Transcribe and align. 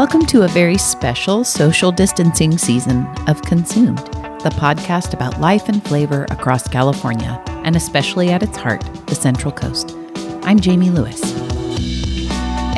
Welcome 0.00 0.24
to 0.28 0.44
a 0.44 0.48
very 0.48 0.78
special 0.78 1.44
social 1.44 1.92
distancing 1.92 2.56
season 2.56 3.06
of 3.28 3.42
Consumed, 3.42 3.98
the 3.98 4.50
podcast 4.56 5.12
about 5.12 5.38
life 5.42 5.68
and 5.68 5.84
flavor 5.86 6.24
across 6.30 6.66
California, 6.66 7.38
and 7.66 7.76
especially 7.76 8.30
at 8.30 8.42
its 8.42 8.56
heart, 8.56 8.80
the 9.08 9.14
Central 9.14 9.52
Coast. 9.52 9.94
I'm 10.42 10.58
Jamie 10.58 10.88
Lewis. 10.88 11.20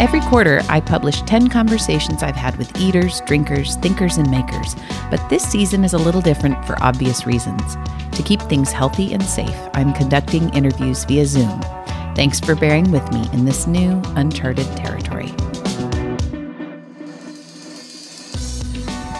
Every 0.01 0.19
quarter, 0.23 0.63
I 0.69 0.81
publish 0.81 1.23
10 1.23 1.49
conversations 1.49 2.25
I've 2.25 2.35
had 2.35 2.57
with 2.57 2.77
eaters, 2.81 3.21
drinkers, 3.21 3.77
thinkers, 3.77 4.17
and 4.17 4.29
makers, 4.29 4.75
but 5.09 5.25
this 5.31 5.45
season 5.45 5.85
is 5.85 5.95
a 5.95 5.99
little 5.99 6.23
different 6.23 6.65
for 6.67 6.75
obvious 6.83 7.25
reasons. 7.25 7.77
To 8.17 8.23
keep 8.25 8.43
things 8.43 8.73
healthy 8.73 9.13
and 9.13 9.23
safe, 9.23 9.57
I'm 9.75 9.93
conducting 9.93 10.53
interviews 10.55 11.05
via 11.05 11.25
Zoom. 11.27 11.61
Thanks 12.17 12.41
for 12.41 12.57
bearing 12.57 12.91
with 12.91 13.09
me 13.13 13.31
in 13.33 13.45
this 13.45 13.69
new, 13.69 14.03
uncharted 14.17 14.67
territory. 14.77 15.12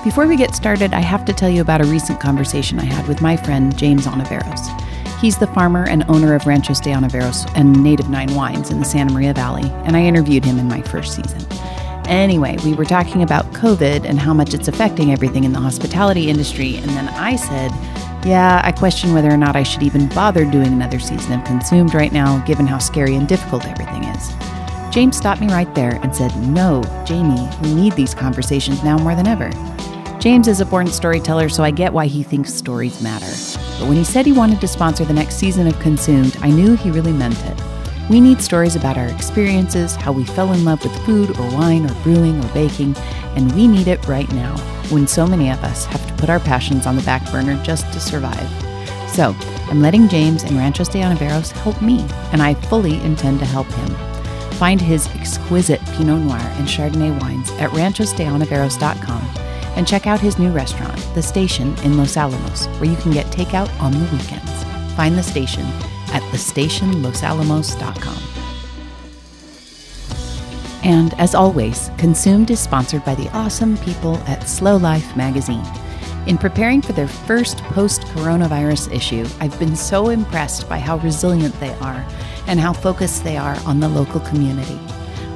Before 0.05 0.27
we 0.27 0.37
get 0.37 0.53
started, 0.53 0.95
I 0.95 0.99
have 0.99 1.25
to 1.27 1.33
tell 1.33 1.49
you 1.49 1.61
about 1.61 1.81
a 1.81 1.85
recent 1.85 2.19
conversation 2.19 2.81
I 2.81 2.85
had 2.85 3.07
with 3.07 3.23
my 3.23 3.37
friend 3.37 3.77
James 3.79 4.05
Ontiveros. 4.05 4.81
He's 5.21 5.39
the 5.39 5.47
farmer 5.47 5.87
and 5.89 6.05
owner 6.09 6.35
of 6.35 6.45
Ranchos 6.45 6.81
de 6.81 6.91
Ontiveros 6.91 7.49
and 7.55 7.85
Native 7.85 8.11
Nine 8.11 8.35
Wines 8.35 8.73
in 8.73 8.81
the 8.81 8.85
Santa 8.85 9.13
Maria 9.13 9.33
Valley, 9.33 9.71
and 9.85 9.97
I 9.97 10.03
interviewed 10.03 10.45
him 10.45 10.59
in 10.59 10.67
my 10.67 10.83
first 10.83 11.15
season. 11.15 11.47
Anyway, 12.09 12.57
we 12.65 12.75
were 12.75 12.85
talking 12.85 13.23
about 13.23 13.53
COVID 13.53 14.05
and 14.05 14.19
how 14.19 14.35
much 14.35 14.55
it's 14.55 14.67
affecting 14.67 15.13
everything 15.13 15.45
in 15.45 15.53
the 15.53 15.61
hospitality 15.61 16.29
industry, 16.29 16.79
and 16.79 16.91
then 16.91 17.09
I 17.11 17.37
said, 17.37 17.71
yeah, 18.27 18.61
I 18.65 18.73
question 18.73 19.15
whether 19.15 19.31
or 19.31 19.37
not 19.37 19.55
I 19.55 19.63
should 19.63 19.85
even 19.85 20.09
bother 20.09 20.45
doing 20.45 20.73
another 20.73 20.99
season 20.99 21.39
of 21.39 21.47
Consumed 21.47 21.95
right 21.95 22.13
now, 22.13 22.45
given 22.45 22.67
how 22.67 22.79
scary 22.79 23.15
and 23.15 23.29
difficult 23.29 23.65
everything 23.67 24.03
is. 24.03 24.33
James 24.93 25.17
stopped 25.17 25.41
me 25.41 25.47
right 25.47 25.73
there 25.77 26.01
and 26.03 26.15
said, 26.15 26.37
No, 26.49 26.83
Jamie, 27.07 27.49
we 27.63 27.73
need 27.73 27.93
these 27.93 28.17
conversations 28.17 28.83
now 28.83 28.99
more 28.99 29.15
than 29.15 29.29
ever. 29.29 29.51
James 30.23 30.47
is 30.47 30.61
a 30.61 30.65
born 30.65 30.87
storyteller, 30.87 31.49
so 31.49 31.65
I 31.65 31.73
get 31.73 31.93
why 31.93 32.07
he 32.07 32.23
thinks 32.23 32.55
stories 32.55 33.03
matter. 33.03 33.27
But 33.81 33.89
when 33.89 33.97
he 33.97 34.05
said 34.05 34.25
he 34.25 34.31
wanted 34.31 34.61
to 34.61 34.69
sponsor 34.69 35.05
the 35.05 35.13
next 35.13 35.35
season 35.35 35.67
of 35.67 35.77
Consumed, 35.81 36.37
I 36.43 36.49
knew 36.49 36.77
he 36.77 36.93
really 36.93 37.13
meant 37.13 37.45
it. 37.45 37.61
We 38.09 38.21
need 38.21 38.41
stories 38.41 38.77
about 38.77 38.97
our 38.97 39.09
experiences, 39.09 39.97
how 39.97 40.13
we 40.13 40.25
fell 40.25 40.53
in 40.53 40.65
love 40.65 40.81
with 40.85 40.97
food 41.05 41.37
or 41.37 41.51
wine 41.51 41.91
or 41.91 42.03
brewing 42.05 42.39
or 42.39 42.49
baking, 42.55 42.95
and 43.35 43.53
we 43.57 43.67
need 43.67 43.89
it 43.89 44.07
right 44.07 44.33
now 44.33 44.57
when 44.91 45.09
so 45.09 45.27
many 45.27 45.51
of 45.51 45.65
us 45.65 45.87
have 45.87 46.07
to 46.07 46.15
put 46.15 46.31
our 46.31 46.39
passions 46.39 46.87
on 46.87 46.95
the 46.95 47.03
back 47.03 47.29
burner 47.33 47.61
just 47.65 47.93
to 47.93 47.99
survive. 47.99 48.49
So, 49.11 49.35
I'm 49.71 49.83
letting 49.83 50.09
James 50.09 50.45
and 50.45 50.57
Ranchos 50.57 50.89
de 50.89 51.01
Ontiveros 51.01 51.51
help 51.51 51.83
me, 51.83 52.07
and 52.31 52.41
I 52.41 52.55
fully 52.55 52.95
intend 53.01 53.41
to 53.41 53.45
help 53.45 53.67
him. 53.67 53.89
Find 54.53 54.81
his 54.81 55.09
exquisite 55.17 55.81
Pinot 55.97 56.21
Noir 56.21 56.39
and 56.39 56.69
Chardonnay 56.69 57.21
wines 57.21 57.51
at 57.59 57.71
ranchosdeontiveros.com 57.71 59.52
and 59.77 59.87
check 59.87 60.07
out 60.07 60.21
his 60.21 60.39
new 60.39 60.51
restaurant, 60.51 60.99
The 61.15 61.23
Station 61.23 61.77
in 61.79 61.97
Los 61.97 62.17
Alamos, 62.17 62.67
where 62.79 62.91
you 62.91 62.97
can 62.97 63.13
get 63.13 63.27
takeout 63.27 63.69
on 63.81 63.93
the 63.93 64.17
weekends. 64.17 64.65
Find 64.95 65.17
The 65.17 65.23
Station 65.23 65.65
at 66.13 66.23
thestationlosalamos.com. 66.31 68.19
And 70.85 71.15
as 71.15 71.35
always, 71.35 71.91
Consumed 71.97 72.51
is 72.51 72.59
sponsored 72.61 73.05
by 73.05 73.15
the 73.15 73.29
awesome 73.31 73.77
people 73.79 74.17
at 74.27 74.49
Slow 74.49 74.77
Life 74.77 75.17
magazine. 75.17 75.65
In 76.27 76.39
preparing 76.39 76.83
for 76.83 76.93
their 76.93 77.09
first 77.09 77.59
post 77.59 78.03
coronavirus 78.03 78.93
issue, 78.93 79.27
I've 79.41 79.59
been 79.59 79.77
so 79.77 80.11
impressed 80.11 80.69
by 80.69 80.79
how 80.79 80.99
resilient 80.99 81.59
they 81.61 81.75
are 81.75 82.07
and 82.47 82.61
how 82.61 82.73
focused 82.73 83.25
they 83.25 83.37
are 83.37 83.57
on 83.65 83.81
the 83.81 83.89
local 83.89 84.21
community. 84.21 84.79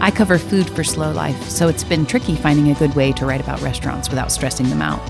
I 0.07 0.13
cover 0.13 0.39
food 0.39 0.71
for 0.71 0.85
Slow 0.85 1.11
Life, 1.11 1.49
so 1.49 1.67
it's 1.67 1.83
been 1.83 2.07
tricky 2.07 2.37
finding 2.37 2.71
a 2.71 2.79
good 2.79 2.95
way 2.95 3.11
to 3.15 3.27
write 3.27 3.41
about 3.41 3.61
restaurants 3.61 4.09
without 4.09 4.31
stressing 4.31 4.71
them 4.71 4.81
out. 4.81 5.05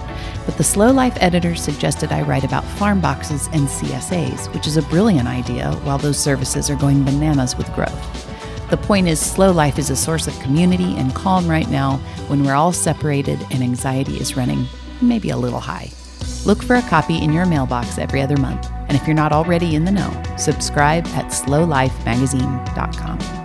But 0.47 0.57
the 0.57 0.65
Slow 0.65 0.91
Life 0.91 1.19
editor 1.21 1.55
suggested 1.55 2.13
I 2.13 2.23
write 2.23 2.45
about 2.45 2.65
farm 2.65 3.03
boxes 3.03 3.51
and 3.53 3.69
CSAs, 3.69 4.51
which 4.55 4.67
is 4.67 4.79
a 4.79 4.83
brilliant 4.85 5.29
idea 5.29 5.73
while 5.83 5.99
those 5.99 6.19
services 6.19 6.71
are 6.71 6.77
going 6.77 7.05
bananas 7.05 7.59
with 7.59 7.71
growth. 7.75 8.71
The 8.71 8.79
point 8.79 9.07
is, 9.07 9.21
Slow 9.21 9.53
Life 9.53 9.79
is 9.79 9.91
a 9.91 9.97
source 9.97 10.29
of 10.29 10.41
community 10.41 10.97
and 10.97 11.15
calm 11.15 11.47
right 11.47 11.69
now 11.69 11.99
when 12.29 12.43
we're 12.43 12.55
all 12.55 12.73
separated 12.73 13.39
and 13.51 13.63
anxiety 13.63 14.17
is 14.17 14.35
running 14.35 14.65
maybe 15.03 15.29
a 15.29 15.37
little 15.37 15.61
high. 15.61 15.91
Look 16.47 16.63
for 16.63 16.77
a 16.77 16.89
copy 16.89 17.23
in 17.23 17.35
your 17.35 17.45
mailbox 17.45 17.99
every 17.99 18.23
other 18.23 18.39
month, 18.39 18.67
and 18.89 18.97
if 18.97 19.07
you're 19.07 19.15
not 19.15 19.33
already 19.33 19.75
in 19.75 19.85
the 19.85 19.93
know, 19.93 20.23
subscribe 20.39 21.07
at 21.09 21.27
slowlifemagazine.com. 21.27 23.36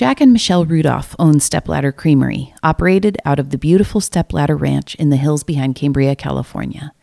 Jack 0.00 0.22
and 0.22 0.32
Michelle 0.32 0.64
Rudolph 0.64 1.14
own 1.18 1.40
Stepladder 1.40 1.92
Creamery, 1.92 2.54
operated 2.62 3.18
out 3.26 3.38
of 3.38 3.50
the 3.50 3.58
beautiful 3.58 4.00
Stepladder 4.00 4.56
Ranch 4.56 4.94
in 4.94 5.10
the 5.10 5.18
hills 5.18 5.44
behind 5.44 5.74
Cambria, 5.74 6.16
California. 6.16 6.94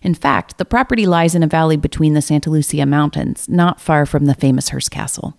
In 0.00 0.14
fact, 0.14 0.56
the 0.56 0.64
property 0.64 1.04
lies 1.04 1.34
in 1.34 1.42
a 1.42 1.46
valley 1.46 1.76
between 1.76 2.14
the 2.14 2.22
Santa 2.22 2.48
Lucia 2.48 2.86
Mountains, 2.86 3.46
not 3.46 3.78
far 3.78 4.06
from 4.06 4.24
the 4.24 4.34
famous 4.34 4.70
Hearst 4.70 4.90
Castle. 4.90 5.36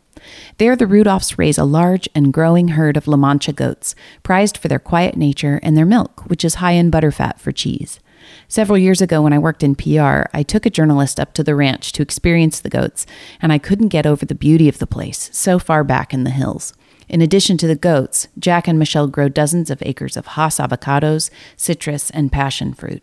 There, 0.59 0.75
the 0.75 0.85
Rudolphs 0.85 1.39
raise 1.39 1.57
a 1.57 1.63
large 1.63 2.07
and 2.13 2.31
growing 2.31 2.67
herd 2.67 2.97
of 2.97 3.07
La 3.07 3.17
Mancha 3.17 3.51
goats, 3.51 3.95
prized 4.22 4.56
for 4.56 4.67
their 4.67 4.77
quiet 4.77 5.17
nature 5.17 5.59
and 5.63 5.75
their 5.75 5.88
milk, 5.88 6.29
which 6.29 6.45
is 6.45 6.56
high 6.61 6.73
in 6.73 6.91
butterfat 6.91 7.39
for 7.39 7.51
cheese. 7.51 8.00
Several 8.47 8.77
years 8.77 9.01
ago, 9.01 9.23
when 9.23 9.33
I 9.33 9.39
worked 9.39 9.63
in 9.63 9.73
PR, 9.73 10.29
I 10.35 10.44
took 10.44 10.67
a 10.67 10.69
journalist 10.69 11.19
up 11.19 11.33
to 11.33 11.44
the 11.44 11.56
ranch 11.56 11.94
to 11.94 12.03
experience 12.03 12.59
the 12.59 12.69
goats, 12.69 13.07
and 13.41 13.51
I 13.51 13.57
couldn't 13.57 13.88
get 13.88 14.06
over 14.06 14.23
the 14.23 14.35
beauty 14.35 14.69
of 14.69 14.77
the 14.77 14.85
place, 14.85 15.31
so 15.33 15.57
far 15.57 15.83
back 15.83 16.13
in 16.13 16.23
the 16.23 16.29
hills. 16.29 16.75
In 17.09 17.22
addition 17.22 17.57
to 17.57 17.68
the 17.68 17.75
goats, 17.75 18.28
Jack 18.38 18.68
and 18.68 18.78
Michelle 18.78 19.07
grow 19.07 19.29
dozens 19.29 19.69
of 19.69 19.81
acres 19.81 20.18
of 20.18 20.28
Hass 20.28 20.57
avocados, 20.57 21.29
citrus, 21.56 22.09
and 22.09 22.31
passion 22.31 22.73
fruit. 22.73 23.01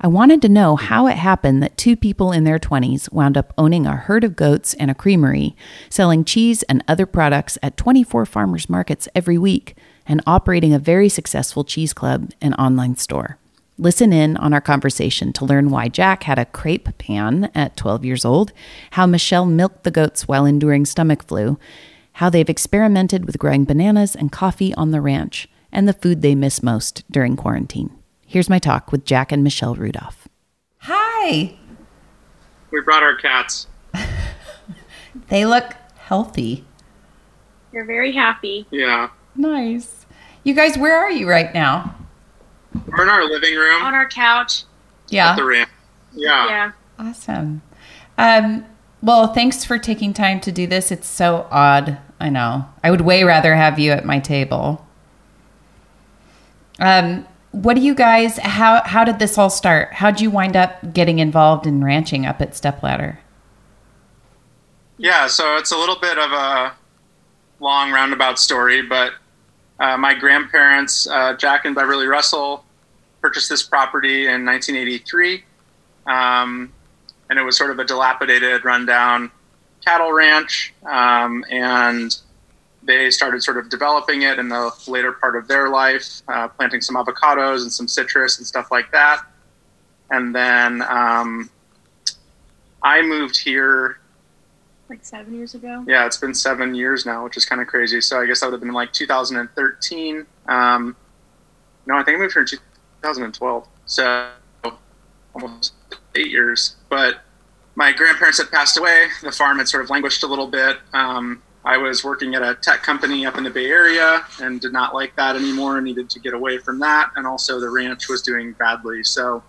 I 0.00 0.06
wanted 0.06 0.40
to 0.42 0.48
know 0.48 0.76
how 0.76 1.06
it 1.06 1.16
happened 1.16 1.62
that 1.62 1.76
two 1.76 1.94
people 1.94 2.32
in 2.32 2.44
their 2.44 2.58
20s 2.58 3.12
wound 3.12 3.36
up 3.36 3.52
owning 3.58 3.86
a 3.86 3.96
herd 3.96 4.24
of 4.24 4.36
goats 4.36 4.72
and 4.74 4.90
a 4.90 4.94
creamery, 4.94 5.54
selling 5.90 6.24
cheese 6.24 6.62
and 6.64 6.82
other 6.88 7.04
products 7.04 7.58
at 7.62 7.76
24 7.76 8.24
farmers 8.24 8.70
markets 8.70 9.06
every 9.14 9.36
week, 9.36 9.76
and 10.06 10.22
operating 10.26 10.72
a 10.72 10.78
very 10.78 11.08
successful 11.08 11.62
cheese 11.62 11.92
club 11.92 12.30
and 12.40 12.54
online 12.54 12.96
store. 12.96 13.38
Listen 13.78 14.12
in 14.12 14.36
on 14.36 14.52
our 14.52 14.60
conversation 14.60 15.32
to 15.32 15.44
learn 15.44 15.70
why 15.70 15.88
Jack 15.88 16.24
had 16.24 16.38
a 16.38 16.44
crepe 16.44 16.96
pan 16.98 17.50
at 17.54 17.76
12 17.76 18.04
years 18.04 18.24
old, 18.24 18.52
how 18.92 19.06
Michelle 19.06 19.46
milked 19.46 19.84
the 19.84 19.90
goats 19.90 20.28
while 20.28 20.44
enduring 20.44 20.84
stomach 20.84 21.26
flu, 21.26 21.58
how 22.14 22.30
they've 22.30 22.48
experimented 22.48 23.24
with 23.24 23.38
growing 23.38 23.64
bananas 23.64 24.14
and 24.14 24.30
coffee 24.32 24.74
on 24.74 24.90
the 24.90 25.00
ranch, 25.00 25.48
and 25.70 25.88
the 25.88 25.92
food 25.92 26.22
they 26.22 26.34
miss 26.34 26.62
most 26.62 27.04
during 27.10 27.36
quarantine. 27.36 27.96
Here's 28.26 28.50
my 28.50 28.58
talk 28.58 28.92
with 28.92 29.04
Jack 29.04 29.32
and 29.32 29.42
Michelle 29.42 29.74
Rudolph. 29.74 30.28
Hi. 30.78 31.56
We 32.70 32.80
brought 32.80 33.02
our 33.02 33.16
cats. 33.16 33.66
they 35.28 35.44
look 35.44 35.74
healthy. 35.96 36.64
They're 37.72 37.84
very 37.84 38.12
happy. 38.12 38.66
Yeah. 38.70 39.10
Nice. 39.34 40.06
You 40.44 40.54
guys, 40.54 40.76
where 40.76 40.96
are 40.96 41.10
you 41.10 41.28
right 41.28 41.52
now? 41.54 41.94
We're 42.86 43.02
in 43.02 43.08
our 43.08 43.24
living 43.24 43.54
room. 43.54 43.82
On 43.82 43.94
our 43.94 44.08
couch. 44.08 44.64
Yeah. 45.08 45.30
At 45.30 45.36
the 45.36 45.44
ranch. 45.44 45.70
Yeah. 46.12 46.46
Yeah. 46.48 46.72
Awesome. 46.98 47.62
Um, 48.18 48.64
well, 49.02 49.32
thanks 49.34 49.64
for 49.64 49.78
taking 49.78 50.14
time 50.14 50.40
to 50.40 50.52
do 50.52 50.66
this. 50.66 50.92
It's 50.92 51.08
so 51.08 51.46
odd. 51.50 51.98
I 52.20 52.28
know. 52.28 52.66
I 52.84 52.90
would 52.90 53.00
way 53.00 53.24
rather 53.24 53.54
have 53.56 53.78
you 53.78 53.90
at 53.90 54.04
my 54.04 54.20
table. 54.20 54.86
Um, 56.78 57.26
what 57.50 57.74
do 57.74 57.80
you 57.82 57.94
guys? 57.94 58.38
How 58.38 58.82
how 58.84 59.04
did 59.04 59.18
this 59.18 59.36
all 59.36 59.50
start? 59.50 59.92
How'd 59.94 60.20
you 60.20 60.30
wind 60.30 60.56
up 60.56 60.94
getting 60.94 61.18
involved 61.18 61.66
in 61.66 61.84
ranching 61.84 62.24
up 62.24 62.40
at 62.40 62.56
Stepladder? 62.56 63.18
Yeah, 64.98 65.26
so 65.26 65.56
it's 65.56 65.72
a 65.72 65.76
little 65.76 65.98
bit 65.98 66.16
of 66.16 66.30
a 66.30 66.72
long 67.60 67.90
roundabout 67.90 68.38
story, 68.38 68.82
but 68.82 69.14
uh, 69.80 69.96
my 69.96 70.14
grandparents, 70.14 71.08
uh, 71.08 71.34
Jack 71.34 71.64
and 71.64 71.74
Beverly 71.74 72.06
Russell, 72.06 72.64
purchased 73.20 73.48
this 73.48 73.62
property 73.62 74.26
in 74.26 74.46
1983. 74.46 75.44
Um, 76.06 76.72
and 77.32 77.38
it 77.38 77.44
was 77.44 77.56
sort 77.56 77.70
of 77.70 77.78
a 77.78 77.84
dilapidated, 77.84 78.62
rundown 78.62 79.30
cattle 79.82 80.12
ranch. 80.12 80.74
Um, 80.84 81.42
and 81.50 82.14
they 82.82 83.10
started 83.10 83.42
sort 83.42 83.56
of 83.56 83.70
developing 83.70 84.20
it 84.20 84.38
in 84.38 84.50
the 84.50 84.70
later 84.86 85.12
part 85.12 85.34
of 85.36 85.48
their 85.48 85.70
life, 85.70 86.20
uh, 86.28 86.48
planting 86.48 86.82
some 86.82 86.94
avocados 86.94 87.62
and 87.62 87.72
some 87.72 87.88
citrus 87.88 88.36
and 88.36 88.46
stuff 88.46 88.70
like 88.70 88.92
that. 88.92 89.24
And 90.10 90.34
then 90.34 90.82
um, 90.82 91.48
I 92.82 93.00
moved 93.00 93.38
here. 93.38 93.98
Like 94.90 95.02
seven 95.02 95.34
years 95.34 95.54
ago? 95.54 95.86
Yeah, 95.88 96.04
it's 96.04 96.18
been 96.18 96.34
seven 96.34 96.74
years 96.74 97.06
now, 97.06 97.24
which 97.24 97.38
is 97.38 97.46
kind 97.46 97.62
of 97.62 97.66
crazy. 97.66 98.02
So 98.02 98.20
I 98.20 98.26
guess 98.26 98.40
that 98.40 98.48
would 98.48 98.52
have 98.52 98.60
been 98.60 98.74
like 98.74 98.92
2013. 98.92 100.26
Um, 100.48 100.94
no, 101.86 101.96
I 101.96 102.02
think 102.02 102.18
I 102.18 102.20
moved 102.20 102.34
here 102.34 102.42
in 102.42 102.48
2012. 102.48 103.66
So 103.86 104.28
almost 105.34 105.72
eight 106.14 106.30
years. 106.30 106.76
But 106.88 107.22
my 107.74 107.92
grandparents 107.92 108.38
had 108.38 108.50
passed 108.50 108.76
away. 108.76 109.06
The 109.22 109.32
farm 109.32 109.58
had 109.58 109.68
sort 109.68 109.84
of 109.84 109.90
languished 109.90 110.22
a 110.22 110.26
little 110.26 110.46
bit. 110.46 110.78
Um, 110.92 111.42
I 111.64 111.76
was 111.76 112.02
working 112.02 112.34
at 112.34 112.42
a 112.42 112.56
tech 112.56 112.82
company 112.82 113.24
up 113.24 113.38
in 113.38 113.44
the 113.44 113.50
Bay 113.50 113.66
Area 113.66 114.24
and 114.40 114.60
did 114.60 114.72
not 114.72 114.94
like 114.94 115.14
that 115.16 115.36
anymore. 115.36 115.80
Needed 115.80 116.10
to 116.10 116.20
get 116.20 116.34
away 116.34 116.58
from 116.58 116.80
that, 116.80 117.12
and 117.16 117.26
also 117.26 117.60
the 117.60 117.70
ranch 117.70 118.08
was 118.08 118.20
doing 118.20 118.52
badly. 118.52 119.04
So, 119.04 119.42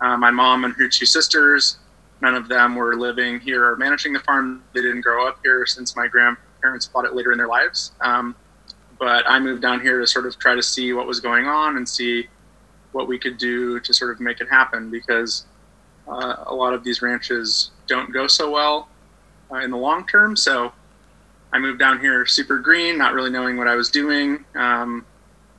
uh, 0.00 0.16
my 0.16 0.30
mom 0.30 0.64
and 0.64 0.74
her 0.74 0.88
two 0.88 1.04
sisters, 1.04 1.78
none 2.22 2.34
of 2.34 2.48
them 2.48 2.76
were 2.76 2.96
living 2.96 3.40
here 3.40 3.64
or 3.64 3.76
managing 3.76 4.14
the 4.14 4.20
farm. 4.20 4.64
They 4.74 4.80
didn't 4.80 5.02
grow 5.02 5.28
up 5.28 5.38
here 5.42 5.66
since 5.66 5.94
my 5.94 6.08
grandparents 6.08 6.86
bought 6.86 7.04
it 7.04 7.14
later 7.14 7.30
in 7.30 7.38
their 7.38 7.48
lives. 7.48 7.92
Um, 8.00 8.34
but 8.98 9.24
I 9.28 9.38
moved 9.38 9.62
down 9.62 9.80
here 9.80 10.00
to 10.00 10.06
sort 10.06 10.26
of 10.26 10.38
try 10.38 10.54
to 10.54 10.62
see 10.62 10.92
what 10.94 11.06
was 11.06 11.20
going 11.20 11.46
on 11.46 11.76
and 11.76 11.86
see 11.88 12.28
what 12.92 13.06
we 13.06 13.18
could 13.18 13.38
do 13.38 13.80
to 13.80 13.94
sort 13.94 14.12
of 14.12 14.20
make 14.20 14.40
it 14.40 14.48
happen 14.48 14.90
because 14.90 15.46
uh, 16.10 16.44
a 16.46 16.54
lot 16.54 16.74
of 16.74 16.82
these 16.82 17.02
ranches 17.02 17.70
don't 17.86 18.12
go 18.12 18.26
so 18.26 18.50
well 18.50 18.88
uh, 19.52 19.56
in 19.56 19.70
the 19.70 19.76
long 19.76 20.06
term. 20.06 20.36
So 20.36 20.72
I 21.52 21.58
moved 21.58 21.78
down 21.78 22.00
here 22.00 22.26
super 22.26 22.58
green, 22.58 22.98
not 22.98 23.14
really 23.14 23.30
knowing 23.30 23.56
what 23.56 23.68
I 23.68 23.76
was 23.76 23.90
doing. 23.90 24.44
Um, 24.54 25.06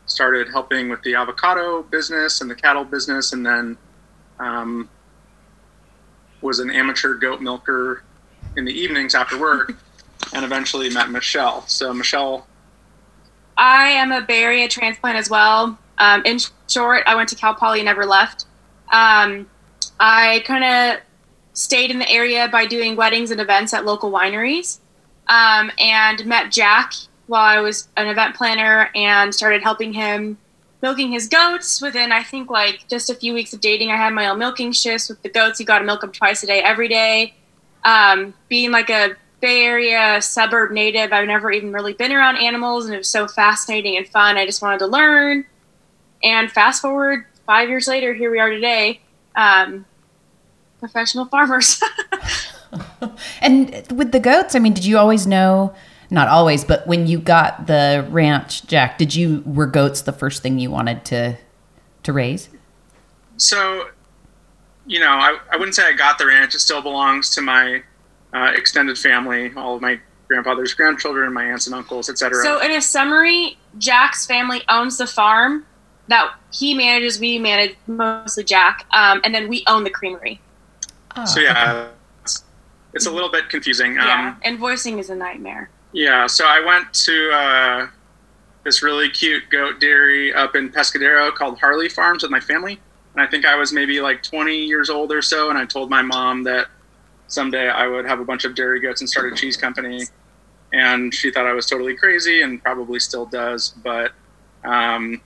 started 0.05 0.49
helping 0.49 0.89
with 0.89 1.01
the 1.03 1.15
avocado 1.15 1.83
business 1.83 2.41
and 2.41 2.49
the 2.49 2.55
cattle 2.55 2.83
business, 2.83 3.33
and 3.33 3.45
then 3.45 3.77
um, 4.39 4.89
was 6.41 6.59
an 6.59 6.69
amateur 6.69 7.13
goat 7.15 7.41
milker 7.41 8.03
in 8.57 8.65
the 8.65 8.73
evenings 8.73 9.15
after 9.15 9.39
work, 9.39 9.73
and 10.33 10.43
eventually 10.43 10.89
met 10.89 11.09
Michelle. 11.09 11.65
So 11.67 11.93
Michelle, 11.93 12.45
I 13.57 13.89
am 13.89 14.11
a 14.11 14.21
Bay 14.21 14.43
Area 14.43 14.67
transplant 14.67 15.17
as 15.17 15.29
well. 15.29 15.77
Um, 15.97 16.23
in 16.25 16.39
short, 16.67 17.03
I 17.05 17.15
went 17.15 17.29
to 17.29 17.35
Cal 17.35 17.53
Poly, 17.53 17.83
never 17.83 18.05
left. 18.05 18.45
Um, 18.91 19.47
I 20.01 20.41
kind 20.45 20.63
of 20.63 21.01
stayed 21.53 21.91
in 21.91 21.99
the 21.99 22.09
area 22.09 22.49
by 22.51 22.65
doing 22.65 22.95
weddings 22.95 23.29
and 23.29 23.39
events 23.39 23.71
at 23.73 23.85
local 23.85 24.11
wineries, 24.11 24.79
um, 25.27 25.71
and 25.77 26.25
met 26.25 26.51
Jack 26.51 26.93
while 27.27 27.43
I 27.43 27.61
was 27.61 27.87
an 27.95 28.07
event 28.07 28.35
planner 28.35 28.89
and 28.95 29.33
started 29.33 29.61
helping 29.61 29.93
him 29.93 30.37
milking 30.81 31.11
his 31.11 31.27
goats. 31.27 31.81
Within 31.81 32.11
I 32.11 32.23
think 32.23 32.49
like 32.49 32.87
just 32.89 33.11
a 33.11 33.15
few 33.15 33.33
weeks 33.33 33.53
of 33.53 33.61
dating, 33.61 33.91
I 33.91 33.95
had 33.95 34.11
my 34.13 34.27
own 34.27 34.39
milking 34.39 34.71
shifts 34.71 35.07
with 35.07 35.21
the 35.21 35.29
goats. 35.29 35.59
You 35.59 35.67
got 35.67 35.79
to 35.79 35.85
milk 35.85 36.01
them 36.01 36.11
twice 36.11 36.41
a 36.41 36.47
day, 36.47 36.61
every 36.61 36.87
day. 36.87 37.35
Um, 37.85 38.33
being 38.49 38.71
like 38.71 38.89
a 38.89 39.15
Bay 39.39 39.63
Area 39.63 40.21
suburb 40.21 40.71
native, 40.71 41.13
I've 41.13 41.27
never 41.27 41.51
even 41.51 41.71
really 41.73 41.93
been 41.93 42.11
around 42.11 42.37
animals, 42.37 42.85
and 42.85 42.93
it 42.95 42.97
was 42.97 43.07
so 43.07 43.27
fascinating 43.27 43.97
and 43.97 44.07
fun. 44.07 44.37
I 44.37 44.45
just 44.45 44.61
wanted 44.61 44.79
to 44.79 44.87
learn. 44.87 45.45
And 46.23 46.51
fast 46.51 46.81
forward 46.81 47.25
five 47.45 47.69
years 47.69 47.87
later, 47.87 48.13
here 48.13 48.31
we 48.31 48.39
are 48.39 48.49
today, 48.49 49.01
um, 49.35 49.85
professional 50.81 51.25
farmers. 51.25 51.81
and 53.41 53.87
with 53.95 54.11
the 54.11 54.19
goats, 54.19 54.55
I 54.55 54.59
mean, 54.59 54.73
did 54.73 54.83
you 54.83 54.97
always 54.97 55.25
know? 55.25 55.73
Not 56.09 56.27
always, 56.27 56.65
but 56.65 56.85
when 56.87 57.07
you 57.07 57.19
got 57.19 57.67
the 57.67 58.05
ranch, 58.09 58.65
Jack, 58.67 58.97
did 58.97 59.15
you 59.15 59.43
were 59.45 59.65
goats 59.65 60.01
the 60.01 60.11
first 60.11 60.43
thing 60.43 60.59
you 60.59 60.69
wanted 60.69 61.05
to 61.05 61.37
to 62.03 62.11
raise? 62.11 62.49
So, 63.37 63.87
you 64.85 64.99
know, 64.99 65.11
I, 65.11 65.37
I 65.53 65.55
wouldn't 65.55 65.73
say 65.73 65.87
I 65.87 65.93
got 65.93 66.17
the 66.17 66.27
ranch. 66.27 66.53
It 66.53 66.59
still 66.59 66.81
belongs 66.81 67.29
to 67.35 67.41
my 67.41 67.81
uh, 68.33 68.51
extended 68.53 68.97
family, 68.97 69.53
all 69.55 69.75
of 69.75 69.81
my 69.81 70.01
grandfather's 70.27 70.73
grandchildren, 70.73 71.31
my 71.31 71.45
aunts 71.45 71.67
and 71.67 71.75
uncles, 71.75 72.09
etc. 72.09 72.43
So, 72.43 72.59
in 72.59 72.71
a 72.71 72.81
summary, 72.81 73.57
Jack's 73.77 74.25
family 74.25 74.63
owns 74.67 74.97
the 74.97 75.07
farm 75.07 75.65
that 76.09 76.33
he 76.51 76.73
manages. 76.73 77.21
We 77.21 77.39
manage 77.39 77.77
mostly 77.87 78.43
Jack, 78.43 78.85
um, 78.91 79.21
and 79.23 79.33
then 79.33 79.47
we 79.47 79.63
own 79.67 79.85
the 79.85 79.89
creamery. 79.89 80.41
Oh, 81.15 81.25
so 81.25 81.39
yeah, 81.39 81.89
it's, 82.23 82.43
it's, 82.93 83.05
a 83.05 83.11
little 83.11 83.29
bit 83.29 83.49
confusing. 83.49 83.95
Yeah, 83.95 84.35
um, 84.45 84.57
invoicing 84.57 84.97
is 84.99 85.09
a 85.09 85.15
nightmare. 85.15 85.69
Yeah, 85.93 86.27
so 86.27 86.45
I 86.47 86.63
went 86.65 86.93
to 86.93 87.31
uh, 87.31 87.87
this 88.63 88.81
really 88.81 89.09
cute 89.09 89.43
goat 89.49 89.79
dairy 89.79 90.33
up 90.33 90.55
in 90.55 90.69
Pescadero 90.69 91.33
called 91.33 91.59
Harley 91.59 91.89
Farms 91.89 92.23
with 92.23 92.31
my 92.31 92.39
family, 92.39 92.79
and 93.13 93.21
I 93.21 93.27
think 93.27 93.45
I 93.45 93.55
was 93.55 93.73
maybe 93.73 93.99
like 93.99 94.23
20 94.23 94.55
years 94.55 94.89
old 94.89 95.11
or 95.11 95.21
so, 95.21 95.49
and 95.49 95.57
I 95.57 95.65
told 95.65 95.89
my 95.89 96.01
mom 96.01 96.43
that 96.43 96.67
someday 97.31 97.69
I 97.69 97.87
would 97.87 98.05
have 98.05 98.19
a 98.19 98.25
bunch 98.25 98.45
of 98.45 98.55
dairy 98.55 98.79
goats 98.79 99.01
and 99.01 99.09
start 99.09 99.31
a 99.31 99.35
cheese 99.35 99.57
company. 99.57 100.03
And 100.73 101.13
she 101.13 101.31
thought 101.31 101.45
I 101.45 101.53
was 101.53 101.65
totally 101.65 101.95
crazy 101.95 102.41
and 102.41 102.61
probably 102.61 102.99
still 102.99 103.25
does. 103.25 103.69
But 103.69 104.11
um, 104.63 105.21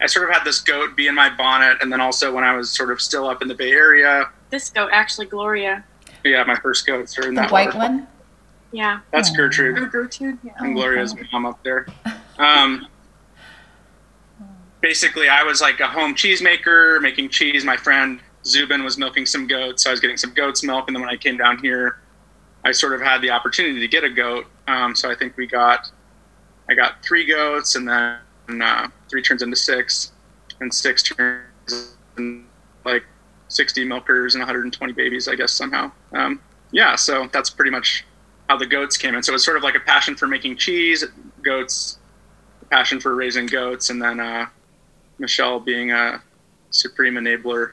I 0.00 0.06
sort 0.06 0.28
of 0.28 0.34
had 0.34 0.44
this 0.44 0.60
goat 0.60 0.96
be 0.96 1.06
in 1.06 1.14
my 1.14 1.30
bonnet. 1.30 1.78
And 1.80 1.92
then 1.92 2.00
also 2.00 2.32
when 2.32 2.44
I 2.44 2.54
was 2.56 2.70
sort 2.70 2.90
of 2.90 3.00
still 3.00 3.28
up 3.28 3.42
in 3.42 3.48
the 3.48 3.54
Bay 3.54 3.70
Area. 3.70 4.30
This 4.52 4.68
goat, 4.68 4.90
actually, 4.92 5.26
Gloria. 5.26 5.82
Yeah, 6.24 6.44
my 6.44 6.54
first 6.56 6.86
goats 6.86 7.18
are 7.18 7.26
in 7.26 7.34
the 7.34 7.40
that 7.40 7.50
white 7.50 7.74
one? 7.74 8.06
Yeah. 8.70 9.00
That's 9.10 9.30
oh. 9.30 9.34
Gertrude. 9.34 9.78
Or 9.78 9.86
Gertrude, 9.86 10.38
yeah. 10.44 10.52
And 10.58 10.74
Gloria's 10.74 11.16
oh, 11.18 11.24
mom 11.32 11.46
up 11.46 11.64
there. 11.64 11.86
Um, 12.36 12.86
basically, 14.82 15.30
I 15.30 15.42
was 15.42 15.62
like 15.62 15.80
a 15.80 15.86
home 15.86 16.14
cheesemaker, 16.14 17.00
making 17.00 17.30
cheese. 17.30 17.64
My 17.64 17.78
friend 17.78 18.20
Zubin 18.44 18.84
was 18.84 18.98
milking 18.98 19.24
some 19.24 19.46
goats, 19.46 19.84
so 19.84 19.90
I 19.90 19.92
was 19.92 20.00
getting 20.00 20.18
some 20.18 20.34
goat's 20.34 20.62
milk. 20.62 20.86
And 20.86 20.94
then 20.94 21.00
when 21.00 21.10
I 21.10 21.16
came 21.16 21.38
down 21.38 21.56
here, 21.56 22.00
I 22.62 22.72
sort 22.72 22.92
of 22.92 23.00
had 23.00 23.22
the 23.22 23.30
opportunity 23.30 23.80
to 23.80 23.88
get 23.88 24.04
a 24.04 24.10
goat. 24.10 24.44
Um, 24.68 24.94
so 24.94 25.10
I 25.10 25.14
think 25.14 25.38
we 25.38 25.46
got, 25.46 25.90
I 26.68 26.74
got 26.74 27.02
three 27.02 27.24
goats, 27.24 27.74
and 27.74 27.88
then 27.88 28.60
uh, 28.60 28.88
three 29.08 29.22
turns 29.22 29.40
into 29.40 29.56
six, 29.56 30.12
and 30.60 30.72
six 30.72 31.02
turns 31.02 31.96
in 32.18 32.44
like 32.84 33.04
60 33.52 33.84
milkers 33.84 34.34
and 34.34 34.40
120 34.40 34.92
babies, 34.94 35.28
I 35.28 35.34
guess 35.34 35.52
somehow. 35.52 35.92
Um, 36.12 36.40
yeah, 36.70 36.96
so 36.96 37.28
that's 37.32 37.50
pretty 37.50 37.70
much 37.70 38.04
how 38.48 38.56
the 38.56 38.66
goats 38.66 38.96
came 38.96 39.14
in. 39.14 39.22
So 39.22 39.34
it's 39.34 39.44
sort 39.44 39.56
of 39.56 39.62
like 39.62 39.74
a 39.74 39.80
passion 39.80 40.16
for 40.16 40.26
making 40.26 40.56
cheese, 40.56 41.04
goats, 41.42 41.98
passion 42.70 42.98
for 42.98 43.14
raising 43.14 43.46
goats, 43.46 43.90
and 43.90 44.00
then 44.00 44.20
uh, 44.20 44.46
Michelle 45.18 45.60
being 45.60 45.90
a 45.90 46.22
supreme 46.70 47.14
enabler 47.14 47.72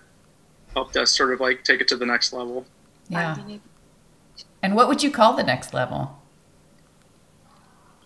helped 0.73 0.97
us 0.97 1.15
sort 1.15 1.33
of 1.33 1.39
like 1.39 1.63
take 1.63 1.79
it 1.79 1.87
to 1.87 1.95
the 1.95 2.05
next 2.05 2.33
level. 2.33 2.65
Yeah. 3.07 3.37
And 4.61 4.75
what 4.75 4.89
would 4.89 5.01
you 5.01 5.09
call 5.09 5.33
the 5.33 5.43
next 5.43 5.73
level? 5.73 6.17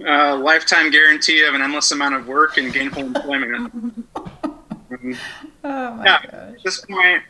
Uh, 0.06 0.36
lifetime 0.38 0.92
guarantee 0.92 1.44
of 1.44 1.56
an 1.56 1.62
endless 1.62 1.92
amount 1.92 2.14
of 2.16 2.28
work 2.28 2.58
and 2.58 2.72
gainful 2.72 3.04
employment. 3.04 4.06
oh 4.16 4.36
my 5.64 6.06
yeah, 6.06 6.22
gosh. 6.22 6.34
At 6.34 6.64
this 6.64 6.86
point, 6.86 7.24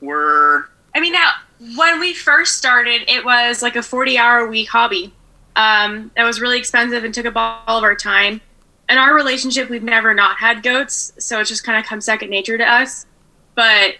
we're. 0.00 0.64
I 0.94 1.00
mean, 1.00 1.12
now 1.12 1.32
when 1.76 2.00
we 2.00 2.14
first 2.14 2.56
started, 2.56 3.02
it 3.08 3.24
was 3.24 3.62
like 3.62 3.76
a 3.76 3.82
forty-hour 3.82 4.46
week 4.48 4.68
hobby. 4.68 5.12
Um, 5.56 6.10
that 6.16 6.24
was 6.24 6.40
really 6.40 6.58
expensive 6.58 7.04
and 7.04 7.14
took 7.14 7.26
up 7.26 7.36
all 7.36 7.78
of 7.78 7.84
our 7.84 7.94
time. 7.94 8.40
In 8.88 8.98
our 8.98 9.14
relationship, 9.14 9.68
we've 9.68 9.82
never 9.82 10.14
not 10.14 10.36
had 10.36 10.62
goats, 10.62 11.12
so 11.18 11.40
it 11.40 11.46
just 11.46 11.64
kind 11.64 11.78
of 11.78 11.84
comes 11.84 12.04
second 12.04 12.30
nature 12.30 12.56
to 12.56 12.64
us. 12.64 13.06
But 13.54 13.96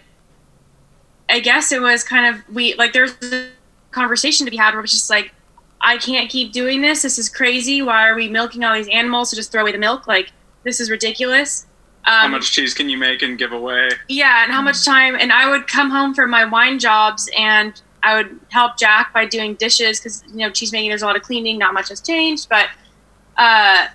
I 1.29 1.39
guess 1.39 1.71
it 1.71 1.81
was 1.81 2.03
kind 2.03 2.33
of 2.33 2.47
we 2.53 2.73
like 2.75 2.93
there's 2.93 3.15
a 3.21 3.49
conversation 3.91 4.45
to 4.45 4.51
be 4.51 4.57
had 4.57 4.73
where 4.73 4.83
it's 4.83 4.93
just 4.93 5.09
like 5.09 5.33
I 5.81 5.97
can't 5.97 6.29
keep 6.29 6.51
doing 6.51 6.81
this. 6.81 7.01
This 7.03 7.19
is 7.19 7.29
crazy. 7.29 7.81
Why 7.81 8.07
are 8.07 8.15
we 8.15 8.27
milking 8.27 8.63
all 8.63 8.73
these 8.73 8.87
animals 8.87 9.29
to 9.29 9.35
just 9.35 9.51
throw 9.51 9.61
away 9.61 9.71
the 9.71 9.77
milk? 9.77 10.07
Like 10.07 10.31
this 10.63 10.79
is 10.79 10.89
ridiculous. 10.89 11.66
Um, 12.07 12.13
how 12.13 12.27
much 12.29 12.53
cheese 12.53 12.73
can 12.73 12.87
you 12.87 12.97
make 12.97 13.21
and 13.21 13.37
give 13.37 13.51
away? 13.51 13.89
Yeah, 14.07 14.43
and 14.43 14.51
how 14.51 14.61
much 14.61 14.85
time? 14.85 15.15
And 15.15 15.33
I 15.33 15.49
would 15.49 15.67
come 15.67 15.89
home 15.89 16.13
from 16.13 16.29
my 16.29 16.45
wine 16.45 16.79
jobs 16.79 17.29
and 17.37 17.79
I 18.01 18.15
would 18.15 18.39
help 18.49 18.77
Jack 18.77 19.13
by 19.13 19.25
doing 19.25 19.55
dishes 19.55 19.99
because 19.99 20.23
you 20.29 20.37
know 20.37 20.49
cheese 20.49 20.71
making. 20.71 20.89
There's 20.89 21.01
a 21.01 21.05
lot 21.05 21.17
of 21.17 21.21
cleaning. 21.21 21.57
Not 21.57 21.73
much 21.73 21.89
has 21.89 21.99
changed, 21.99 22.47
but 22.47 22.69
uh, 23.35 23.87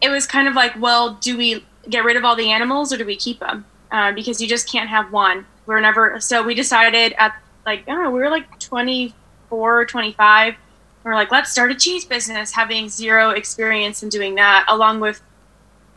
it 0.00 0.10
was 0.10 0.28
kind 0.28 0.46
of 0.46 0.54
like, 0.54 0.80
well, 0.80 1.14
do 1.14 1.36
we 1.36 1.66
get 1.90 2.04
rid 2.04 2.16
of 2.16 2.24
all 2.24 2.36
the 2.36 2.52
animals 2.52 2.92
or 2.92 2.98
do 2.98 3.04
we 3.04 3.16
keep 3.16 3.40
them? 3.40 3.64
Uh, 3.90 4.12
because 4.12 4.40
you 4.40 4.46
just 4.46 4.70
can't 4.70 4.88
have 4.88 5.10
one. 5.10 5.44
We're 5.66 5.80
never. 5.80 6.20
So 6.20 6.44
we 6.44 6.54
decided 6.54 7.14
at 7.18 7.34
like 7.66 7.80
I 7.88 7.92
don't 7.92 8.04
know. 8.04 8.10
We 8.10 8.20
were 8.20 8.30
like 8.30 8.60
24, 8.60 9.86
25. 9.86 10.54
We 10.54 10.58
we're 11.02 11.14
like, 11.16 11.32
let's 11.32 11.50
start 11.50 11.72
a 11.72 11.74
cheese 11.74 12.04
business, 12.04 12.52
having 12.52 12.88
zero 12.88 13.30
experience 13.30 14.04
in 14.04 14.08
doing 14.08 14.36
that, 14.36 14.66
along 14.68 15.00
with 15.00 15.20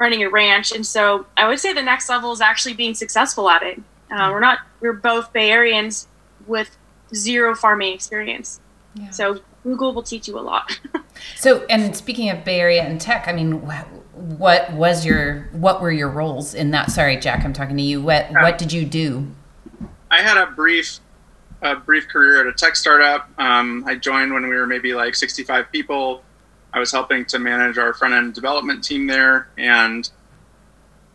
running 0.01 0.23
a 0.23 0.29
ranch. 0.29 0.71
And 0.71 0.85
so 0.85 1.27
I 1.37 1.47
would 1.47 1.59
say 1.59 1.73
the 1.73 1.81
next 1.83 2.09
level 2.09 2.31
is 2.31 2.41
actually 2.41 2.73
being 2.73 2.95
successful 2.95 3.47
at 3.49 3.61
it. 3.61 3.79
Uh, 4.09 4.29
we're 4.31 4.39
not. 4.41 4.59
We're 4.81 4.93
both 4.93 5.31
Bay 5.31 5.51
Areans 5.51 6.07
with 6.47 6.75
zero 7.13 7.55
farming 7.55 7.93
experience. 7.93 8.59
Yeah. 8.95 9.11
So 9.11 9.39
Google 9.63 9.93
will 9.93 10.03
teach 10.03 10.27
you 10.27 10.39
a 10.39 10.41
lot. 10.41 10.79
so, 11.37 11.65
and 11.69 11.95
speaking 11.95 12.29
of 12.31 12.43
Bay 12.43 12.59
Area 12.59 12.81
and 12.81 12.99
tech, 12.99 13.27
I 13.27 13.31
mean, 13.31 13.61
what 13.61 14.73
was 14.73 15.05
your 15.05 15.47
what 15.51 15.81
were 15.81 15.91
your 15.91 16.09
roles 16.09 16.55
in 16.55 16.71
that? 16.71 16.89
Sorry, 16.91 17.15
Jack, 17.17 17.45
I'm 17.45 17.53
talking 17.53 17.77
to 17.77 17.83
you. 17.83 18.01
What 18.01 18.31
what 18.31 18.57
did 18.57 18.73
you 18.73 18.85
do? 18.85 19.27
I 20.09 20.21
had 20.21 20.35
a 20.35 20.47
brief 20.47 20.99
a 21.61 21.75
brief 21.75 22.07
career 22.07 22.41
at 22.41 22.47
a 22.47 22.53
tech 22.53 22.75
startup. 22.75 23.29
Um, 23.37 23.85
I 23.87 23.95
joined 23.95 24.33
when 24.33 24.43
we 24.49 24.55
were 24.55 24.65
maybe 24.65 24.95
like 24.95 25.13
65 25.13 25.71
people. 25.71 26.23
I 26.73 26.79
was 26.79 26.91
helping 26.91 27.25
to 27.25 27.39
manage 27.39 27.77
our 27.77 27.93
front 27.93 28.13
end 28.13 28.33
development 28.33 28.83
team 28.83 29.07
there, 29.07 29.49
and 29.57 30.09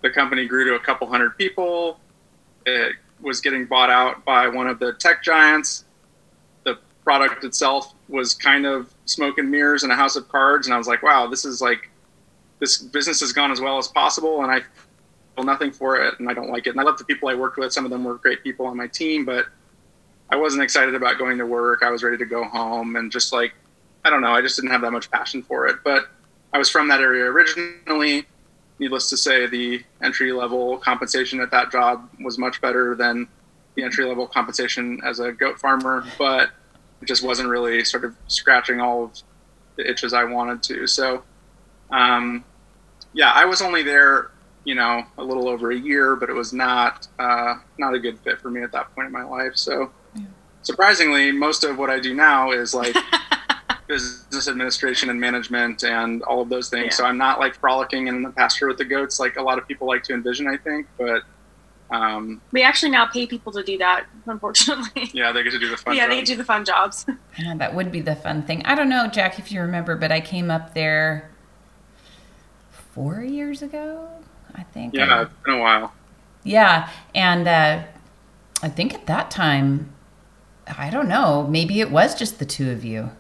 the 0.03 0.11
company 0.11 0.47
grew 0.47 0.65
to 0.67 0.75
a 0.75 0.81
couple 0.81 1.07
hundred 1.07 1.37
people. 1.39 1.99
It 2.67 2.97
was 3.21 3.41
getting 3.41 3.65
bought 3.65 3.91
out 3.91 4.25
by 4.25 4.49
one 4.49 4.67
of 4.67 4.79
the 4.79 4.93
tech 4.95 5.23
giants. 5.23 5.85
The 6.65 6.79
product 7.05 7.45
itself 7.45 7.95
was 8.09 8.35
kind 8.35 8.67
of 8.67 8.93
smoke 9.07 9.39
and 9.39 9.51
mirrors 9.51 9.83
and 9.83 9.93
a 9.93 9.97
house 9.97 10.17
of 10.17 10.29
cards, 10.29 10.67
and 10.67 10.75
I 10.75 10.79
was 10.79 10.87
like, 10.87 11.03
wow, 11.03 11.27
this 11.27 11.45
is 11.45 11.61
like 11.63 11.91
this 12.59 12.79
business 12.79 13.21
has 13.21 13.33
gone 13.33 13.51
as 13.51 13.61
well 13.61 13.79
as 13.79 13.89
possible, 13.89 14.43
and 14.43 14.51
I 14.51 14.61
feel 15.35 15.45
nothing 15.45 15.73
for 15.73 15.97
it, 15.97 16.19
and 16.19 16.29
I 16.29 16.35
don't 16.35 16.51
like 16.51 16.67
it. 16.67 16.71
And 16.71 16.81
I 16.81 16.83
love 16.83 16.99
the 16.99 17.05
people 17.05 17.29
I 17.29 17.35
worked 17.35 17.57
with; 17.57 17.73
some 17.73 17.87
of 17.87 17.91
them 17.91 18.05
were 18.05 18.17
great 18.17 18.43
people 18.43 18.67
on 18.67 18.77
my 18.77 18.89
team, 18.89 19.25
but 19.25 19.47
I 20.29 20.37
wasn't 20.37 20.63
excited 20.63 20.95
about 20.95 21.19
going 21.19 21.39
to 21.39 21.47
work. 21.47 21.83
I 21.83 21.91
was 21.91 22.03
ready 22.03 22.19
to 22.19 22.27
go 22.27 22.45
home, 22.45 22.97
and 22.97 23.11
just 23.11 23.33
like 23.33 23.55
I 24.07 24.11
don't 24.11 24.21
know, 24.21 24.31
I 24.31 24.41
just 24.41 24.55
didn't 24.55 24.71
have 24.71 24.83
that 24.83 24.93
much 24.93 25.11
passion 25.11 25.43
for 25.43 25.67
it. 25.67 25.79
But 25.83 26.09
I 26.53 26.59
was 26.59 26.71
from 26.71 26.87
that 26.89 27.01
area 27.01 27.25
originally. 27.25 28.25
Needless 28.79 29.11
to 29.11 29.17
say, 29.17 29.47
the 29.47 29.83
entry 30.01 30.33
level 30.33 30.79
compensation 30.79 31.41
at 31.41 31.51
that 31.51 31.73
job 31.73 32.09
was 32.21 32.39
much 32.39 32.61
better 32.61 32.95
than 32.95 33.27
the 33.75 33.83
entry 33.83 34.05
level 34.05 34.29
compensation 34.29 35.01
as 35.05 35.19
a 35.19 35.33
goat 35.33 35.59
farmer, 35.59 36.05
but 36.19 36.51
it 37.03 37.07
just 37.07 37.25
wasn't 37.25 37.49
really 37.49 37.83
sort 37.83 38.05
of 38.05 38.15
scratching 38.29 38.81
all 38.81 39.05
of 39.05 39.23
the 39.75 39.91
itches 39.91 40.13
I 40.13 40.23
wanted 40.23 40.63
to. 40.65 40.87
So, 40.87 41.25
um, 41.91 42.45
yeah, 43.13 43.33
I 43.33 43.45
was 43.45 43.61
only 43.61 43.83
there, 43.83 44.31
you 44.65 44.77
know, 44.77 45.05
a 45.19 45.25
little 45.25 45.49
over 45.49 45.73
a 45.73 45.77
year, 45.77 46.15
but 46.15 46.31
it 46.31 46.35
was 46.35 46.53
not 46.53 47.09
uh, 47.19 47.57
not 47.77 47.95
a 47.95 47.99
good 47.99 48.21
fit 48.21 48.41
for 48.41 48.51
me 48.51 48.63
at 48.63 48.71
that 48.71 48.95
point 48.95 49.07
in 49.07 49.13
my 49.13 49.25
life. 49.25 49.57
So, 49.57 49.91
surprisingly, 50.63 51.33
most 51.33 51.65
of 51.65 51.77
what 51.77 51.91
I 51.91 51.99
do 51.99 52.15
now 52.15 52.53
is 52.53 52.73
like 52.73 52.95
business 53.87 54.49
administration 54.49 55.11
and 55.11 55.21
management 55.21 55.85
and 55.85 56.23
all 56.23 56.41
of 56.41 56.49
those 56.49 56.69
things. 56.69 56.87
Yeah. 56.87 56.91
So 56.91 57.05
I'm 57.05 57.19
not 57.19 57.39
like 57.39 57.55
frolicking 57.55 58.09
in 58.09 58.23
the 58.23 58.31
pasture 58.31 58.67
with 58.67 58.79
the 58.79 58.85
goats 58.85 59.21
like 59.21 59.37
a 59.37 59.43
lot 59.43 59.59
of 59.59 59.67
people 59.67 59.87
like 59.87 60.03
to 60.05 60.15
envision, 60.15 60.49
I 60.49 60.57
think, 60.57 60.87
but 60.99 61.23
um, 61.91 62.41
we 62.51 62.63
actually 62.63 62.91
now 62.91 63.07
pay 63.07 63.27
people 63.27 63.53
to 63.53 63.63
do 63.63 63.79
that, 63.79 64.07
unfortunately. 64.27 65.11
Yeah, 65.15 65.31
they 65.33 65.43
get 65.43 65.53
to 65.53 65.59
do 65.59 65.71
the 65.71 65.77
fun. 65.77 65.95
yeah, 65.97 66.07
jobs. 66.07 66.17
they 66.17 66.23
do 66.23 66.37
the 66.37 66.45
fun 66.45 66.65
jobs. 66.65 67.07
Yeah, 67.39 67.55
that 67.57 67.75
would 67.75 67.93
be 67.93 68.01
the 68.01 68.17
fun 68.17 68.43
thing. 68.43 68.65
I 68.65 68.75
don't 68.75 68.89
know, 68.89 69.09
Jack, 69.09 69.39
if 69.39 69.53
you 69.53 69.61
remember, 69.61 69.95
but 69.95 70.11
I 70.11 70.21
came 70.23 70.51
up 70.51 70.73
there 70.73 71.31
four 72.71 73.21
years 73.21 73.61
ago. 73.61 74.09
I 74.55 74.63
think. 74.63 74.95
Yeah, 74.95 75.23
it's 75.23 75.33
been 75.45 75.55
a 75.55 75.61
while. 75.61 75.93
Yeah, 76.43 76.89
and 77.15 77.47
uh, 77.47 77.83
I 78.63 78.69
think 78.69 78.95
at 78.95 79.07
that 79.07 79.31
time, 79.31 79.93
I 80.67 80.89
don't 80.89 81.09
know, 81.09 81.47
maybe 81.47 81.81
it 81.81 81.91
was 81.91 82.15
just 82.15 82.39
the 82.39 82.47
two 82.47 82.71
of 82.71 82.85
you. 82.85 83.11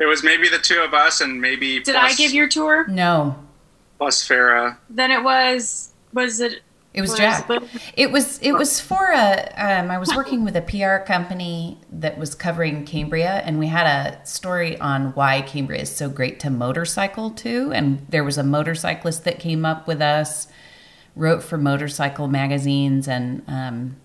It 0.00 0.06
was 0.06 0.24
maybe 0.24 0.48
the 0.48 0.58
two 0.58 0.80
of 0.80 0.94
us, 0.94 1.20
and 1.20 1.40
maybe. 1.40 1.80
Did 1.80 1.94
plus, 1.94 2.12
I 2.12 2.16
give 2.16 2.32
your 2.32 2.48
tour? 2.48 2.86
No. 2.88 3.36
Plus 3.98 4.26
Farah. 4.26 4.78
Then 4.88 5.10
it 5.10 5.22
was. 5.22 5.92
Was 6.12 6.40
it 6.40 6.62
it 6.92 7.02
was 7.02 7.14
Jack. 7.14 7.48
It 7.96 8.10
was 8.10 8.40
it 8.40 8.52
was 8.52 8.80
for 8.80 9.12
a. 9.12 9.52
Um, 9.56 9.92
I 9.92 9.98
was 9.98 10.14
working 10.14 10.44
with 10.44 10.56
a 10.56 10.62
PR 10.62 11.04
company 11.06 11.78
that 11.92 12.18
was 12.18 12.34
covering 12.34 12.84
Cambria, 12.84 13.42
and 13.44 13.60
we 13.60 13.68
had 13.68 13.86
a 13.86 14.26
story 14.26 14.76
on 14.80 15.12
why 15.12 15.42
Cambria 15.42 15.82
is 15.82 15.94
so 15.94 16.08
great 16.08 16.40
to 16.40 16.50
motorcycle 16.50 17.30
to. 17.30 17.72
And 17.72 18.04
there 18.08 18.24
was 18.24 18.38
a 18.38 18.42
motorcyclist 18.42 19.22
that 19.22 19.38
came 19.38 19.64
up 19.64 19.86
with 19.86 20.02
us, 20.02 20.48
wrote 21.14 21.44
for 21.44 21.56
motorcycle 21.56 22.26
magazines, 22.26 23.06
and 23.06 23.44
um, 23.46 23.96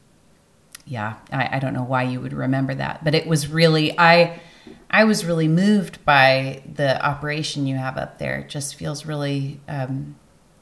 yeah, 0.86 1.16
I, 1.32 1.56
I 1.58 1.60
don't 1.60 1.74
know 1.74 1.84
why 1.84 2.04
you 2.04 2.22
would 2.22 2.34
remember 2.34 2.76
that, 2.76 3.04
but 3.04 3.16
it 3.16 3.26
was 3.26 3.48
really 3.48 3.98
I. 3.98 4.40
I 4.90 5.04
was 5.04 5.26
really 5.26 5.48
moved 5.48 6.04
by 6.06 6.64
the 6.72 7.04
operation 7.06 7.68
you 7.68 7.76
have 7.76 7.98
up 7.98 8.18
there. 8.18 8.40
It 8.40 8.50
just 8.50 8.76
feels 8.76 9.06
really 9.06 9.60
um, 9.68 10.16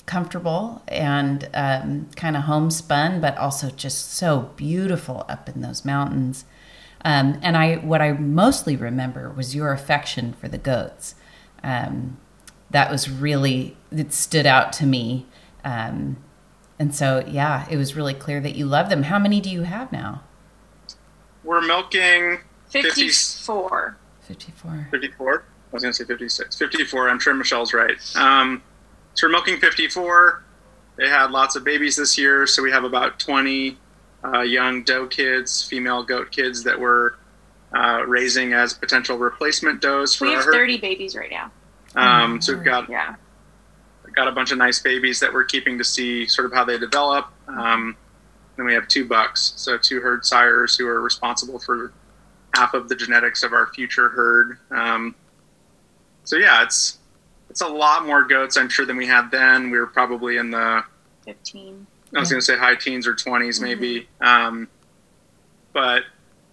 comfortable 0.05 0.81
and 0.87 1.49
um, 1.53 2.09
kind 2.15 2.35
of 2.35 2.43
homespun, 2.43 3.21
but 3.21 3.37
also 3.37 3.69
just 3.69 4.13
so 4.13 4.51
beautiful 4.55 5.25
up 5.29 5.47
in 5.47 5.61
those 5.61 5.85
mountains. 5.85 6.45
Um, 7.05 7.39
and 7.41 7.57
I, 7.57 7.75
what 7.75 8.01
I 8.01 8.13
mostly 8.13 8.75
remember 8.75 9.29
was 9.29 9.55
your 9.55 9.71
affection 9.71 10.33
for 10.33 10.47
the 10.47 10.57
goats. 10.57 11.15
Um, 11.63 12.17
that 12.71 12.89
was 12.89 13.09
really 13.09 13.77
it 13.91 14.13
stood 14.13 14.45
out 14.45 14.73
to 14.73 14.85
me. 14.85 15.25
Um, 15.63 16.17
and 16.79 16.93
so, 16.93 17.23
yeah, 17.27 17.67
it 17.69 17.77
was 17.77 17.95
really 17.95 18.13
clear 18.13 18.41
that 18.41 18.55
you 18.55 18.65
love 18.65 18.89
them. 18.89 19.03
How 19.03 19.19
many 19.19 19.39
do 19.39 19.49
you 19.49 19.61
have 19.61 19.91
now? 19.91 20.23
We're 21.43 21.61
milking 21.61 22.39
54. 22.81 23.97
54. 24.21 24.87
54. 24.91 25.43
I 25.43 25.75
was 25.75 25.83
going 25.83 25.93
to 25.93 25.97
say 25.97 26.05
56. 26.05 26.57
54. 26.57 27.09
I'm 27.09 27.19
sure 27.19 27.33
Michelle's 27.33 27.73
right. 27.73 27.95
Um, 28.15 28.63
so 29.13 29.27
we're 29.27 29.31
milking 29.31 29.59
54. 29.59 30.43
They 30.95 31.07
had 31.07 31.31
lots 31.31 31.55
of 31.55 31.63
babies 31.63 31.95
this 31.95 32.17
year, 32.17 32.45
so 32.47 32.61
we 32.63 32.71
have 32.71 32.83
about 32.83 33.19
20 33.19 33.77
uh, 34.25 34.41
young 34.41 34.83
doe 34.83 35.07
kids, 35.07 35.63
female 35.63 36.03
goat 36.03 36.31
kids 36.31 36.63
that 36.63 36.79
we're 36.79 37.13
uh, 37.75 38.03
raising 38.07 38.53
as 38.53 38.73
potential 38.73 39.17
replacement 39.17 39.81
does 39.81 40.15
for 40.15 40.25
we 40.25 40.33
have 40.33 40.45
herd. 40.45 40.53
30 40.53 40.77
babies 40.77 41.15
right 41.15 41.31
now. 41.31 41.51
Um, 41.95 42.41
so 42.41 42.55
we've 42.55 42.63
got 42.63 42.89
yeah. 42.89 43.15
got 44.15 44.27
a 44.27 44.31
bunch 44.31 44.51
of 44.51 44.57
nice 44.57 44.79
babies 44.79 45.19
that 45.19 45.31
we're 45.31 45.43
keeping 45.43 45.77
to 45.77 45.83
see 45.83 46.27
sort 46.27 46.45
of 46.45 46.53
how 46.53 46.63
they 46.63 46.77
develop. 46.77 47.27
Um, 47.47 47.95
then 48.55 48.65
we 48.65 48.73
have 48.73 48.87
two 48.87 49.05
bucks, 49.05 49.53
so 49.57 49.77
two 49.77 50.01
herd 50.01 50.25
sires 50.25 50.75
who 50.75 50.87
are 50.87 51.01
responsible 51.01 51.59
for 51.59 51.93
half 52.53 52.73
of 52.73 52.89
the 52.89 52.95
genetics 52.95 53.43
of 53.43 53.53
our 53.53 53.67
future 53.67 54.09
herd. 54.09 54.57
Um, 54.71 55.15
so 56.23 56.37
yeah, 56.37 56.63
it's 56.63 56.99
it's 57.49 57.61
a 57.61 57.67
lot 57.67 58.05
more 58.05 58.23
goats, 58.23 58.57
I'm 58.57 58.69
sure, 58.69 58.85
than 58.85 58.97
we 58.97 59.05
had 59.05 59.29
then. 59.29 59.69
We 59.69 59.77
were 59.77 59.87
probably 59.87 60.37
in 60.37 60.51
the 60.51 60.83
15. 61.25 61.85
I 62.15 62.19
was 62.19 62.29
going 62.29 62.39
to 62.39 62.45
say 62.45 62.57
high 62.57 62.75
teens 62.75 63.07
or 63.07 63.13
20s, 63.13 63.61
maybe. 63.61 64.07
Mm-hmm. 64.21 64.25
Um, 64.25 64.67
but 65.71 66.03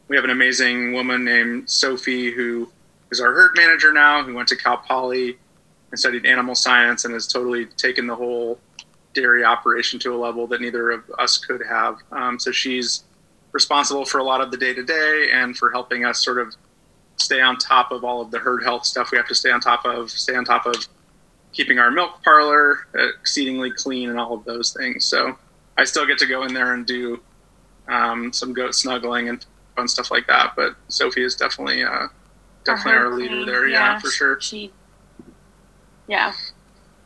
we 0.09 0.17
have 0.17 0.25
an 0.25 0.31
amazing 0.31 0.93
woman 0.93 1.25
named 1.25 1.71
Sophie 1.71 2.31
who 2.33 2.71
is 3.11 3.21
our 3.21 3.33
herd 3.33 3.53
manager 3.57 3.93
now, 3.93 4.23
who 4.23 4.35
went 4.35 4.49
to 4.49 4.57
Cal 4.57 4.79
Poly 4.79 5.39
and 5.91 5.99
studied 5.99 6.27
animal 6.27 6.55
science 6.55 7.05
and 7.05 7.15
has 7.15 7.27
totally 7.27 7.67
taken 7.67 8.07
the 8.07 8.17
whole 8.17 8.59
dairy 9.15 9.45
operation 9.45 9.99
to 10.01 10.15
a 10.15 10.17
level 10.17 10.47
that 10.47 10.61
neither 10.61 10.91
of 10.91 11.11
us 11.19 11.39
could 11.39 11.63
have. 11.69 11.97
Um, 12.13 12.39
so 12.39 12.53
she's 12.53 13.05
responsible 13.53 14.05
for 14.05 14.19
a 14.19 14.25
lot 14.25 14.41
of 14.41 14.51
the 14.51 14.57
day 14.57 14.73
to 14.75 14.83
day 14.83 15.29
and 15.33 15.57
for 15.57 15.71
helping 15.71 16.05
us 16.05 16.25
sort 16.25 16.39
of 16.39 16.55
stay 17.17 17.41
on 17.41 17.57
top 17.59 17.93
of 17.93 18.05
all 18.05 18.21
of 18.21 18.31
the 18.31 18.39
herd 18.39 18.63
health 18.63 18.87
stuff 18.87 19.11
we 19.11 19.19
have 19.19 19.29
to 19.29 19.35
stay 19.35 19.51
on 19.51 19.61
top 19.61 19.85
of, 19.85 20.11
stay 20.11 20.35
on 20.35 20.45
top 20.45 20.67
of 20.67 20.89
keeping 21.53 21.79
our 21.79 21.91
milk 21.91 22.23
parlor 22.23 22.87
exceedingly 22.95 23.71
clean 23.71 24.09
and 24.09 24.19
all 24.19 24.35
of 24.35 24.45
those 24.45 24.73
things. 24.73 25.05
So 25.05 25.37
I 25.77 25.85
still 25.85 26.07
get 26.07 26.19
to 26.19 26.27
go 26.27 26.45
in 26.45 26.55
there 26.55 26.75
and 26.75 26.87
do 26.87 27.21
um, 27.89 28.33
some 28.33 28.53
goat 28.53 28.75
snuggling 28.75 29.29
and 29.29 29.45
fun 29.77 29.89
stuff 29.89 30.11
like 30.11 30.27
that. 30.29 30.55
But 30.57 30.77
Sophie 30.89 31.25
is 31.25 31.35
definitely 31.35 31.83
uh, 31.83 32.09
definitely 32.65 32.93
our, 32.93 33.15
leader 33.15 33.45
there. 33.45 33.67
Yeah, 33.67 33.95
yeah, 33.95 33.99
for 33.99 34.09
sure. 34.09 34.41
She, 34.41 34.73
yeah, 36.07 36.33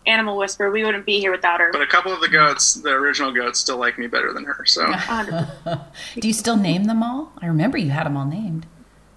animal 0.06 0.36
whisper. 0.36 0.70
We 0.70 0.84
wouldn't 0.84 1.06
be 1.06 1.18
here 1.18 1.30
without 1.30 1.60
her. 1.60 1.70
But 1.72 1.82
a 1.82 1.86
couple 1.86 2.12
of 2.12 2.20
the 2.20 2.28
goats, 2.28 2.74
the 2.74 2.90
original 2.90 3.32
goats, 3.32 3.58
still 3.58 3.78
like 3.78 3.98
me 3.98 4.06
better 4.06 4.32
than 4.32 4.44
her. 4.44 4.64
So, 4.64 4.86
do 6.20 6.28
you 6.28 6.34
still 6.34 6.56
name 6.56 6.84
them 6.84 7.02
all? 7.02 7.32
I 7.40 7.46
remember 7.46 7.78
you 7.78 7.90
had 7.90 8.06
them 8.06 8.16
all 8.16 8.26
named 8.26 8.66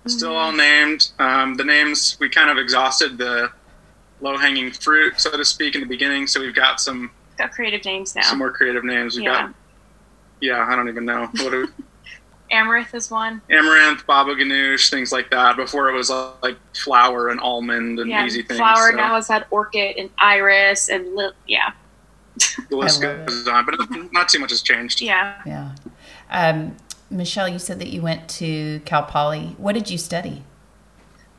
still 0.09 0.35
all 0.35 0.51
named. 0.51 1.11
Um, 1.19 1.55
the 1.55 1.63
names 1.63 2.17
we 2.19 2.29
kind 2.29 2.49
of 2.49 2.57
exhausted 2.57 3.17
the 3.17 3.51
low 4.21 4.37
hanging 4.37 4.71
fruit, 4.71 5.19
so 5.19 5.31
to 5.31 5.45
speak, 5.45 5.75
in 5.75 5.81
the 5.81 5.87
beginning. 5.87 6.27
So 6.27 6.39
we've 6.39 6.55
got 6.55 6.79
some 6.79 7.11
got 7.37 7.51
creative 7.51 7.83
names 7.85 8.15
now. 8.15 8.21
Some 8.23 8.39
more 8.39 8.51
creative 8.51 8.83
names. 8.83 9.15
We've 9.15 9.25
yeah. 9.25 9.47
got 9.47 9.55
yeah, 10.41 10.65
I 10.67 10.75
don't 10.75 10.89
even 10.89 11.05
know 11.05 11.27
what. 11.33 11.53
Are, 11.53 11.67
Amaranth 12.51 12.93
is 12.93 13.11
one. 13.11 13.41
Amaranth, 13.49 14.05
baba 14.05 14.35
ganoush, 14.35 14.89
things 14.89 15.11
like 15.11 15.29
that. 15.31 15.55
Before 15.55 15.89
it 15.89 15.93
was 15.93 16.09
like 16.41 16.57
flower 16.75 17.29
and 17.29 17.39
almond 17.39 17.99
and 17.99 18.09
yeah, 18.09 18.25
easy 18.25 18.41
things. 18.41 18.57
Flower 18.57 18.91
so. 18.91 18.95
now 18.95 19.15
has 19.15 19.27
had 19.27 19.45
orchid 19.51 19.97
and 19.97 20.09
iris 20.17 20.89
and 20.89 21.15
li- 21.15 21.31
yeah. 21.47 21.71
The 22.69 22.75
list 22.75 23.01
goes 23.01 23.47
on, 23.47 23.65
but 23.65 23.75
not 24.11 24.29
too 24.29 24.39
much 24.39 24.51
has 24.51 24.61
changed. 24.61 25.01
Yeah. 25.01 25.41
Yeah. 25.45 25.71
Um, 26.29 26.77
Michelle, 27.09 27.47
you 27.47 27.59
said 27.59 27.79
that 27.79 27.87
you 27.87 28.01
went 28.01 28.29
to 28.29 28.81
Cal 28.85 29.03
Poly. 29.03 29.55
What 29.57 29.73
did 29.73 29.89
you 29.89 29.97
study? 29.97 30.43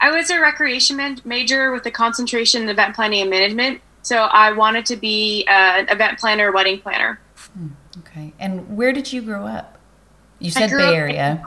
I 0.01 0.11
was 0.11 0.31
a 0.31 0.41
recreation 0.41 1.21
major 1.25 1.73
with 1.73 1.85
a 1.87 1.91
concentration 1.91 2.63
in 2.63 2.69
event 2.69 2.95
planning 2.95 3.21
and 3.23 3.31
management. 3.31 3.81
So 4.03 4.17
I 4.17 4.53
wanted 4.53 4.87
to 4.87 4.97
be 4.97 5.45
an 5.47 5.89
event 5.89 6.19
planner, 6.19 6.53
wedding 6.53 6.81
planner. 6.81 7.21
Hmm, 7.53 7.69
okay. 7.99 8.33
And 8.39 8.77
where 8.77 8.93
did 8.93 9.13
you 9.13 9.23
grow 9.23 9.47
up? 9.47 9.78
You 10.39 10.51
said 10.51 10.71
Bay 10.71 10.95
Area. 10.95 11.43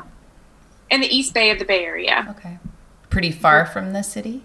In 0.89 1.01
the 1.01 1.07
East 1.07 1.33
Bay 1.33 1.51
of 1.51 1.59
the 1.59 1.65
Bay 1.65 1.85
Area. 1.85 2.27
Okay. 2.37 2.59
Pretty 3.09 3.31
far 3.31 3.65
from 3.65 3.93
the 3.93 4.03
city? 4.03 4.43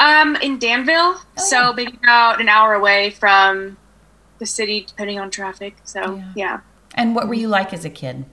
Um, 0.00 0.36
in 0.36 0.58
Danville. 0.58 1.16
Oh, 1.16 1.22
so 1.36 1.72
maybe 1.72 1.96
about 2.02 2.40
an 2.40 2.48
hour 2.48 2.74
away 2.74 3.10
from 3.10 3.76
the 4.38 4.46
city, 4.46 4.84
depending 4.86 5.18
on 5.18 5.30
traffic. 5.30 5.76
So, 5.84 6.16
yeah. 6.16 6.32
yeah. 6.36 6.60
And 6.94 7.14
what 7.14 7.28
were 7.28 7.34
you 7.34 7.48
like 7.48 7.72
as 7.72 7.84
a 7.84 7.90
kid? 7.90 8.24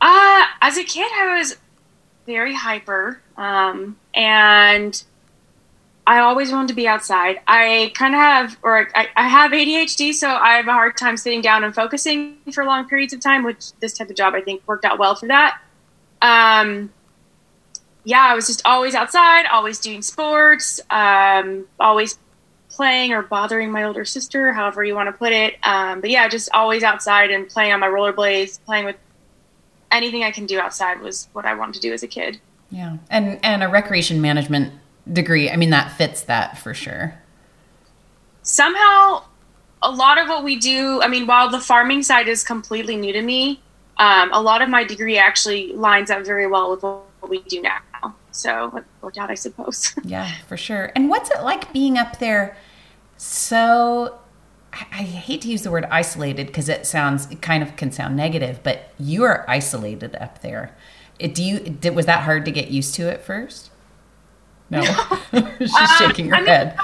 Uh, 0.00 0.44
as 0.62 0.78
a 0.78 0.84
kid, 0.84 1.10
I 1.14 1.38
was 1.38 1.58
very 2.26 2.54
hyper, 2.54 3.20
um, 3.36 3.98
and 4.14 5.02
I 6.10 6.18
always 6.18 6.50
wanted 6.50 6.66
to 6.66 6.74
be 6.74 6.88
outside. 6.88 7.40
I 7.46 7.92
kind 7.94 8.16
of 8.16 8.20
have, 8.20 8.56
or 8.64 8.88
I, 8.96 9.06
I, 9.14 9.28
have 9.28 9.52
ADHD, 9.52 10.12
so 10.12 10.28
I 10.28 10.54
have 10.54 10.66
a 10.66 10.72
hard 10.72 10.96
time 10.96 11.16
sitting 11.16 11.40
down 11.40 11.62
and 11.62 11.72
focusing 11.72 12.36
for 12.52 12.64
long 12.64 12.88
periods 12.88 13.12
of 13.12 13.20
time. 13.20 13.44
Which 13.44 13.72
this 13.74 13.92
type 13.92 14.10
of 14.10 14.16
job, 14.16 14.34
I 14.34 14.40
think, 14.40 14.60
worked 14.66 14.84
out 14.84 14.98
well 14.98 15.14
for 15.14 15.28
that. 15.28 15.60
Um, 16.20 16.92
yeah, 18.02 18.26
I 18.28 18.34
was 18.34 18.48
just 18.48 18.60
always 18.64 18.96
outside, 18.96 19.46
always 19.46 19.78
doing 19.78 20.02
sports, 20.02 20.80
um, 20.90 21.66
always 21.78 22.18
playing 22.70 23.12
or 23.12 23.22
bothering 23.22 23.70
my 23.70 23.84
older 23.84 24.04
sister, 24.04 24.52
however 24.52 24.82
you 24.82 24.96
want 24.96 25.06
to 25.06 25.12
put 25.12 25.32
it. 25.32 25.58
Um, 25.62 26.00
but 26.00 26.10
yeah, 26.10 26.26
just 26.26 26.48
always 26.52 26.82
outside 26.82 27.30
and 27.30 27.48
playing 27.48 27.72
on 27.72 27.78
my 27.78 27.86
rollerblades, 27.86 28.58
playing 28.64 28.84
with 28.84 28.96
anything 29.92 30.24
I 30.24 30.32
can 30.32 30.46
do 30.46 30.58
outside 30.58 31.00
was 31.02 31.28
what 31.34 31.44
I 31.44 31.54
wanted 31.54 31.74
to 31.74 31.80
do 31.80 31.92
as 31.92 32.02
a 32.02 32.08
kid. 32.08 32.40
Yeah, 32.68 32.96
and 33.10 33.38
and 33.44 33.62
a 33.62 33.68
recreation 33.68 34.20
management 34.20 34.72
degree. 35.12 35.50
I 35.50 35.56
mean, 35.56 35.70
that 35.70 35.92
fits 35.92 36.22
that 36.22 36.58
for 36.58 36.74
sure. 36.74 37.14
Somehow, 38.42 39.24
a 39.82 39.90
lot 39.90 40.18
of 40.18 40.28
what 40.28 40.44
we 40.44 40.56
do. 40.56 41.00
I 41.02 41.08
mean, 41.08 41.26
while 41.26 41.50
the 41.50 41.60
farming 41.60 42.02
side 42.02 42.28
is 42.28 42.44
completely 42.44 42.96
new 42.96 43.12
to 43.12 43.22
me, 43.22 43.60
um, 43.98 44.30
a 44.32 44.40
lot 44.40 44.62
of 44.62 44.68
my 44.68 44.84
degree 44.84 45.18
actually 45.18 45.72
lines 45.74 46.10
up 46.10 46.24
very 46.24 46.46
well 46.46 46.70
with 46.70 46.82
what 46.82 47.28
we 47.28 47.42
do 47.42 47.60
now. 47.60 47.80
So 48.32 48.76
it 48.76 48.84
worked 49.02 49.18
out, 49.18 49.30
I 49.30 49.34
suppose. 49.34 49.94
yeah, 50.04 50.32
for 50.48 50.56
sure. 50.56 50.92
And 50.94 51.08
what's 51.08 51.30
it 51.30 51.42
like 51.42 51.72
being 51.72 51.98
up 51.98 52.18
there? 52.18 52.56
So 53.16 54.18
I 54.72 55.02
hate 55.02 55.42
to 55.42 55.48
use 55.48 55.62
the 55.62 55.70
word 55.70 55.84
isolated 55.86 56.46
because 56.46 56.68
it 56.68 56.86
sounds 56.86 57.30
it 57.30 57.42
kind 57.42 57.62
of 57.62 57.76
can 57.76 57.90
sound 57.90 58.16
negative, 58.16 58.60
but 58.62 58.92
you 58.98 59.24
are 59.24 59.44
isolated 59.48 60.16
up 60.16 60.42
there. 60.42 60.74
It, 61.18 61.34
do 61.34 61.42
you 61.42 61.58
did, 61.58 61.94
was 61.94 62.06
that 62.06 62.22
hard 62.22 62.44
to 62.44 62.52
get 62.52 62.68
used 62.70 62.94
to 62.94 63.10
at 63.10 63.24
first? 63.24 63.70
No, 64.70 64.82
she's 65.60 65.74
um, 65.74 65.86
shaking 65.98 66.28
her 66.28 66.36
I 66.36 66.38
mean, 66.38 66.46
head. 66.46 66.78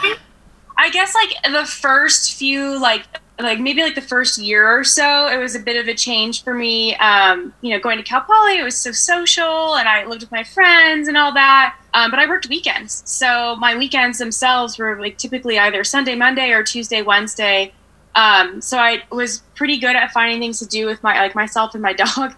I 0.77 0.91
guess 0.91 1.15
like 1.15 1.53
the 1.53 1.65
first 1.65 2.35
few 2.35 2.81
like 2.81 3.07
like 3.39 3.61
maybe 3.61 3.83
like 3.83 3.95
the 3.95 4.01
first 4.01 4.39
year 4.39 4.67
or 4.67 4.83
so, 4.83 5.29
it 5.29 5.39
was 5.39 5.55
a 5.55 5.61
bit 5.61 5.77
of 5.77 5.89
a 5.89 5.95
change 5.95 6.43
for 6.43 6.55
me. 6.55 6.97
Um, 6.97 7.53
you 7.61 7.71
know, 7.71 7.79
going 7.79 7.99
to 7.99 8.03
Cal 8.03 8.23
Poly, 8.23 8.59
it 8.59 8.63
was 8.63 8.77
so 8.77 8.93
social, 8.93 9.77
and 9.77 9.89
I 9.89 10.07
lived 10.07 10.23
with 10.23 10.33
my 10.33 10.43
friends 10.43 11.09
and 11.09 11.17
all 11.17 11.33
that. 11.35 11.77
Um, 11.95 12.11
but 12.11 12.19
I 12.19 12.27
worked 12.27 12.49
weekends, 12.49 13.03
so 13.05 13.57
my 13.57 13.77
weekends 13.77 14.19
themselves 14.19 14.79
were 14.79 14.99
like 15.01 15.19
typically 15.19 15.59
either 15.59 15.85
Sunday, 15.85 16.15
Monday, 16.15 16.51
or 16.53 16.63
Tuesday, 16.63 17.03
Wednesday. 17.03 17.73
Um, 18.15 18.63
so 18.63 18.79
I 18.79 19.03
was 19.13 19.43
pretty 19.55 19.79
good 19.79 19.95
at 19.95 20.11
finding 20.11 20.41
things 20.41 20.59
to 20.61 20.67
do 20.67 20.87
with 20.87 21.03
my 21.03 21.19
like 21.21 21.35
myself 21.35 21.75
and 21.75 21.83
my 21.83 21.93
dog. 22.05 22.35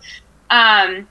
Um, 0.51 1.07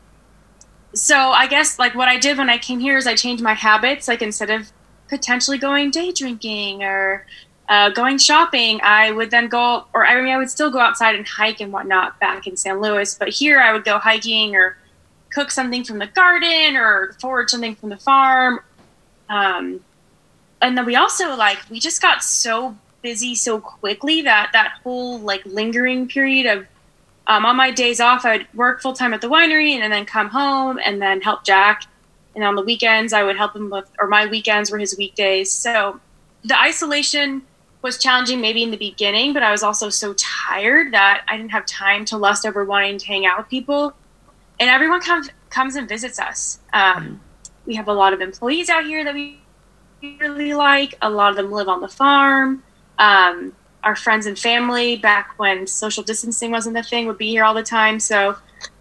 so 0.94 1.15
I 1.15 1.48
guess 1.48 1.79
like 1.79 1.96
what 1.96 2.08
I 2.08 2.17
did 2.17 2.38
when 2.38 2.50
I 2.50 2.58
came 2.58 2.79
here 2.79 2.98
is 2.98 3.08
I 3.08 3.15
changed 3.15 3.44
my 3.44 3.53
habits. 3.53 4.08
Like 4.08 4.22
instead 4.22 4.50
of 4.50 4.72
potentially 5.10 5.58
going 5.58 5.91
day 5.91 6.12
drinking 6.12 6.84
or 6.84 7.25
uh, 7.70 7.89
going 7.89 8.17
shopping, 8.17 8.79
I 8.84 9.12
would 9.12 9.29
then 9.29 9.48
go, 9.48 9.86
or 9.94 10.06
I 10.06 10.22
mean, 10.22 10.34
I 10.34 10.38
would 10.38 10.50
still 10.50 10.72
go 10.72 10.79
outside 10.79 11.15
and 11.15 11.27
hike 11.27 11.60
and 11.60 11.72
whatnot 11.72 12.20
back 12.20 12.48
in 12.48 12.56
San 12.56 12.82
Luis. 12.82 13.15
But 13.15 13.29
here, 13.29 13.60
I 13.60 13.74
would 13.74 13.84
go 13.84 14.00
hiking 14.00 14.56
or 14.56 14.77
cook 15.29 15.51
something 15.51 15.84
from 15.84 16.00
the 16.00 16.08
garden 16.08 16.75
or 16.77 17.13
forage 17.20 17.50
something 17.50 17.75
from 17.75 17.89
the 17.89 17.98
farm. 17.98 18.60
Um, 19.29 19.82
and 20.62 20.77
then 20.77 20.86
we 20.86 20.96
also 20.96 21.36
like 21.36 21.60
we 21.70 21.79
just 21.79 22.01
got 22.01 22.24
so 22.24 22.75
busy 23.01 23.36
so 23.36 23.60
quickly 23.60 24.22
that 24.24 24.50
that 24.53 24.79
whole 24.84 25.20
like 25.20 25.46
lingering 25.46 26.08
period 26.08 26.46
of 26.46 26.65
um, 27.27 27.46
on 27.46 27.55
my 27.55 27.72
days 27.72 28.00
off, 28.00 28.25
I'd 28.25 28.48
work 28.53 28.81
full 28.81 28.93
time 28.93 29.13
at 29.13 29.22
the 29.22 29.27
winery 29.27 29.74
and 29.74 29.91
then 29.91 30.05
come 30.05 30.29
home 30.29 30.79
and 30.84 31.01
then 31.01 31.22
help 31.22 31.43
Jack. 31.43 31.84
And 32.36 32.43
on 32.43 32.55
the 32.55 32.62
weekends, 32.62 33.13
I 33.13 33.24
would 33.24 33.36
help 33.36 33.55
him 33.55 33.69
with, 33.69 33.89
or 34.00 34.07
my 34.07 34.25
weekends 34.25 34.72
were 34.72 34.77
his 34.77 34.96
weekdays. 34.98 35.51
So 35.51 36.00
the 36.43 36.60
isolation 36.60 37.41
was 37.81 37.98
challenging 37.98 38.41
maybe 38.41 38.63
in 38.63 38.72
the 38.72 38.77
beginning, 38.77 39.34
but 39.34 39.43
I 39.43 39.51
was 39.51 39.63
also 39.63 39.89
so 39.89 40.13
tired 40.13 40.93
that 40.93 41.24
I 41.27 41.38
didn't 41.38 41.51
have 41.51 41.65
time 41.65 42.05
to 42.05 42.17
lust 42.17 42.46
over 42.46 42.63
wanting 42.63 42.98
to 42.98 43.05
hang 43.05 43.25
out 43.25 43.38
with 43.38 43.50
people. 43.50 43.93
And 44.60 44.69
everyone 44.69 45.02
comes 45.02 45.30
comes 45.49 45.75
and 45.75 45.88
visits 45.88 46.19
us. 46.19 46.60
Um, 46.73 47.21
we 47.65 47.75
have 47.75 47.88
a 47.88 47.93
lot 47.93 48.13
of 48.13 48.21
employees 48.21 48.69
out 48.69 48.86
here 48.86 49.04
that 49.04 49.13
we 49.13 49.39
really 50.02 50.54
like. 50.54 50.95
A 51.02 51.10
lot 51.10 51.32
of 51.32 51.36
them 51.36 51.52
live 51.52 51.67
on 51.67 51.82
the 51.82 51.88
farm. 51.88 52.63
Um, 52.97 53.54
our 53.84 53.96
friends 53.96 54.26
and 54.26 54.38
family, 54.38 54.98
back 54.98 55.34
when 55.38 55.68
social 55.68 56.04
distancing 56.04 56.52
wasn't 56.52 56.76
the 56.76 56.84
thing, 56.84 57.08
would 57.08 57.18
be 57.18 57.30
here 57.30 57.44
all 57.44 57.54
the 57.54 57.63
time. 57.63 58.00
So 58.00 58.36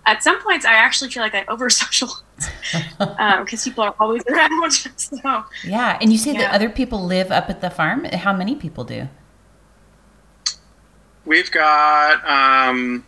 at 0.07 0.23
some 0.23 0.41
points, 0.41 0.65
I 0.65 0.75
actually 0.75 1.11
feel 1.11 1.23
like 1.23 1.35
I 1.35 1.45
over 1.49 1.69
socialize 1.71 2.23
because 2.99 2.99
um, 3.19 3.47
people 3.47 3.85
are 3.85 3.95
always 3.99 4.23
around. 4.27 4.73
so, 4.97 5.45
yeah, 5.65 5.99
and 6.01 6.13
you 6.13 6.19
say 6.19 6.33
yeah. 6.33 6.43
that 6.43 6.55
other 6.55 6.71
people 6.71 7.05
live 7.05 7.31
up 7.31 7.51
at 7.51 7.61
the 7.61 7.71
farm. 7.71 8.05
How 8.05 8.33
many 8.33 8.55
people 8.55 8.85
do? 8.85 9.09
We've 11.25 11.51
got 11.51 12.25
um, 12.29 13.05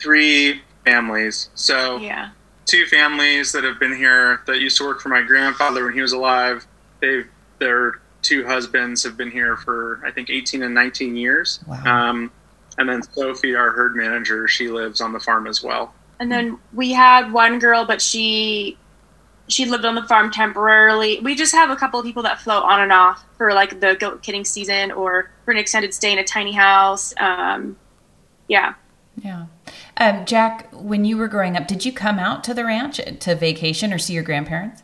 three 0.00 0.62
families. 0.84 1.50
So 1.54 1.98
yeah, 1.98 2.30
two 2.66 2.86
families 2.86 3.52
that 3.52 3.64
have 3.64 3.78
been 3.78 3.96
here 3.96 4.42
that 4.46 4.58
used 4.58 4.76
to 4.78 4.84
work 4.84 5.00
for 5.00 5.08
my 5.08 5.22
grandfather 5.22 5.84
when 5.84 5.94
he 5.94 6.00
was 6.00 6.12
alive. 6.12 6.66
They've 7.00 7.28
their 7.58 8.00
two 8.24 8.44
husbands 8.44 9.04
have 9.04 9.16
been 9.16 9.30
here 9.30 9.56
for 9.56 10.00
I 10.04 10.10
think 10.10 10.30
18 10.30 10.62
and 10.62 10.74
19 10.74 11.14
years. 11.14 11.60
Wow. 11.68 11.84
Um, 11.84 12.32
and 12.76 12.88
then 12.88 13.02
Sophie, 13.02 13.54
our 13.54 13.70
herd 13.70 13.94
manager, 13.94 14.48
she 14.48 14.68
lives 14.68 15.00
on 15.00 15.12
the 15.12 15.20
farm 15.20 15.46
as 15.46 15.62
well. 15.62 15.94
And 16.18 16.32
then 16.32 16.58
we 16.72 16.92
had 16.92 17.32
one 17.32 17.58
girl, 17.58 17.84
but 17.84 18.02
she 18.02 18.76
she 19.46 19.66
lived 19.66 19.84
on 19.84 19.94
the 19.94 20.02
farm 20.04 20.30
temporarily. 20.30 21.20
We 21.20 21.34
just 21.34 21.54
have 21.54 21.70
a 21.70 21.76
couple 21.76 22.00
of 22.00 22.06
people 22.06 22.22
that 22.22 22.40
float 22.40 22.62
on 22.62 22.80
and 22.80 22.92
off 22.92 23.24
for 23.36 23.52
like 23.52 23.80
the 23.80 23.94
goat 23.94 24.22
kidding 24.22 24.44
season 24.44 24.90
or 24.90 25.30
for 25.44 25.50
an 25.50 25.58
extended 25.58 25.92
stay 25.92 26.12
in 26.12 26.18
a 26.18 26.24
tiny 26.24 26.52
house. 26.52 27.12
Um, 27.18 27.76
yeah. 28.48 28.74
Yeah. 29.22 29.46
Um, 29.98 30.24
Jack, 30.24 30.68
when 30.72 31.04
you 31.04 31.16
were 31.16 31.28
growing 31.28 31.56
up, 31.56 31.68
did 31.68 31.84
you 31.84 31.92
come 31.92 32.18
out 32.18 32.42
to 32.44 32.54
the 32.54 32.64
ranch 32.64 33.00
to 33.20 33.34
vacation 33.34 33.92
or 33.92 33.98
see 33.98 34.14
your 34.14 34.22
grandparents? 34.22 34.82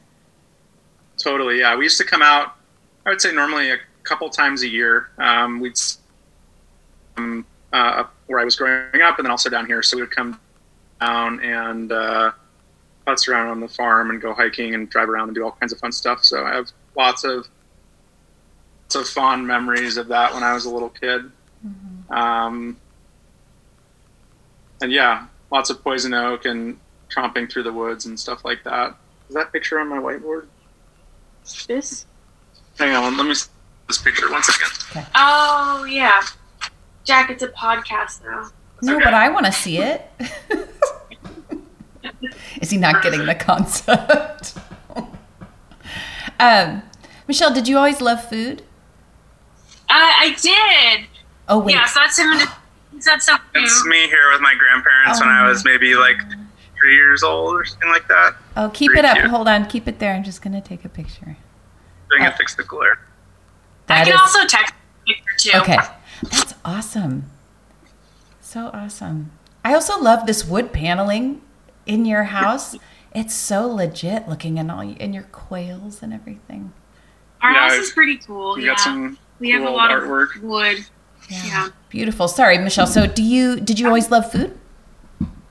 Totally. 1.16 1.60
Yeah. 1.60 1.76
We 1.76 1.84
used 1.84 1.98
to 1.98 2.04
come 2.04 2.22
out, 2.22 2.54
I 3.06 3.10
would 3.10 3.20
say 3.20 3.32
normally 3.32 3.70
a 3.70 3.78
couple 4.02 4.28
times 4.30 4.62
a 4.62 4.68
year. 4.68 5.10
Um, 5.18 5.60
we'd, 5.60 5.74
um, 7.16 7.46
uh, 7.72 8.04
where 8.26 8.40
I 8.40 8.44
was 8.44 8.56
growing 8.56 9.02
up 9.02 9.18
and 9.18 9.24
then 9.24 9.30
also 9.30 9.48
down 9.48 9.66
here. 9.66 9.82
So 9.82 9.96
we 9.96 10.02
would 10.02 10.10
come 10.10 10.38
down 11.00 11.40
and 11.40 11.92
uh, 11.92 12.32
putz 13.06 13.28
around 13.28 13.48
on 13.48 13.60
the 13.60 13.68
farm 13.68 14.10
and 14.10 14.20
go 14.20 14.34
hiking 14.34 14.74
and 14.74 14.88
drive 14.88 15.08
around 15.08 15.28
and 15.28 15.34
do 15.34 15.44
all 15.44 15.52
kinds 15.52 15.72
of 15.72 15.78
fun 15.78 15.92
stuff. 15.92 16.24
So 16.24 16.44
I 16.44 16.54
have 16.54 16.70
lots 16.96 17.24
of 17.24 17.48
lots 18.82 18.94
of 18.96 19.08
fond 19.08 19.46
memories 19.46 19.96
of 19.96 20.08
that 20.08 20.34
when 20.34 20.42
I 20.42 20.52
was 20.52 20.64
a 20.64 20.70
little 20.70 20.88
kid. 20.88 21.30
Mm-hmm. 21.66 22.12
Um, 22.12 22.76
and 24.82 24.90
yeah, 24.90 25.26
lots 25.50 25.70
of 25.70 25.82
poison 25.82 26.14
oak 26.14 26.44
and 26.44 26.78
tromping 27.08 27.50
through 27.50 27.64
the 27.64 27.72
woods 27.72 28.06
and 28.06 28.18
stuff 28.18 28.44
like 28.44 28.64
that. 28.64 28.96
Is 29.28 29.34
that 29.34 29.52
picture 29.52 29.78
on 29.78 29.88
my 29.88 29.98
whiteboard? 29.98 30.46
This? 31.66 32.06
Hang 32.80 32.96
on, 32.96 33.14
let 33.18 33.26
me 33.26 33.34
see 33.34 33.50
this 33.88 33.98
picture. 33.98 34.30
One 34.30 34.42
second. 34.42 34.72
Okay. 34.90 35.06
Oh 35.14 35.84
yeah, 35.84 36.22
Jack, 37.04 37.28
it's 37.28 37.42
a 37.42 37.48
podcast 37.48 38.24
now. 38.24 38.48
No, 38.80 38.96
okay. 38.96 39.04
but 39.04 39.12
I 39.12 39.28
want 39.28 39.44
to 39.44 39.52
see 39.52 39.76
it. 39.76 40.10
Is 42.62 42.70
he 42.70 42.78
not 42.78 43.02
getting 43.02 43.26
the 43.26 43.34
concept? 43.34 44.56
um, 46.40 46.82
Michelle, 47.28 47.52
did 47.52 47.68
you 47.68 47.76
always 47.76 48.00
love 48.00 48.26
food? 48.26 48.62
Uh, 49.80 49.92
I 49.92 50.34
did. 50.40 51.06
Oh 51.50 51.58
wait. 51.58 51.74
Yeah, 51.74 51.84
so 51.84 52.00
that's 52.00 52.18
him. 52.18 52.30
That's 53.04 53.26
so 53.26 53.36
It's 53.56 53.84
me 53.84 54.06
here 54.06 54.32
with 54.32 54.40
my 54.40 54.54
grandparents 54.54 55.20
oh. 55.20 55.26
when 55.26 55.28
I 55.28 55.46
was 55.46 55.66
maybe 55.66 55.96
like 55.96 56.18
three 56.78 56.94
years 56.94 57.22
old 57.22 57.56
or 57.56 57.66
something 57.66 57.90
like 57.90 58.08
that. 58.08 58.36
Oh, 58.56 58.70
keep 58.72 58.96
it 58.96 59.04
up. 59.04 59.18
Cute. 59.18 59.28
Hold 59.28 59.48
on, 59.48 59.66
keep 59.66 59.86
it 59.86 59.98
there. 59.98 60.14
I'm 60.14 60.24
just 60.24 60.40
gonna 60.40 60.62
take 60.62 60.86
a 60.86 60.88
picture. 60.88 61.36
Doing 62.10 62.26
oh. 62.26 62.32
fix 62.36 62.54
the 62.54 62.64
glare. 62.64 62.98
That 63.86 64.02
I 64.02 64.04
can 64.04 64.14
is... 64.14 64.20
also 64.20 64.46
text 64.46 64.74
picture 65.06 65.24
too. 65.38 65.58
Okay, 65.58 65.76
that's 66.22 66.54
awesome. 66.64 67.30
So 68.40 68.70
awesome. 68.72 69.30
I 69.64 69.74
also 69.74 70.00
love 70.00 70.26
this 70.26 70.44
wood 70.44 70.72
paneling 70.72 71.42
in 71.86 72.04
your 72.04 72.24
house. 72.24 72.76
It's 73.14 73.34
so 73.34 73.66
legit 73.66 74.28
looking 74.28 74.58
in 74.58 74.70
all 74.70 74.80
in 74.80 75.12
your 75.12 75.24
quails 75.24 76.02
and 76.02 76.12
everything. 76.12 76.72
Our 77.42 77.52
yeah, 77.52 77.68
house 77.68 77.78
is 77.78 77.90
pretty 77.90 78.16
cool. 78.18 78.54
We 78.56 78.62
yeah. 78.62 78.70
got 78.70 78.80
some 78.80 79.18
we 79.38 79.52
cool 79.52 79.60
have 79.60 79.68
a 79.68 79.72
lot 79.72 79.90
artwork. 79.90 80.36
of 80.36 80.42
wood. 80.42 80.84
Yeah. 81.28 81.46
yeah. 81.46 81.68
Beautiful. 81.88 82.28
Sorry, 82.28 82.58
Michelle. 82.58 82.86
So 82.86 83.06
do 83.06 83.22
you 83.22 83.60
did 83.60 83.78
you 83.78 83.86
always 83.86 84.10
love 84.10 84.30
food? 84.30 84.56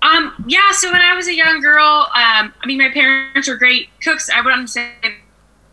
Um, 0.02 0.46
yeah, 0.48 0.72
so 0.72 0.92
when 0.92 1.02
I 1.02 1.14
was 1.14 1.28
a 1.28 1.36
young 1.36 1.60
girl, 1.60 2.08
um, 2.16 2.54
I 2.62 2.66
mean 2.66 2.78
my 2.78 2.90
parents 2.90 3.48
were 3.48 3.58
great 3.58 3.90
cooks. 4.02 4.30
I 4.30 4.42
wouldn't 4.42 4.70
say 4.70 4.92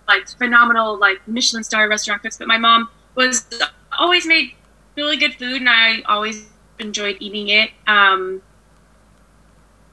like 0.08 0.28
phenomenal 0.28 0.98
like 0.98 1.26
Michelin 1.26 1.64
star 1.64 1.88
restaurant 1.88 2.22
cooks, 2.22 2.38
but 2.38 2.46
my 2.46 2.58
mom 2.58 2.88
was 3.14 3.46
always 3.98 4.26
made 4.26 4.52
really 4.96 5.16
good 5.16 5.34
food 5.34 5.60
and 5.60 5.68
I 5.68 6.02
always 6.06 6.48
enjoyed 6.78 7.16
eating 7.20 7.48
it. 7.48 7.70
Um, 7.86 8.42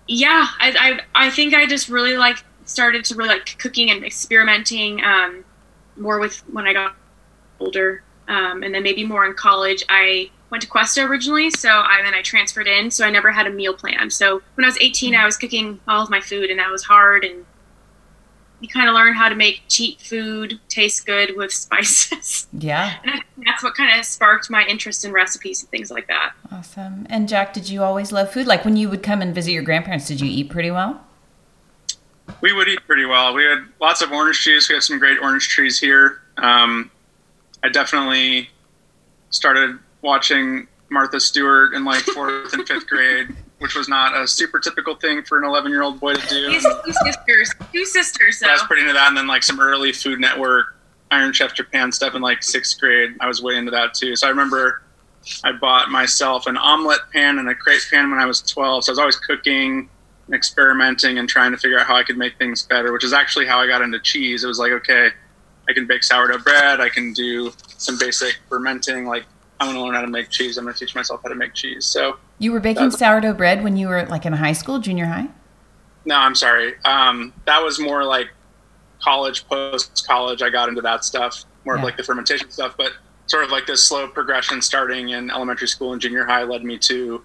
yeah, 0.07 0.47
I, 0.59 0.99
I, 1.15 1.27
I 1.27 1.29
think 1.29 1.53
I 1.53 1.65
just 1.65 1.89
really 1.89 2.17
like 2.17 2.37
started 2.65 3.05
to 3.05 3.15
really 3.15 3.29
like 3.29 3.57
cooking 3.57 3.89
and 3.91 4.03
experimenting 4.03 5.03
um, 5.03 5.45
more 5.97 6.19
with 6.19 6.37
when 6.51 6.67
I 6.67 6.73
got 6.73 6.95
older, 7.59 8.03
um, 8.27 8.63
and 8.63 8.73
then 8.73 8.83
maybe 8.83 9.05
more 9.05 9.25
in 9.25 9.33
college. 9.33 9.83
I 9.89 10.29
went 10.49 10.61
to 10.63 10.69
Cuesta 10.69 11.03
originally, 11.03 11.49
so 11.49 11.69
I 11.69 12.01
then 12.03 12.13
I 12.13 12.21
transferred 12.21 12.67
in, 12.67 12.91
so 12.91 13.05
I 13.05 13.09
never 13.09 13.31
had 13.31 13.47
a 13.47 13.49
meal 13.49 13.73
plan. 13.73 14.09
So 14.09 14.41
when 14.55 14.65
I 14.65 14.67
was 14.67 14.77
18, 14.79 15.15
I 15.15 15.25
was 15.25 15.37
cooking 15.37 15.79
all 15.87 16.03
of 16.03 16.09
my 16.09 16.19
food, 16.19 16.49
and 16.49 16.59
that 16.59 16.69
was 16.69 16.83
hard 16.83 17.23
and 17.23 17.45
you 18.63 18.69
kind 18.69 18.87
of 18.87 18.95
learn 18.95 19.13
how 19.13 19.27
to 19.27 19.35
make 19.35 19.61
cheap 19.67 19.99
food 19.99 20.57
taste 20.69 21.05
good 21.05 21.35
with 21.35 21.51
spices. 21.53 22.47
Yeah. 22.53 22.95
And 23.03 23.21
that's 23.45 23.61
what 23.61 23.75
kind 23.75 23.99
of 23.99 24.05
sparked 24.05 24.49
my 24.49 24.65
interest 24.65 25.03
in 25.03 25.11
recipes 25.11 25.61
and 25.61 25.69
things 25.69 25.91
like 25.91 26.07
that. 26.07 26.33
Awesome. 26.49 27.05
And 27.09 27.27
Jack, 27.27 27.53
did 27.53 27.69
you 27.69 27.83
always 27.83 28.13
love 28.13 28.31
food? 28.31 28.47
Like 28.47 28.63
when 28.63 28.77
you 28.77 28.89
would 28.89 29.03
come 29.03 29.21
and 29.21 29.35
visit 29.35 29.51
your 29.51 29.63
grandparents, 29.63 30.07
did 30.07 30.21
you 30.21 30.29
eat 30.29 30.49
pretty 30.49 30.71
well? 30.71 31.05
We 32.39 32.53
would 32.53 32.69
eat 32.69 32.79
pretty 32.87 33.05
well. 33.05 33.33
We 33.33 33.43
had 33.43 33.65
lots 33.81 34.01
of 34.01 34.13
orange 34.13 34.41
juice. 34.43 34.69
We 34.69 34.75
have 34.75 34.83
some 34.83 34.97
great 34.97 35.19
orange 35.19 35.49
trees 35.49 35.77
here. 35.77 36.21
Um, 36.37 36.89
I 37.63 37.69
definitely 37.69 38.49
started 39.29 39.77
watching 40.01 40.67
Martha 40.89 41.19
Stewart 41.19 41.73
in 41.73 41.83
like 41.83 42.01
fourth 42.01 42.53
and 42.53 42.65
fifth 42.65 42.87
grade, 42.89 43.35
which 43.63 43.75
was 43.75 43.87
not 43.87 44.13
a 44.21 44.27
super 44.27 44.59
typical 44.59 44.93
thing 44.93 45.23
for 45.23 45.37
an 45.37 45.45
11 45.45 45.71
year 45.71 45.83
old 45.83 45.97
boy 45.97 46.13
to 46.13 46.27
do. 46.27 46.49
These 46.51 46.67
two 46.85 46.91
sisters, 46.91 47.51
two 47.71 47.85
sisters. 47.85 48.39
So 48.39 48.49
I 48.49 48.51
was 48.51 48.63
pretty 48.63 48.81
into 48.81 48.93
that, 48.93 49.07
and 49.07 49.15
then 49.15 49.25
like 49.25 49.41
some 49.41 49.57
early 49.61 49.93
Food 49.93 50.19
Network, 50.19 50.75
Iron 51.11 51.31
Chef 51.31 51.55
Japan 51.55 51.89
stuff 51.89 52.13
in 52.13 52.21
like 52.21 52.43
sixth 52.43 52.77
grade. 52.77 53.15
I 53.21 53.27
was 53.27 53.41
way 53.41 53.55
into 53.55 53.71
that 53.71 53.93
too. 53.93 54.17
So 54.17 54.27
I 54.27 54.31
remember 54.31 54.81
I 55.45 55.53
bought 55.53 55.89
myself 55.89 56.45
an 56.45 56.57
omelet 56.57 56.99
pan 57.13 57.39
and 57.39 57.47
a 57.47 57.55
crepe 57.55 57.83
pan 57.89 58.11
when 58.11 58.19
I 58.19 58.25
was 58.25 58.41
12. 58.41 58.83
So 58.83 58.89
I 58.89 58.91
was 58.91 58.99
always 58.99 59.15
cooking 59.15 59.89
and 60.25 60.35
experimenting 60.35 61.17
and 61.17 61.29
trying 61.29 61.51
to 61.51 61.57
figure 61.57 61.79
out 61.79 61.85
how 61.85 61.95
I 61.95 62.03
could 62.03 62.17
make 62.17 62.37
things 62.37 62.63
better, 62.63 62.91
which 62.91 63.05
is 63.05 63.13
actually 63.13 63.45
how 63.45 63.59
I 63.59 63.67
got 63.67 63.81
into 63.81 63.97
cheese. 63.99 64.43
It 64.43 64.47
was 64.47 64.59
like, 64.59 64.73
okay, 64.73 65.07
I 65.69 65.73
can 65.73 65.87
bake 65.87 66.03
sourdough 66.03 66.39
bread, 66.39 66.81
I 66.81 66.89
can 66.89 67.13
do 67.13 67.53
some 67.77 67.97
basic 67.97 68.39
fermenting. 68.49 69.05
Like, 69.05 69.23
I 69.63 69.65
want 69.67 69.77
to 69.77 69.81
learn 69.83 69.95
how 69.95 70.01
to 70.01 70.07
make 70.07 70.29
cheese. 70.29 70.57
I'm 70.57 70.65
going 70.65 70.73
to 70.73 70.79
teach 70.85 70.93
myself 70.93 71.21
how 71.23 71.29
to 71.29 71.35
make 71.35 71.53
cheese. 71.53 71.85
So, 71.85 72.17
You 72.39 72.51
were 72.51 72.59
baking 72.59 72.91
sourdough 72.91 73.33
bread 73.35 73.63
when 73.63 73.77
you 73.77 73.87
were 73.87 74.05
like 74.05 74.25
in 74.25 74.33
high 74.33 74.51
school, 74.53 74.79
junior 74.79 75.05
high? 75.05 75.27
no, 76.05 76.17
I'm 76.17 76.35
sorry. 76.35 76.73
Um, 76.83 77.31
that 77.45 77.63
was 77.63 77.79
more 77.79 78.03
like 78.03 78.27
college, 79.01 79.47
post 79.47 80.05
college. 80.05 80.41
I 80.41 80.49
got 80.49 80.67
into 80.67 80.81
that 80.81 81.05
stuff, 81.05 81.45
more 81.63 81.75
Yeah. 81.75 81.79
of 81.81 81.85
like 81.85 81.95
the 81.95 82.03
fermentation 82.03 82.51
stuff. 82.51 82.75
But 82.77 82.91
sort 83.27 83.45
of 83.45 83.51
like 83.51 83.65
this 83.67 83.81
slow 83.87 84.07
progression 84.09 84.61
starting 84.61 85.09
in 85.09 85.31
elementary 85.31 85.67
school 85.69 85.93
and 85.93 86.01
junior 86.01 86.25
high 86.25 86.43
led 86.43 86.63
me 86.65 86.77
to 86.79 87.23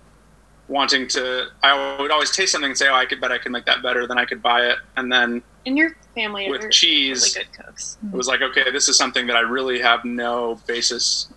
wanting 0.68 1.09
to. 1.09 1.46
I 1.64 1.98
would 2.01 2.12
always 2.12 2.31
taste 2.31 2.53
something 2.53 2.70
and 2.70 2.79
say, 2.79 2.87
"Oh, 2.88 2.94
I 2.94 3.05
could 3.05 3.20
bet 3.20 3.33
I 3.33 3.38
could 3.38 3.51
make 3.51 3.64
that 3.66 3.83
better." 3.83 4.07
Then 4.07 4.16
I 4.18 4.24
could 4.27 4.40
buy 4.42 4.61
it, 4.66 4.77
and 4.96 5.11
then 5.11 5.42
in 5.64 5.77
your 5.77 5.96
family 6.14 6.48
with 6.48 6.70
cheese, 6.70 7.35
really 7.35 7.46
good 7.46 7.64
cooks. 7.64 7.98
it 8.12 8.14
was 8.16 8.29
like, 8.29 8.42
okay, 8.42 8.70
this 8.70 8.88
is 8.88 8.96
something 8.96 9.27
that 9.27 9.37
I 9.37 9.40
really 9.40 9.81
have 9.81 10.05
no 10.05 10.61
basis 10.68 11.29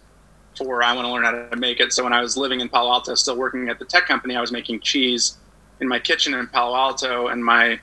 for. 0.57 0.83
I 0.83 0.93
want 0.93 1.05
to 1.05 1.11
learn 1.11 1.23
how 1.23 1.31
to 1.31 1.55
make 1.55 1.79
it. 1.79 1.93
So 1.93 2.03
when 2.03 2.13
I 2.13 2.21
was 2.21 2.37
living 2.37 2.59
in 2.59 2.69
Palo 2.69 2.91
Alto, 2.91 3.15
still 3.15 3.37
working 3.37 3.69
at 3.69 3.79
the 3.79 3.85
tech 3.85 4.07
company, 4.07 4.35
I 4.35 4.41
was 4.41 4.51
making 4.51 4.81
cheese 4.81 5.37
in 5.79 5.87
my 5.87 5.99
kitchen 5.99 6.33
in 6.33 6.47
Palo 6.47 6.75
Alto, 6.75 7.27
and 7.27 7.43
my 7.43 7.79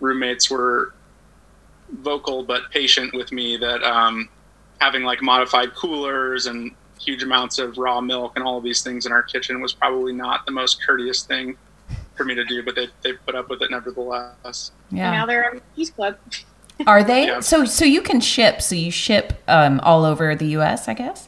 roommates 0.00 0.50
were 0.50 0.94
vocal 2.00 2.42
but 2.42 2.70
patient 2.70 3.14
with 3.14 3.32
me 3.32 3.56
that 3.56 3.82
um, 3.82 4.28
having 4.80 5.02
like 5.02 5.22
modified 5.22 5.74
coolers 5.74 6.46
and 6.46 6.72
huge 7.00 7.22
amounts 7.22 7.58
of 7.58 7.78
raw 7.78 8.00
milk 8.00 8.32
and 8.36 8.44
all 8.44 8.58
of 8.58 8.64
these 8.64 8.82
things 8.82 9.06
in 9.06 9.12
our 9.12 9.22
kitchen 9.22 9.60
was 9.60 9.72
probably 9.72 10.12
not 10.12 10.44
the 10.46 10.52
most 10.52 10.84
courteous 10.84 11.22
thing 11.22 11.56
for 12.14 12.24
me 12.24 12.34
to 12.34 12.44
do, 12.44 12.62
but 12.62 12.74
they, 12.74 12.88
they 13.02 13.12
put 13.12 13.34
up 13.34 13.48
with 13.48 13.62
it 13.62 13.70
nevertheless. 13.70 14.72
And 14.90 15.16
now 15.16 15.26
they're 15.26 15.56
a 15.56 15.60
Peace 15.74 15.90
Club. 15.90 16.18
Are 16.86 17.02
they? 17.02 17.26
Yeah. 17.26 17.40
So 17.40 17.64
so 17.64 17.84
you 17.84 18.02
can 18.02 18.20
ship. 18.20 18.62
So 18.62 18.74
you 18.74 18.90
ship 18.90 19.32
um, 19.48 19.80
all 19.80 20.04
over 20.04 20.34
the 20.34 20.46
US, 20.58 20.88
I 20.88 20.94
guess? 20.94 21.27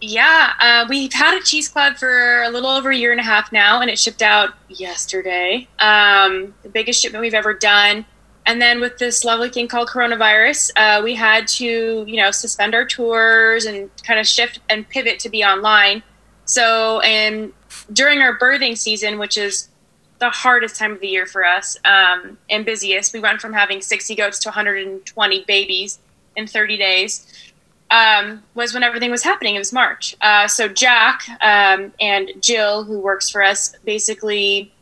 Yeah, 0.00 0.52
uh, 0.60 0.86
we've 0.88 1.12
had 1.12 1.38
a 1.38 1.42
cheese 1.42 1.68
club 1.68 1.96
for 1.96 2.42
a 2.42 2.50
little 2.50 2.68
over 2.68 2.90
a 2.90 2.96
year 2.96 3.12
and 3.12 3.20
a 3.20 3.24
half 3.24 3.50
now, 3.50 3.80
and 3.80 3.90
it 3.90 3.98
shipped 3.98 4.20
out 4.20 4.52
yesterday. 4.68 5.66
Um, 5.78 6.54
the 6.62 6.68
biggest 6.68 7.00
shipment 7.00 7.22
we've 7.22 7.34
ever 7.34 7.54
done. 7.54 8.04
And 8.44 8.60
then 8.60 8.80
with 8.80 8.98
this 8.98 9.24
lovely 9.24 9.48
thing 9.48 9.68
called 9.68 9.88
coronavirus, 9.88 10.70
uh, 10.76 11.02
we 11.02 11.14
had 11.14 11.48
to, 11.48 12.04
you 12.06 12.16
know, 12.16 12.30
suspend 12.30 12.74
our 12.74 12.84
tours 12.84 13.64
and 13.64 13.90
kind 14.04 14.20
of 14.20 14.26
shift 14.26 14.60
and 14.68 14.88
pivot 14.88 15.18
to 15.20 15.30
be 15.30 15.42
online. 15.42 16.02
So, 16.44 17.00
and 17.00 17.52
during 17.92 18.20
our 18.20 18.38
birthing 18.38 18.76
season, 18.76 19.18
which 19.18 19.36
is 19.38 19.68
the 20.18 20.30
hardest 20.30 20.76
time 20.76 20.92
of 20.92 21.00
the 21.00 21.08
year 21.08 21.26
for 21.26 21.44
us 21.44 21.76
um, 21.84 22.38
and 22.50 22.64
busiest, 22.64 23.14
we 23.14 23.20
went 23.20 23.40
from 23.40 23.52
having 23.52 23.80
60 23.80 24.14
goats 24.14 24.38
to 24.40 24.50
120 24.50 25.44
babies 25.44 25.98
in 26.36 26.46
30 26.46 26.76
days 26.76 27.26
um, 27.90 28.42
was 28.54 28.74
when 28.74 28.82
everything 28.82 29.10
was 29.10 29.22
happening. 29.22 29.54
It 29.54 29.58
was 29.58 29.72
March. 29.72 30.16
Uh, 30.20 30.48
so 30.48 30.68
Jack 30.68 31.22
um, 31.40 31.92
and 32.00 32.30
Jill, 32.40 32.84
who 32.84 32.98
works 32.98 33.30
for 33.30 33.42
us, 33.42 33.74
basically 33.84 34.72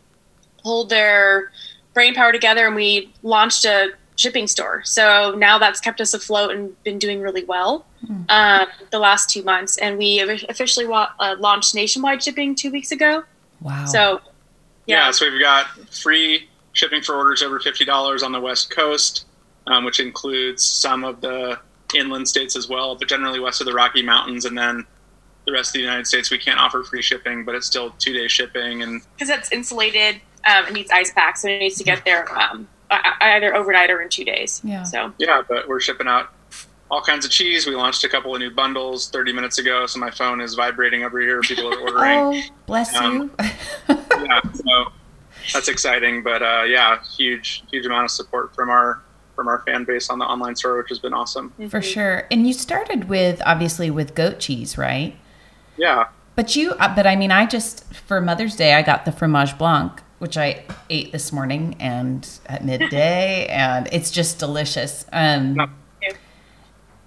pulled 0.62 0.88
their 0.88 1.53
brain 1.93 2.14
power 2.14 2.33
together 2.33 2.67
and 2.67 2.75
we 2.75 3.12
launched 3.23 3.64
a 3.64 3.90
shipping 4.17 4.47
store. 4.47 4.83
So 4.85 5.35
now 5.37 5.59
that's 5.59 5.81
kept 5.81 6.01
us 6.01 6.14
afloat 6.14 6.53
and 6.53 6.83
been 6.85 6.99
doing 6.99 7.21
really 7.21 7.45
well 7.45 7.85
um, 8.29 8.67
the 8.90 8.99
last 8.99 9.29
two 9.31 9.43
months. 9.43 9.77
And 9.79 9.99
we 9.99 10.21
officially 10.49 10.87
wa- 10.87 11.11
uh, 11.21 11.37
launched 11.38 11.75
nationwide 11.75 12.23
shipping 12.23 12.55
two 12.55 12.71
weeks 12.71 12.90
ago. 12.93 13.25
Wow. 13.61 13.85
So 13.87 14.21
Yeah, 14.87 15.07
yeah, 15.07 15.11
so 15.11 15.31
we've 15.31 15.40
got 15.40 15.67
free 15.93 16.49
shipping 16.73 17.03
for 17.03 17.14
orders 17.14 17.43
over 17.43 17.61
fifty 17.61 17.85
dollars 17.85 18.23
on 18.23 18.33
the 18.33 18.40
West 18.40 18.71
Coast, 18.71 19.27
um, 19.67 19.85
which 19.85 20.01
includes 20.01 20.64
some 20.64 21.05
of 21.05 21.21
the 21.21 21.59
inland 21.94 22.29
states 22.29 22.57
as 22.57 22.68
well, 22.68 22.94
but 22.97 23.09
generally 23.09 23.40
west 23.40 23.61
of 23.61 23.66
the 23.66 23.73
Rocky 23.73 24.03
Mountains, 24.03 24.44
and 24.44 24.57
then 24.57 24.85
the 25.47 25.53
rest 25.53 25.70
of 25.70 25.75
the 25.75 25.81
United 25.81 26.07
States 26.07 26.31
we 26.31 26.38
can't 26.38 26.59
offer 26.59 26.83
free 26.83 27.03
shipping, 27.03 27.44
but 27.44 27.55
it's 27.55 27.66
still 27.66 27.90
two 27.99 28.12
day 28.12 28.29
shipping. 28.29 28.83
And 28.83 29.03
because 29.14 29.29
it's 29.29 29.53
insulated, 29.53 30.20
um, 30.47 30.66
it 30.66 30.73
needs 30.73 30.90
ice 30.90 31.12
packs, 31.12 31.42
so 31.42 31.49
it 31.49 31.59
needs 31.59 31.77
to 31.77 31.85
get 31.85 32.05
there 32.05 32.27
um, 32.38 32.66
either 33.20 33.55
overnight 33.55 33.90
or 33.90 34.01
in 34.01 34.09
two 34.09 34.25
days. 34.25 34.61
Yeah. 34.64 34.83
So 34.85 35.12
yeah, 35.18 35.42
but 35.49 35.68
we're 35.68 35.81
shipping 35.81 36.07
out 36.09 36.33
all 36.90 37.01
kinds 37.03 37.25
of 37.25 37.31
cheese. 37.31 37.66
We 37.66 37.75
launched 37.75 38.05
a 38.05 38.09
couple 38.09 38.35
of 38.35 38.40
new 38.40 38.51
bundles 38.51 39.09
thirty 39.11 39.33
minutes 39.33 39.59
ago, 39.59 39.87
so 39.87 39.99
my 39.99 40.11
phone 40.11 40.40
is 40.40 40.55
vibrating 40.55 41.05
over 41.05 41.20
here. 41.20 41.40
People 41.42 41.73
are 41.73 41.79
ordering. 41.79 42.18
oh, 42.18 42.42
bless 42.66 42.94
Um, 42.97 43.31
you. 43.88 43.99
yeah, 44.25 44.40
so 44.55 44.92
that's 45.53 45.68
exciting. 45.68 46.23
But 46.23 46.42
uh, 46.42 46.62
yeah, 46.66 46.99
huge, 47.16 47.64
huge 47.70 47.85
amount 47.87 48.05
of 48.07 48.11
support 48.11 48.55
from 48.55 48.70
our 48.70 49.03
from 49.35 49.49
our 49.49 49.62
fan 49.66 49.85
base 49.85 50.11
on 50.11 50.18
the 50.18 50.25
online 50.25 50.57
store, 50.57 50.79
which 50.79 50.88
has 50.88 50.99
been 50.99 51.12
awesome. 51.14 51.53
For 51.68 51.83
sure. 51.83 52.27
And 52.31 52.47
you 52.47 52.53
started 52.53 53.09
with 53.09 53.42
obviously 53.44 53.90
with 53.90 54.14
goat 54.14 54.38
cheese, 54.40 54.79
right? 54.79 55.16
Yeah, 55.77 56.07
But 56.37 56.55
you, 56.57 56.73
uh, 56.73 56.94
but 56.94 57.07
I 57.07 57.16
mean, 57.16 57.31
I 57.33 57.47
just 57.47 57.85
for 57.94 58.20
Mother's 58.20 58.55
Day 58.57 58.75
I 58.75 58.83
got 58.83 59.05
the 59.05 59.12
fromage 59.12 59.59
blanc, 59.59 60.01
which 60.20 60.37
I 60.37 60.62
ate 60.88 61.11
this 61.12 61.33
morning 61.33 61.77
and 61.81 62.29
at 62.47 62.64
midday, 62.70 63.47
and 63.47 63.88
it's 63.92 64.11
just 64.11 64.38
delicious. 64.38 65.05
Um, 65.12 65.55
No. 65.55 65.66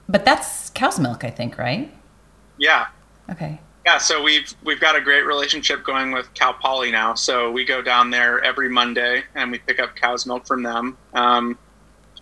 but 0.09 0.25
that's 0.25 0.69
cow's 0.71 0.99
milk, 0.99 1.23
I 1.23 1.29
think, 1.29 1.57
right? 1.57 1.93
yeah, 2.57 2.87
Okay. 3.29 3.59
yeah. 3.85 3.97
So 3.99 4.21
we've 4.23 4.53
we've 4.63 4.79
got 4.79 4.95
a 4.95 5.01
great 5.01 5.25
relationship 5.25 5.83
going 5.83 6.11
with 6.11 6.33
Cal 6.33 6.53
Poly 6.53 6.91
now. 6.91 7.13
So 7.13 7.51
we 7.51 7.63
go 7.65 7.81
down 7.81 8.09
there 8.09 8.43
every 8.43 8.67
Monday 8.69 9.23
and 9.35 9.51
we 9.51 9.59
pick 9.59 9.79
up 9.79 9.95
cow's 9.95 10.25
milk 10.25 10.45
from 10.47 10.63
them. 10.63 10.97
Um, 11.13 11.57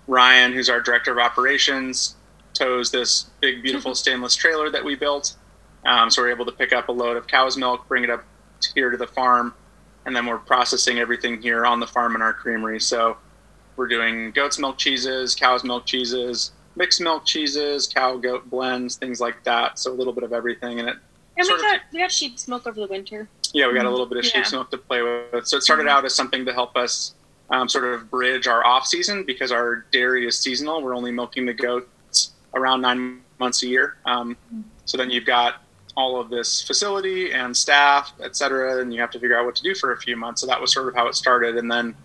Ryan, 0.08 0.54
who's 0.54 0.70
our 0.70 0.82
director 0.82 1.12
of 1.12 1.18
operations, 1.18 2.16
tows 2.54 2.92
this 2.92 3.30
big, 3.42 3.62
beautiful 3.64 3.96
stainless 3.96 4.36
trailer 4.36 4.70
that 4.70 4.84
we 4.84 4.96
built. 4.96 5.36
Um, 5.86 6.10
so 6.10 6.22
we're 6.22 6.32
able 6.32 6.46
to 6.46 6.52
pick 6.52 6.74
up 6.74 6.90
a 6.90 6.92
load 6.92 7.18
of 7.18 7.28
cow's 7.28 7.58
milk, 7.58 7.88
bring 7.88 8.04
it 8.04 8.10
up 8.10 8.24
here 8.74 8.90
to 8.90 8.98
the 8.98 9.08
farm, 9.08 9.54
and 10.06 10.16
then 10.16 10.26
we're 10.26 10.38
processing 10.38 11.00
everything 11.00 11.42
here 11.42 11.66
on 11.66 11.80
the 11.80 11.88
farm 11.88 12.16
in 12.16 12.22
our 12.22 12.34
creamery. 12.34 12.80
So 12.80 13.18
we're 13.76 13.88
doing 13.88 14.32
goat's 14.32 14.58
milk 14.58 14.78
cheeses, 14.78 15.36
cow's 15.36 15.64
milk 15.64 15.86
cheeses, 15.86 16.52
mixed 16.76 17.02
milk 17.02 17.26
cheeses, 17.26 17.88
cow 17.88 18.18
goat 18.18 18.50
blends, 18.50 18.96
things 18.96 19.20
like 19.20 19.44
that. 19.44 19.78
So 19.80 19.92
a 19.92 19.96
little 19.96 20.14
bit 20.14 20.24
of 20.24 20.34
everything, 20.34 20.80
and 20.80 20.90
it 20.90 20.96
and 21.38 21.44
we 21.44 21.48
Sort 21.48 21.60
of- 21.60 21.66
got 21.66 21.80
we 21.92 22.00
got 22.00 22.12
sheep's 22.12 22.48
milk 22.48 22.66
over 22.66 22.80
the 22.80 22.88
winter. 22.88 23.28
yeah, 23.54 23.68
we 23.68 23.74
got 23.74 23.86
a 23.86 23.90
little 23.90 24.06
bit 24.06 24.18
of 24.20 24.26
sheep's 24.26 24.52
Yeah. 24.54 24.60
milk 24.60 24.72
to 24.72 24.78
play 24.78 25.02
with. 25.02 25.46
So 25.46 25.58
it 25.58 25.64
started 25.64 25.88
out 25.88 26.06
as 26.06 26.16
something 26.16 26.46
to 26.46 26.54
help 26.54 26.78
us 26.78 27.14
um, 27.50 27.70
sort 27.70 27.86
of 27.86 28.10
bridge 28.10 28.48
our 28.48 28.66
off 28.66 28.86
season 28.88 29.24
because 29.24 29.52
our 29.52 29.86
dairy 29.92 30.28
is 30.28 30.38
seasonal. 30.38 30.82
We're 30.82 30.96
only 30.96 31.12
milking 31.12 31.46
the 31.46 31.54
goats 31.54 32.32
around 32.54 32.82
nine 32.82 33.22
months 33.40 33.64
a 33.64 33.68
year. 33.68 33.98
Um, 34.06 34.38
so 34.86 34.98
then 34.98 35.10
you've 35.10 35.26
got 35.26 35.62
all 35.98 36.20
of 36.20 36.30
this 36.30 36.62
facility 36.62 37.32
and 37.32 37.56
staff, 37.56 38.14
et 38.22 38.36
cetera, 38.36 38.82
and 38.82 38.94
you 38.94 39.00
have 39.00 39.12
to 39.12 39.20
figure 39.20 39.38
out 39.38 39.46
what 39.46 39.56
to 39.56 39.64
do 39.64 39.74
for 39.74 39.94
a 39.94 39.98
few 39.98 40.18
months. 40.18 40.42
So 40.42 40.48
that 40.48 40.60
was 40.60 40.74
sort 40.74 40.88
of 40.88 40.96
how 40.96 41.08
it 41.08 41.16
started. 41.16 41.58
And 41.58 41.72
then 41.72 41.96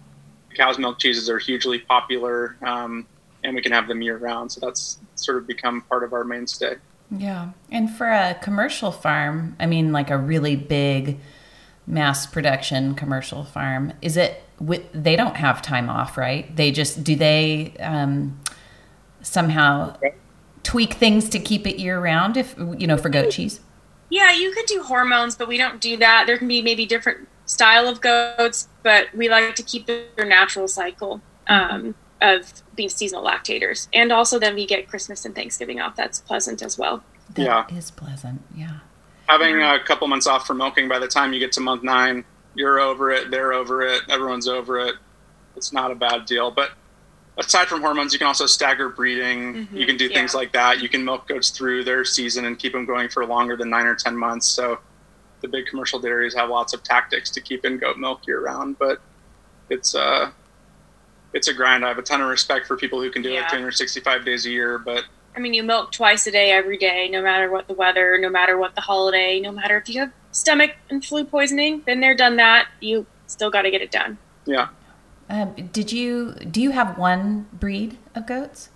cow's 0.56 0.78
milk 0.78 0.98
cheeses 0.98 1.28
are 1.28 1.38
hugely 1.38 1.80
popular, 1.80 2.56
um, 2.62 3.06
and 3.42 3.54
we 3.54 3.62
can 3.62 3.72
have 3.72 3.88
them 3.88 4.02
year 4.02 4.18
round. 4.18 4.52
So 4.52 4.60
that's 4.60 4.98
sort 5.14 5.38
of 5.38 5.46
become 5.46 5.80
part 5.82 6.04
of 6.04 6.12
our 6.12 6.24
mainstay. 6.24 6.76
Yeah. 7.10 7.50
And 7.72 7.90
for 7.90 8.06
a 8.06 8.38
commercial 8.40 8.92
farm, 8.92 9.56
I 9.58 9.66
mean, 9.66 9.90
like 9.92 10.10
a 10.10 10.18
really 10.18 10.54
big 10.54 11.18
mass 11.86 12.26
production 12.26 12.94
commercial 12.94 13.42
farm, 13.42 13.92
is 14.00 14.16
it, 14.16 14.44
wi- 14.60 14.84
they 14.92 15.16
don't 15.16 15.36
have 15.36 15.62
time 15.62 15.88
off, 15.90 16.16
right? 16.16 16.54
They 16.54 16.70
just, 16.70 17.02
do 17.02 17.16
they 17.16 17.74
um, 17.80 18.40
somehow 19.22 19.96
tweak 20.62 20.94
things 20.94 21.28
to 21.30 21.38
keep 21.38 21.66
it 21.66 21.78
year 21.78 22.00
round 22.00 22.36
if, 22.36 22.54
you 22.78 22.86
know, 22.86 22.96
for 22.96 23.08
goat 23.08 23.30
cheese? 23.30 23.60
Yeah, 24.08 24.32
you 24.32 24.52
could 24.52 24.66
do 24.66 24.82
hormones, 24.82 25.36
but 25.36 25.48
we 25.48 25.56
don't 25.56 25.80
do 25.80 25.96
that. 25.98 26.24
There 26.26 26.36
can 26.38 26.48
be 26.48 26.62
maybe 26.62 26.84
different 26.86 27.28
style 27.46 27.88
of 27.88 28.00
goats, 28.00 28.68
but 28.82 29.06
we 29.14 29.28
like 29.28 29.54
to 29.56 29.62
keep 29.62 29.86
their 29.86 30.26
natural 30.26 30.68
cycle. 30.68 31.20
Um, 31.48 31.94
of 32.22 32.52
being 32.76 32.90
seasonal 32.90 33.24
lactators. 33.24 33.88
And 33.94 34.12
also 34.12 34.38
then 34.38 34.54
we 34.54 34.66
get 34.66 34.86
Christmas 34.86 35.24
and 35.24 35.34
Thanksgiving 35.34 35.80
off. 35.80 35.96
That's 35.96 36.20
pleasant 36.20 36.60
as 36.60 36.76
well. 36.76 37.02
That 37.30 37.42
Yeah. 37.70 37.76
is 37.78 37.90
pleasant. 37.90 38.42
Yeah. 38.54 38.80
Having 39.26 39.62
a 39.62 39.78
couple 39.82 40.06
months 40.06 40.26
off 40.26 40.46
for 40.46 40.52
milking, 40.52 40.86
by 40.86 40.98
the 40.98 41.08
time 41.08 41.32
you 41.32 41.40
get 41.40 41.50
to 41.52 41.62
month 41.62 41.82
nine, 41.82 42.26
you're 42.54 42.80
over 42.80 43.10
it. 43.10 43.30
They're 43.30 43.52
over 43.52 43.82
it. 43.82 44.02
Everyone's 44.08 44.48
over 44.48 44.78
it. 44.80 44.94
It's 45.56 45.72
not 45.72 45.90
a 45.90 45.94
bad 45.94 46.24
deal. 46.26 46.50
But 46.50 46.72
aside 47.38 47.68
from 47.68 47.80
hormones, 47.80 48.12
you 48.12 48.18
can 48.18 48.26
also 48.28 48.46
stagger 48.46 48.88
breeding. 48.88 49.66
Mhm, 49.66 49.68
You 49.72 49.86
can 49.86 49.96
do 49.96 50.06
yeah. 50.06 50.14
things 50.16 50.34
like 50.34 50.52
that. 50.52 50.80
You 50.80 50.88
can 50.88 51.04
milk 51.04 51.28
goats 51.28 51.50
through 51.50 51.84
their 51.84 52.04
season 52.04 52.44
and 52.44 52.58
keep 52.58 52.72
them 52.72 52.84
going 52.86 53.08
for 53.08 53.24
longer 53.26 53.56
than 53.56 53.70
nine 53.70 53.86
or 53.86 53.94
ten 53.94 54.16
months. 54.16 54.46
So 54.48 54.78
the 55.40 55.48
big 55.48 55.66
commercial 55.66 55.98
dairies 55.98 56.34
have 56.34 56.50
lots 56.50 56.72
of 56.74 56.82
tactics 56.82 57.30
to 57.30 57.40
keep 57.40 57.64
in 57.64 57.78
goat 57.78 57.96
milk 57.98 58.26
year 58.26 58.40
round. 58.42 58.78
But 58.78 59.00
it's 59.70 59.94
uh 59.94 60.30
it's 61.32 61.46
a 61.48 61.54
grind. 61.54 61.84
I 61.84 61.88
have 61.88 61.98
a 61.98 62.02
ton 62.02 62.20
of 62.20 62.28
respect 62.28 62.66
for 62.66 62.76
people 62.76 63.00
who 63.00 63.08
can 63.10 63.22
do 63.22 63.30
Yeah. 63.30 63.44
it 63.44 63.50
365 63.50 64.24
days 64.24 64.46
a 64.46 64.50
year. 64.50 64.78
But 64.78 65.04
I 65.36 65.40
mean, 65.40 65.54
you 65.54 65.62
milk 65.62 65.92
twice 65.92 66.26
a 66.26 66.30
day, 66.30 66.50
every 66.50 66.76
day, 66.76 67.08
no 67.08 67.22
matter 67.22 67.50
what 67.50 67.68
the 67.68 67.74
weather, 67.74 68.18
no 68.18 68.28
matter 68.28 68.58
what 68.58 68.74
the 68.74 68.80
holiday, 68.80 69.40
no 69.40 69.52
matter 69.52 69.76
if 69.76 69.88
you 69.88 70.00
have 70.00 70.12
stomach 70.32 70.72
and 70.90 71.04
flu 71.04 71.24
poisoning. 71.24 71.80
Been 71.80 72.00
there, 72.00 72.16
done 72.16 72.36
that. 72.36 72.68
You 72.80 73.06
still 73.26 73.50
got 73.50 73.62
to 73.62 73.70
get 73.70 73.80
it 73.80 73.90
done. 73.92 74.18
yeah, 74.44 74.68
Um, 75.28 75.54
did 75.72 75.92
you 75.92 76.34
do 76.50 76.60
you 76.60 76.72
have 76.72 76.98
one 76.98 77.46
breed 77.52 77.96
of 78.14 78.26
goats? 78.26 78.70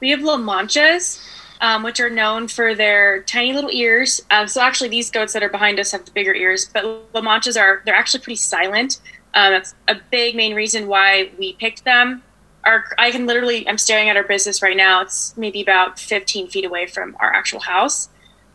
We 0.00 0.10
have 0.10 0.20
La 0.22 0.36
Manchas, 0.36 1.20
um, 1.60 1.82
which 1.82 1.98
are 1.98 2.10
known 2.10 2.46
for 2.46 2.74
their 2.74 3.22
tiny 3.24 3.52
little 3.52 3.70
ears. 3.72 4.20
Um, 4.30 4.46
so 4.46 4.60
actually, 4.60 4.90
these 4.90 5.10
goats 5.10 5.32
that 5.32 5.42
are 5.42 5.48
behind 5.48 5.80
us 5.80 5.90
have 5.92 6.04
the 6.04 6.12
bigger 6.12 6.34
ears, 6.34 6.70
but 6.72 6.84
La 7.12 7.20
Manchas 7.20 7.56
are 7.60 7.82
they're 7.84 7.94
actually 7.94 8.20
pretty 8.22 8.36
silent. 8.36 9.00
Um, 9.34 9.52
that's 9.52 9.74
a 9.88 9.96
big 10.12 10.36
main 10.36 10.54
reason 10.54 10.86
why 10.86 11.32
we 11.38 11.54
picked 11.54 11.84
them. 11.84 12.22
Our 12.66 12.84
I 12.98 13.10
can 13.10 13.26
literally 13.26 13.68
I'm 13.68 13.78
staring 13.78 14.08
at 14.08 14.16
our 14.16 14.24
business 14.24 14.62
right 14.62 14.76
now. 14.76 15.02
It's 15.02 15.36
maybe 15.36 15.62
about 15.62 15.98
15 15.98 16.48
feet 16.48 16.64
away 16.64 16.86
from 16.86 17.16
our 17.20 17.32
actual 17.32 17.60
house. 17.60 18.08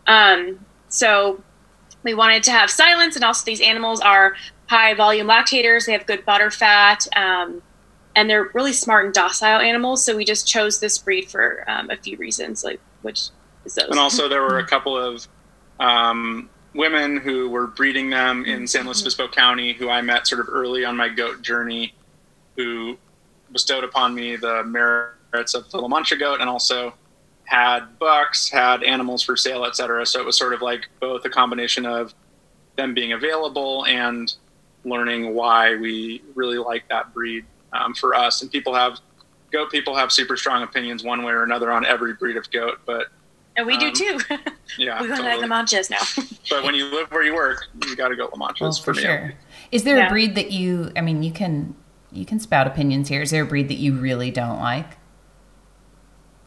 Um, 0.07 0.65
so 0.87 1.43
we 2.03 2.13
wanted 2.13 2.43
to 2.43 2.51
have 2.51 2.69
silence, 2.69 3.15
and 3.15 3.23
also 3.23 3.45
these 3.45 3.61
animals 3.61 3.99
are 4.01 4.35
high 4.67 4.93
volume 4.93 5.27
lactators. 5.27 5.85
They 5.85 5.93
have 5.93 6.05
good 6.05 6.25
butter 6.25 6.51
fat. 6.51 7.07
Um, 7.15 7.61
and 8.15 8.29
they're 8.29 8.49
really 8.53 8.73
smart 8.73 9.05
and 9.05 9.13
docile 9.13 9.59
animals. 9.59 10.03
So 10.03 10.15
we 10.15 10.25
just 10.25 10.47
chose 10.47 10.79
this 10.79 10.97
breed 10.97 11.29
for 11.29 11.63
um, 11.69 11.89
a 11.89 11.95
few 11.95 12.17
reasons, 12.17 12.63
like 12.63 12.79
which 13.01 13.29
is 13.65 13.75
those. 13.75 13.87
and 13.89 13.99
also 13.99 14.27
there 14.27 14.41
were 14.41 14.59
a 14.59 14.65
couple 14.67 14.97
of 14.97 15.27
um, 15.79 16.49
women 16.73 17.17
who 17.17 17.49
were 17.49 17.67
breeding 17.67 18.09
them 18.09 18.45
in 18.45 18.67
San 18.67 18.85
Luis 18.85 19.01
Obispo 19.01 19.27
County 19.27 19.73
who 19.73 19.89
I 19.89 20.01
met 20.01 20.27
sort 20.27 20.41
of 20.41 20.47
early 20.49 20.85
on 20.85 20.97
my 20.97 21.09
goat 21.09 21.41
journey, 21.41 21.93
who 22.55 22.97
bestowed 23.51 23.83
upon 23.83 24.13
me 24.13 24.35
the 24.35 24.63
merits 24.63 25.53
of 25.53 25.69
the 25.71 25.77
La 25.77 25.87
Mancha 25.87 26.15
goat 26.15 26.41
and 26.41 26.49
also 26.49 26.93
had 27.45 27.97
bucks, 27.99 28.49
had 28.49 28.83
animals 28.83 29.23
for 29.23 29.35
sale, 29.35 29.65
etc. 29.65 30.05
So 30.05 30.19
it 30.19 30.25
was 30.25 30.37
sort 30.37 30.53
of 30.53 30.61
like 30.61 30.87
both 30.99 31.25
a 31.25 31.29
combination 31.29 31.85
of 31.85 32.13
them 32.75 32.93
being 32.93 33.13
available 33.13 33.85
and 33.85 34.33
learning 34.85 35.33
why 35.33 35.75
we 35.75 36.21
really 36.35 36.57
like 36.57 36.87
that 36.89 37.13
breed 37.13 37.45
um, 37.73 37.93
for 37.93 38.13
us. 38.13 38.41
And 38.41 38.51
people 38.51 38.73
have 38.73 38.99
goat 39.51 39.71
people 39.71 39.95
have 39.95 40.11
super 40.11 40.37
strong 40.37 40.61
opinions 40.61 41.03
one 41.03 41.23
way 41.23 41.33
or 41.33 41.43
another 41.43 41.71
on 41.71 41.85
every 41.85 42.13
breed 42.13 42.37
of 42.37 42.49
goat, 42.51 42.79
but 42.85 43.07
and 43.57 43.65
we 43.65 43.77
do 43.77 43.87
um, 43.87 43.93
too. 43.93 44.19
yeah, 44.77 45.01
we 45.01 45.09
want 45.09 45.19
to 45.21 45.23
totally. 45.23 45.29
like 45.29 45.41
the 45.41 45.47
manchas 45.47 45.89
now. 45.89 46.23
But 46.49 46.63
when 46.63 46.75
you 46.75 46.85
live 46.85 47.11
where 47.11 47.23
you 47.23 47.33
work, 47.35 47.67
you 47.85 47.95
got 47.95 48.07
to 48.09 48.15
go 48.15 48.29
La 48.35 48.47
Manchas 48.47 48.61
Well, 48.61 48.71
for, 48.73 48.93
for 48.93 48.93
me. 48.93 49.01
sure. 49.01 49.33
Is 49.71 49.83
there 49.83 49.97
Yeah. 49.97 50.07
a 50.07 50.09
breed 50.09 50.35
that 50.35 50.51
you? 50.51 50.91
I 50.95 51.01
mean, 51.01 51.21
you 51.23 51.31
can 51.31 51.75
you 52.11 52.25
can 52.25 52.39
spout 52.39 52.67
opinions 52.67 53.07
here. 53.09 53.21
Is 53.21 53.31
there 53.31 53.43
a 53.43 53.45
breed 53.45 53.67
that 53.69 53.75
you 53.77 53.95
really 53.95 54.31
don't 54.31 54.59
like? 54.59 54.97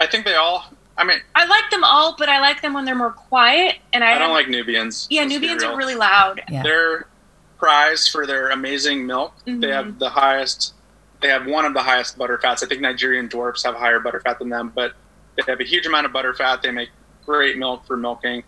I 0.00 0.06
think 0.06 0.24
they 0.24 0.34
all. 0.34 0.64
I 0.96 1.04
mean, 1.04 1.18
I 1.34 1.46
like 1.46 1.70
them 1.70 1.84
all, 1.84 2.16
but 2.18 2.28
I 2.28 2.40
like 2.40 2.60
them 2.62 2.74
when 2.74 2.84
they're 2.84 2.94
more 2.94 3.12
quiet. 3.12 3.76
And 3.92 4.04
I, 4.04 4.16
I 4.16 4.18
don't 4.18 4.32
like 4.32 4.48
Nubians. 4.48 5.06
Yeah, 5.10 5.24
Nubians 5.24 5.62
are 5.62 5.76
really 5.76 5.94
loud. 5.94 6.42
Yeah. 6.50 6.62
They're 6.62 7.06
prized 7.58 8.10
for 8.10 8.26
their 8.26 8.50
amazing 8.50 9.06
milk. 9.06 9.34
They 9.44 9.52
Mhm. 9.52 9.72
have 9.72 9.98
the 9.98 10.10
highest. 10.10 10.74
They 11.20 11.28
have 11.28 11.46
one 11.46 11.64
of 11.64 11.72
the 11.74 11.82
highest 11.82 12.18
butter 12.18 12.38
fats. 12.38 12.62
I 12.62 12.66
think 12.66 12.80
Nigerian 12.80 13.28
dwarfs 13.28 13.62
have 13.64 13.74
higher 13.76 14.00
butter 14.00 14.20
fat 14.20 14.38
than 14.40 14.48
them, 14.48 14.72
but 14.74 14.94
they 15.36 15.44
have 15.50 15.60
a 15.60 15.64
huge 15.64 15.86
amount 15.86 16.04
of 16.06 16.12
butter 16.12 16.34
fat. 16.34 16.62
They 16.62 16.72
make 16.72 16.90
great 17.24 17.56
milk 17.56 17.86
for 17.86 17.96
milking, 17.96 18.42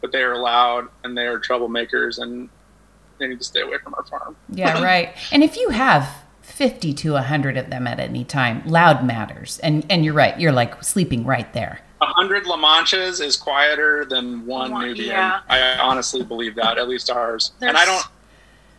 but 0.00 0.10
they 0.12 0.22
are 0.22 0.36
loud 0.36 0.88
and 1.04 1.16
they 1.16 1.26
are 1.26 1.38
troublemakers, 1.38 2.18
and 2.18 2.48
they 3.18 3.28
need 3.28 3.38
to 3.38 3.44
stay 3.44 3.60
away 3.60 3.78
from 3.78 3.94
our 3.94 4.04
farm. 4.04 4.36
Yeah, 4.50 4.82
right. 4.84 5.14
And 5.32 5.42
if 5.44 5.56
you 5.56 5.70
have 5.70 6.08
50 6.56 6.94
to 6.94 7.12
100 7.12 7.58
of 7.58 7.68
them 7.68 7.86
at 7.86 8.00
any 8.00 8.24
time, 8.24 8.62
loud 8.64 9.04
matters. 9.04 9.58
And 9.58 9.84
and 9.90 10.04
you're 10.06 10.14
right. 10.14 10.40
You're 10.40 10.52
like 10.52 10.82
sleeping 10.82 11.22
right 11.26 11.52
there. 11.52 11.80
A 12.00 12.06
hundred 12.06 12.46
La 12.46 12.56
Manchas 12.56 13.20
is 13.20 13.36
quieter 13.36 14.06
than 14.06 14.46
one 14.46 14.70
One- 14.72 14.86
Nubian. 14.86 15.08
yeah. 15.10 15.40
I 15.50 15.76
honestly 15.78 16.22
believe 16.22 16.54
that. 16.56 16.78
At 16.78 16.88
least 16.88 17.10
ours. 17.10 17.52
and 17.60 17.76
I 17.76 17.84
don't. 17.84 18.04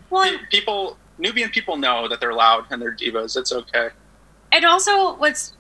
Well, 0.09 0.37
people 0.49 0.97
Nubian 1.19 1.49
people 1.51 1.77
know 1.77 2.07
that 2.07 2.19
they're 2.19 2.33
loud 2.33 2.65
and 2.71 2.81
they're 2.81 2.95
divas. 2.95 3.37
It's 3.37 3.51
okay. 3.51 3.89
and 4.51 4.65
also 4.65 5.15
what's 5.17 5.53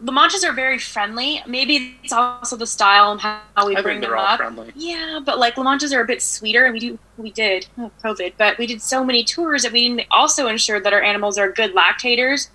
the 0.00 0.12
manchas 0.12 0.44
are 0.44 0.52
very 0.52 0.78
friendly. 0.78 1.42
Maybe 1.46 1.96
it's 2.04 2.12
also 2.12 2.56
the 2.56 2.66
style 2.66 3.12
and 3.12 3.20
how 3.20 3.40
we 3.64 3.76
I 3.76 3.82
bring 3.82 3.94
think 3.94 4.02
they're 4.02 4.10
them 4.10 4.18
all 4.18 4.26
up. 4.26 4.36
friendly. 4.38 4.72
Yeah, 4.76 5.20
but 5.24 5.38
like 5.38 5.56
La 5.56 5.64
Manchas 5.64 5.94
are 5.94 6.02
a 6.02 6.06
bit 6.06 6.20
sweeter, 6.20 6.64
and 6.66 6.74
we 6.74 6.80
do 6.80 6.98
we 7.16 7.30
did 7.30 7.66
oh, 7.78 7.90
COVID, 8.04 8.34
but 8.36 8.58
we 8.58 8.66
did 8.66 8.82
so 8.82 9.02
many 9.04 9.24
tours 9.24 9.62
that 9.62 9.72
we 9.72 9.88
didn't 9.88 10.06
also 10.10 10.48
ensure 10.48 10.80
that 10.80 10.92
our 10.92 11.00
animals 11.02 11.38
are 11.38 11.50
good 11.50 11.74
lactators, 11.74 12.50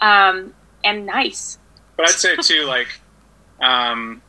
um, 0.00 0.54
and 0.84 1.04
nice. 1.04 1.58
But 1.96 2.08
I'd 2.08 2.14
say 2.14 2.36
too, 2.36 2.62
like, 2.64 2.88
um, 3.60 4.22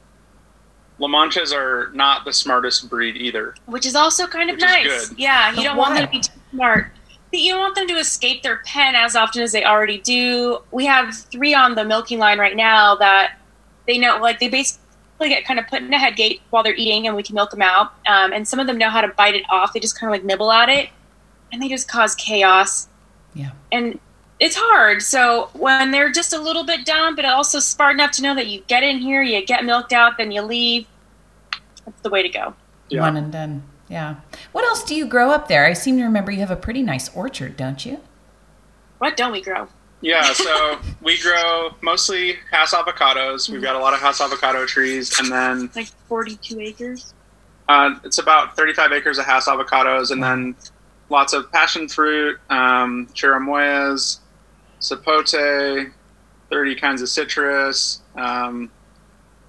La 0.97 1.07
Manchas 1.07 1.53
are 1.53 1.91
not 1.93 2.25
the 2.25 2.33
smartest 2.33 2.89
breed 2.89 3.15
either. 3.15 3.53
which 3.67 3.85
is 3.85 3.95
also 3.95 4.25
kind 4.25 4.49
of 4.49 4.57
nice. 4.59 5.09
good. 5.09 5.19
Yeah, 5.19 5.51
you 5.51 5.57
But 5.57 5.63
don't 5.63 5.77
want 5.77 5.93
them 5.95 6.05
to 6.05 6.12
be 6.12 6.19
too 6.19 6.33
smart. 6.51 6.91
But 7.32 7.39
you 7.39 7.52
don't 7.52 7.62
want 7.62 7.76
them 7.76 7.88
to 7.88 7.96
escape 7.96 8.42
their 8.42 8.58
pen 8.65 8.96
as 8.96 9.15
often 9.15 9.42
as 9.44 9.52
they 9.52 9.63
already 9.63 10.00
do. 10.00 10.60
We 10.72 10.86
have 10.86 11.15
three 11.15 11.54
on 11.54 11.76
the 11.76 11.86
milking 11.86 12.18
line 12.18 12.39
right 12.39 12.56
now 12.56 12.96
that 12.96 13.38
they 13.86 13.98
know, 13.98 14.18
like 14.18 14.39
they 14.39 14.50
basically 14.50 15.30
get 15.30 15.46
kind 15.46 15.60
of 15.60 15.68
put 15.68 15.82
in 15.82 15.94
a 15.94 16.00
head 16.00 16.15
gate 16.15 16.42
while 16.50 16.63
they're 16.63 16.76
eating, 16.76 17.06
and 17.08 17.15
we 17.15 17.24
can 17.24 17.36
milk 17.36 17.52
them 17.52 17.62
out. 17.62 17.94
Um, 18.08 18.34
and 18.34 18.48
some 18.48 18.60
of 18.60 18.68
them 18.68 18.78
know 18.78 18.89
how 18.89 19.02
to 19.02 19.10
bite 19.10 19.36
it 19.36 19.44
off. 19.52 19.74
They 19.74 19.80
just 19.80 20.00
kind 20.00 20.10
of 20.10 20.12
like 20.12 20.24
nibble 20.24 20.52
at 20.52 20.70
it, 20.70 20.89
and 21.52 21.62
they 21.62 21.68
just 21.68 21.88
cause 21.88 22.15
chaos. 22.15 22.88
Yeah. 23.36 23.52
And 23.72 24.00
it's 24.39 24.56
hard. 24.58 25.02
So 25.02 25.50
when 25.54 25.92
they're 25.92 26.12
just 26.12 26.34
a 26.34 26.39
little 26.39 26.63
bit 26.63 26.86
dumb, 26.86 27.15
but 27.15 27.26
also 27.26 27.60
smart 27.60 27.94
enough 27.94 28.12
to 28.12 28.24
know 28.24 28.34
that 28.36 28.48
you 28.48 28.62
get 28.68 28.84
in 28.84 29.00
here, 29.00 29.22
you 29.22 29.46
get 29.46 29.65
milked 29.65 29.94
out, 29.94 30.18
then 30.18 30.32
you 30.32 30.42
leave. 30.42 30.88
That's 31.86 32.02
the 32.02 32.10
way 32.10 32.24
to 32.24 32.30
go. 32.30 32.56
Yeah. 32.89 33.02
One 33.02 33.18
and 33.18 33.32
done. 33.32 33.63
Yeah. 33.89 34.15
What 34.52 34.63
else 34.65 34.84
do 34.84 34.95
you 34.95 35.08
grow 35.08 35.32
up 35.32 35.47
there? 35.47 35.65
I 35.65 35.73
seem 35.73 35.97
to 35.97 36.04
remember 36.04 36.32
you 36.32 36.39
have 36.39 36.52
a 36.52 36.56
pretty 36.56 36.84
nice 36.84 37.13
orchard, 37.15 37.58
don't 37.58 37.86
you? 37.86 37.99
What 38.99 39.17
don't 39.17 39.32
we 39.32 39.41
grow? 39.41 39.67
Yeah, 40.02 40.32
so 40.34 40.80
we 41.02 41.19
grow 41.19 41.71
mostly 41.82 42.36
Hass 42.52 42.73
avocados. 42.73 43.49
We've 43.49 43.62
got 43.62 43.75
a 43.75 43.80
lot 43.80 43.93
of 43.93 43.99
Hass 43.99 44.21
avocado 44.21 44.65
trees, 44.65 45.19
and 45.19 45.32
then 45.32 45.69
like 45.75 45.88
42 46.08 46.60
acres. 46.60 47.13
uh, 47.67 47.95
it's 48.04 48.19
about 48.19 48.56
35 48.56 48.91
acres 48.93 49.17
of 49.17 49.25
Hass 49.25 49.47
avocados, 49.47 50.12
and 50.12 50.21
then 50.23 50.56
lots 51.10 51.34
of 51.34 51.52
passion 51.52 51.88
fruit, 51.88 52.39
um, 52.49 53.08
chirimoyas, 53.13 54.19
sapote, 54.80 55.91
30 56.49 56.75
kinds 56.75 57.02
of 57.02 57.10
citrus, 57.10 58.02
um, 58.15 58.71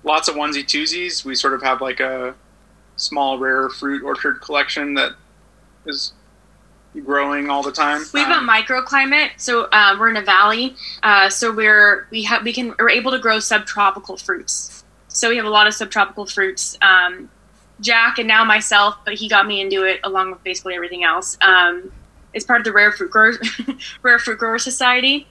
lots 0.05 0.29
of 0.29 0.35
onesie 0.35 0.65
twosies. 0.65 1.25
We 1.25 1.35
sort 1.35 1.53
of 1.55 1.63
have 1.63 1.81
like 1.81 2.01
a 2.01 2.35
small 3.01 3.39
rare 3.39 3.69
fruit 3.69 4.03
orchard 4.03 4.41
collection 4.41 4.95
that 4.95 5.13
is 5.87 6.13
growing 7.05 7.49
all 7.49 7.63
the 7.63 7.73
time. 7.73 8.03
We 8.13 8.21
have 8.21 8.31
Um, 8.37 8.49
a 8.49 8.53
microclimate, 8.53 9.31
so 9.37 9.69
um, 9.73 9.99
we're 9.99 10.11
in 10.11 10.17
a 10.17 10.23
valley. 10.23 10.77
Uh, 11.03 11.31
so 11.31 11.53
we're 11.53 12.07
we 12.11 12.23
have 12.25 12.43
we 12.45 12.53
can 12.53 12.75
we're 12.79 12.91
able 12.91 13.11
to 13.13 13.19
grow 13.19 13.39
subtropical 13.39 14.17
fruits. 14.17 14.85
So 15.09 15.31
we 15.31 15.37
have 15.37 15.47
a 15.47 15.51
lot 15.51 15.67
of 15.67 15.75
subtropical 15.75 16.27
fruits. 16.27 16.77
Um, 16.83 17.31
Jack 17.81 18.19
and 18.19 18.29
now 18.29 18.45
myself, 18.45 18.97
but 19.07 19.15
he 19.15 19.27
got 19.29 19.47
me 19.47 19.61
into 19.61 19.85
it 19.85 20.01
along 20.05 20.33
with 20.33 20.45
basically 20.45 20.75
everything 20.75 21.03
else. 21.03 21.39
Um, 21.41 21.91
is 22.35 22.45
part 22.45 22.61
of 22.61 22.65
the 22.65 22.73
Rare 22.73 22.93
Fruit 22.93 23.11
Grower 23.11 23.33
Rare 24.03 24.19
Fruit 24.19 24.39
Grower 24.39 24.59
Society, 24.59 25.27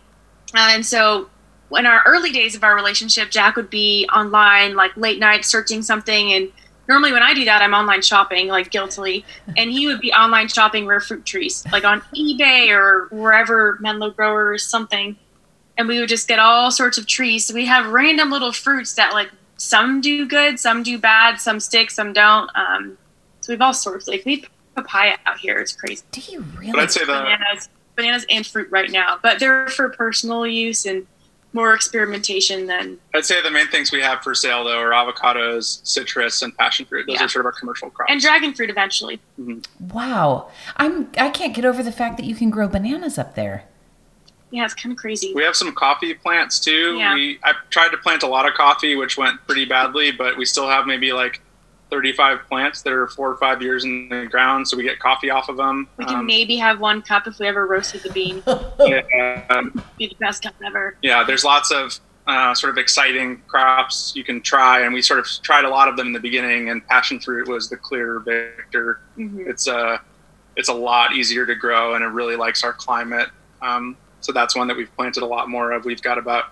uh, 0.56 0.70
and 0.72 0.86
so 0.86 1.30
in 1.78 1.86
our 1.86 2.02
early 2.08 2.32
days 2.32 2.56
of 2.56 2.64
our 2.64 2.74
relationship, 2.74 3.30
Jack 3.30 3.56
would 3.56 3.70
be 3.70 4.08
online 4.16 4.76
like 4.76 4.96
late 4.98 5.20
night 5.20 5.46
searching 5.46 5.82
something 5.84 6.34
and. 6.34 6.52
Normally, 6.90 7.14
when 7.14 7.22
I 7.22 7.36
do 7.36 7.46
that, 7.46 7.62
I'm 7.62 7.76
online 7.76 8.02
shopping 8.02 8.48
like 8.48 8.72
guiltily, 8.72 9.24
and 9.56 9.72
he 9.72 9.86
would 9.86 10.02
be 10.02 10.12
online 10.12 10.48
shopping 10.48 10.88
rare 10.88 11.00
fruit 11.00 11.24
trees, 11.24 11.64
like 11.72 11.84
on 11.84 12.02
eBay 12.16 12.76
or 12.76 13.08
wherever 13.12 13.78
Menlo 13.80 14.10
Growers 14.10 14.66
something, 14.66 15.16
and 15.78 15.88
we 15.88 16.00
would 16.00 16.10
just 16.10 16.28
get 16.28 16.40
all 16.40 16.72
sorts 16.72 16.98
of 16.98 17.06
trees. 17.06 17.46
So 17.46 17.54
we 17.54 17.68
have 17.68 17.92
random 17.92 18.32
little 18.32 18.52
fruits 18.52 18.96
that 18.96 19.14
like 19.14 19.30
some 19.58 20.02
do 20.02 20.28
good, 20.28 20.60
some 20.60 20.82
do 20.82 20.98
bad, 20.98 21.40
some 21.40 21.60
stick, 21.60 21.92
some 21.92 22.12
don't. 22.12 22.50
Um, 22.56 22.98
so 23.42 23.54
we've 23.54 23.62
all 23.62 23.74
sorts. 23.74 24.08
Like 24.08 24.26
we 24.26 24.40
have 24.40 24.50
papaya 24.76 25.18
out 25.28 25.38
here. 25.38 25.60
It's 25.60 25.74
crazy. 25.74 26.02
Do 26.10 26.22
you 26.22 26.42
really? 26.58 26.72
But 26.72 26.82
I'd 26.82 26.92
say 26.92 27.02
the 27.02 27.14
Bananas, 27.14 27.70
bananas 27.96 28.26
and 28.32 28.48
fruit 28.48 28.68
right 28.72 28.90
now, 28.90 29.20
but 29.22 29.40
they're 29.40 29.68
for 29.68 29.90
personal 29.90 30.48
use 30.48 30.88
and 30.88 31.06
more 31.54 31.74
experimentation 31.74 32.68
than. 32.68 32.98
I'd 33.16 33.26
say 33.26 33.42
the 33.42 33.50
main 33.52 33.68
things 33.68 33.92
we 33.92 34.02
have 34.02 34.22
for 34.22 34.36
sale 34.36 34.64
though 34.64 34.78
are 34.80 34.92
avocados, 34.92 35.80
citrus, 35.86 36.42
and 36.42 36.56
passion 36.58 36.86
fruit. 36.86 37.08
Those 37.08 37.16
Yeah. 37.18 37.26
are 37.26 37.30
sort 37.30 37.42
of 37.42 37.48
our 37.48 37.52
commercial 37.60 37.90
crops. 37.90 38.12
And 38.12 38.22
dragon 38.22 38.54
fruit 38.54 38.70
eventually. 38.70 39.20
Mm-hmm. 39.40 39.88
Wow. 39.90 40.50
I'm 40.78 41.10
I 41.18 41.30
can't 41.30 41.56
get 41.56 41.66
over 41.66 41.82
the 41.82 41.92
fact 41.92 42.18
that 42.18 42.26
you 42.26 42.36
can 42.36 42.50
grow 42.50 42.68
bananas 42.68 43.18
up 43.18 43.36
there. 43.36 43.64
Yeah, 44.52 44.66
it's 44.66 44.74
kind 44.74 44.92
of 44.92 44.98
crazy. 44.98 45.32
we 45.36 45.44
have 45.44 45.56
some 45.56 45.74
coffee 45.74 46.14
plants 46.16 46.60
too. 46.60 46.98
Yeah. 46.98 47.14
We 47.14 47.40
I 47.44 47.54
tried 47.70 47.90
to 47.90 47.98
plant 47.98 48.24
a 48.24 48.28
lot 48.28 48.48
of 48.48 48.54
coffee, 48.56 48.96
which 48.96 49.18
went 49.18 49.40
pretty 49.46 49.66
badly, 49.66 50.12
but 50.12 50.38
we 50.38 50.46
still 50.46 50.68
have 50.68 50.86
maybe 50.88 51.14
like 51.14 51.42
35 51.90 52.48
plants 52.48 52.82
that 52.84 52.94
are 52.94 53.08
four 53.08 53.30
or 53.32 53.38
five 53.38 53.62
years 53.62 53.84
in 53.84 54.10
the 54.10 54.28
ground, 54.30 54.68
so 54.68 54.78
we 54.78 54.84
get 54.84 55.00
coffee 55.00 55.30
off 55.30 55.50
of 55.50 55.58
them. 55.58 55.88
We 55.98 56.06
can 56.06 56.16
Um, 56.16 56.26
maybe 56.26 56.56
have 56.58 56.80
one 56.80 57.02
cup 57.02 57.26
if 57.28 57.40
we 57.40 57.48
ever 57.48 57.66
roasted 57.66 58.04
the 58.04 58.12
bean. 58.12 58.44
yeah, 58.80 59.44
um, 59.50 59.84
Be 59.98 60.08
the 60.08 60.16
best 60.20 60.44
cup 60.44 60.54
ever. 60.66 60.96
yeah, 61.02 61.24
there's 61.24 61.44
lots 61.44 61.72
of 61.72 62.00
uh, 62.28 62.54
sort 62.54 62.70
of 62.70 62.78
exciting 62.78 63.42
crops 63.48 64.14
you 64.16 64.24
can 64.24 64.40
try, 64.42 64.82
and 64.82 64.94
we 64.94 65.02
sort 65.02 65.20
of 65.20 65.26
tried 65.42 65.66
a 65.66 65.70
lot 65.70 65.88
of 65.88 65.98
them 65.98 66.08
in 66.08 66.14
the 66.14 66.20
beginning. 66.20 66.70
And 66.70 66.86
passion 66.88 67.20
fruit 67.20 67.48
was 67.48 67.70
the 67.70 67.78
clear 67.78 68.20
victor. 68.20 69.00
hmm 69.16 69.42
It's 69.48 69.68
a 69.68 70.00
it's 70.56 70.70
a 70.70 70.74
lot 70.74 71.14
easier 71.14 71.46
to 71.46 71.56
grow, 71.56 71.96
and 71.96 72.04
it 72.04 72.08
really 72.08 72.36
likes 72.36 72.64
our 72.64 72.74
climate. 72.74 73.30
Um, 73.62 73.98
so 74.20 74.32
that's 74.32 74.56
one 74.56 74.68
that 74.68 74.78
we've 74.78 74.94
planted 74.96 75.24
a 75.24 75.26
lot 75.26 75.50
more 75.50 75.72
of. 75.72 75.86
We've 75.86 76.02
got 76.02 76.18
about 76.20 76.46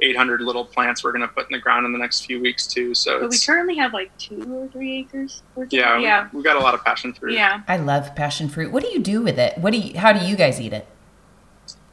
800 0.00 0.40
little 0.40 0.64
plants 0.64 1.04
we're 1.04 1.12
going 1.12 1.22
to 1.22 1.28
put 1.28 1.46
in 1.46 1.52
the 1.52 1.58
ground 1.60 1.86
in 1.86 1.92
the 1.92 1.98
next 1.98 2.26
few 2.26 2.40
weeks 2.40 2.66
too. 2.66 2.94
So 2.94 3.20
But 3.20 3.30
we 3.30 3.38
currently 3.38 3.76
have 3.76 3.92
like 3.92 4.16
two 4.18 4.42
or 4.52 4.68
three 4.68 4.98
acres. 5.00 5.42
worth 5.54 5.66
of- 5.68 5.72
yeah, 5.72 5.98
yeah, 5.98 6.28
we, 6.32 6.38
have 6.38 6.44
got 6.44 6.56
a 6.56 6.60
lot 6.60 6.74
of 6.74 6.84
passion 6.84 7.12
fruit. 7.12 7.34
yeah. 7.34 7.62
I 7.68 7.76
love 7.76 8.14
passion 8.14 8.48
fruit. 8.48 8.72
What 8.72 8.82
do 8.82 8.88
you 8.90 8.98
do 9.00 9.22
with 9.22 9.38
it? 9.38 9.56
What 9.58 9.72
do 9.72 9.78
you 9.78 9.98
how 9.98 10.12
do 10.12 10.24
you 10.24 10.36
guys 10.36 10.60
eat 10.60 10.72
it? 10.72 10.86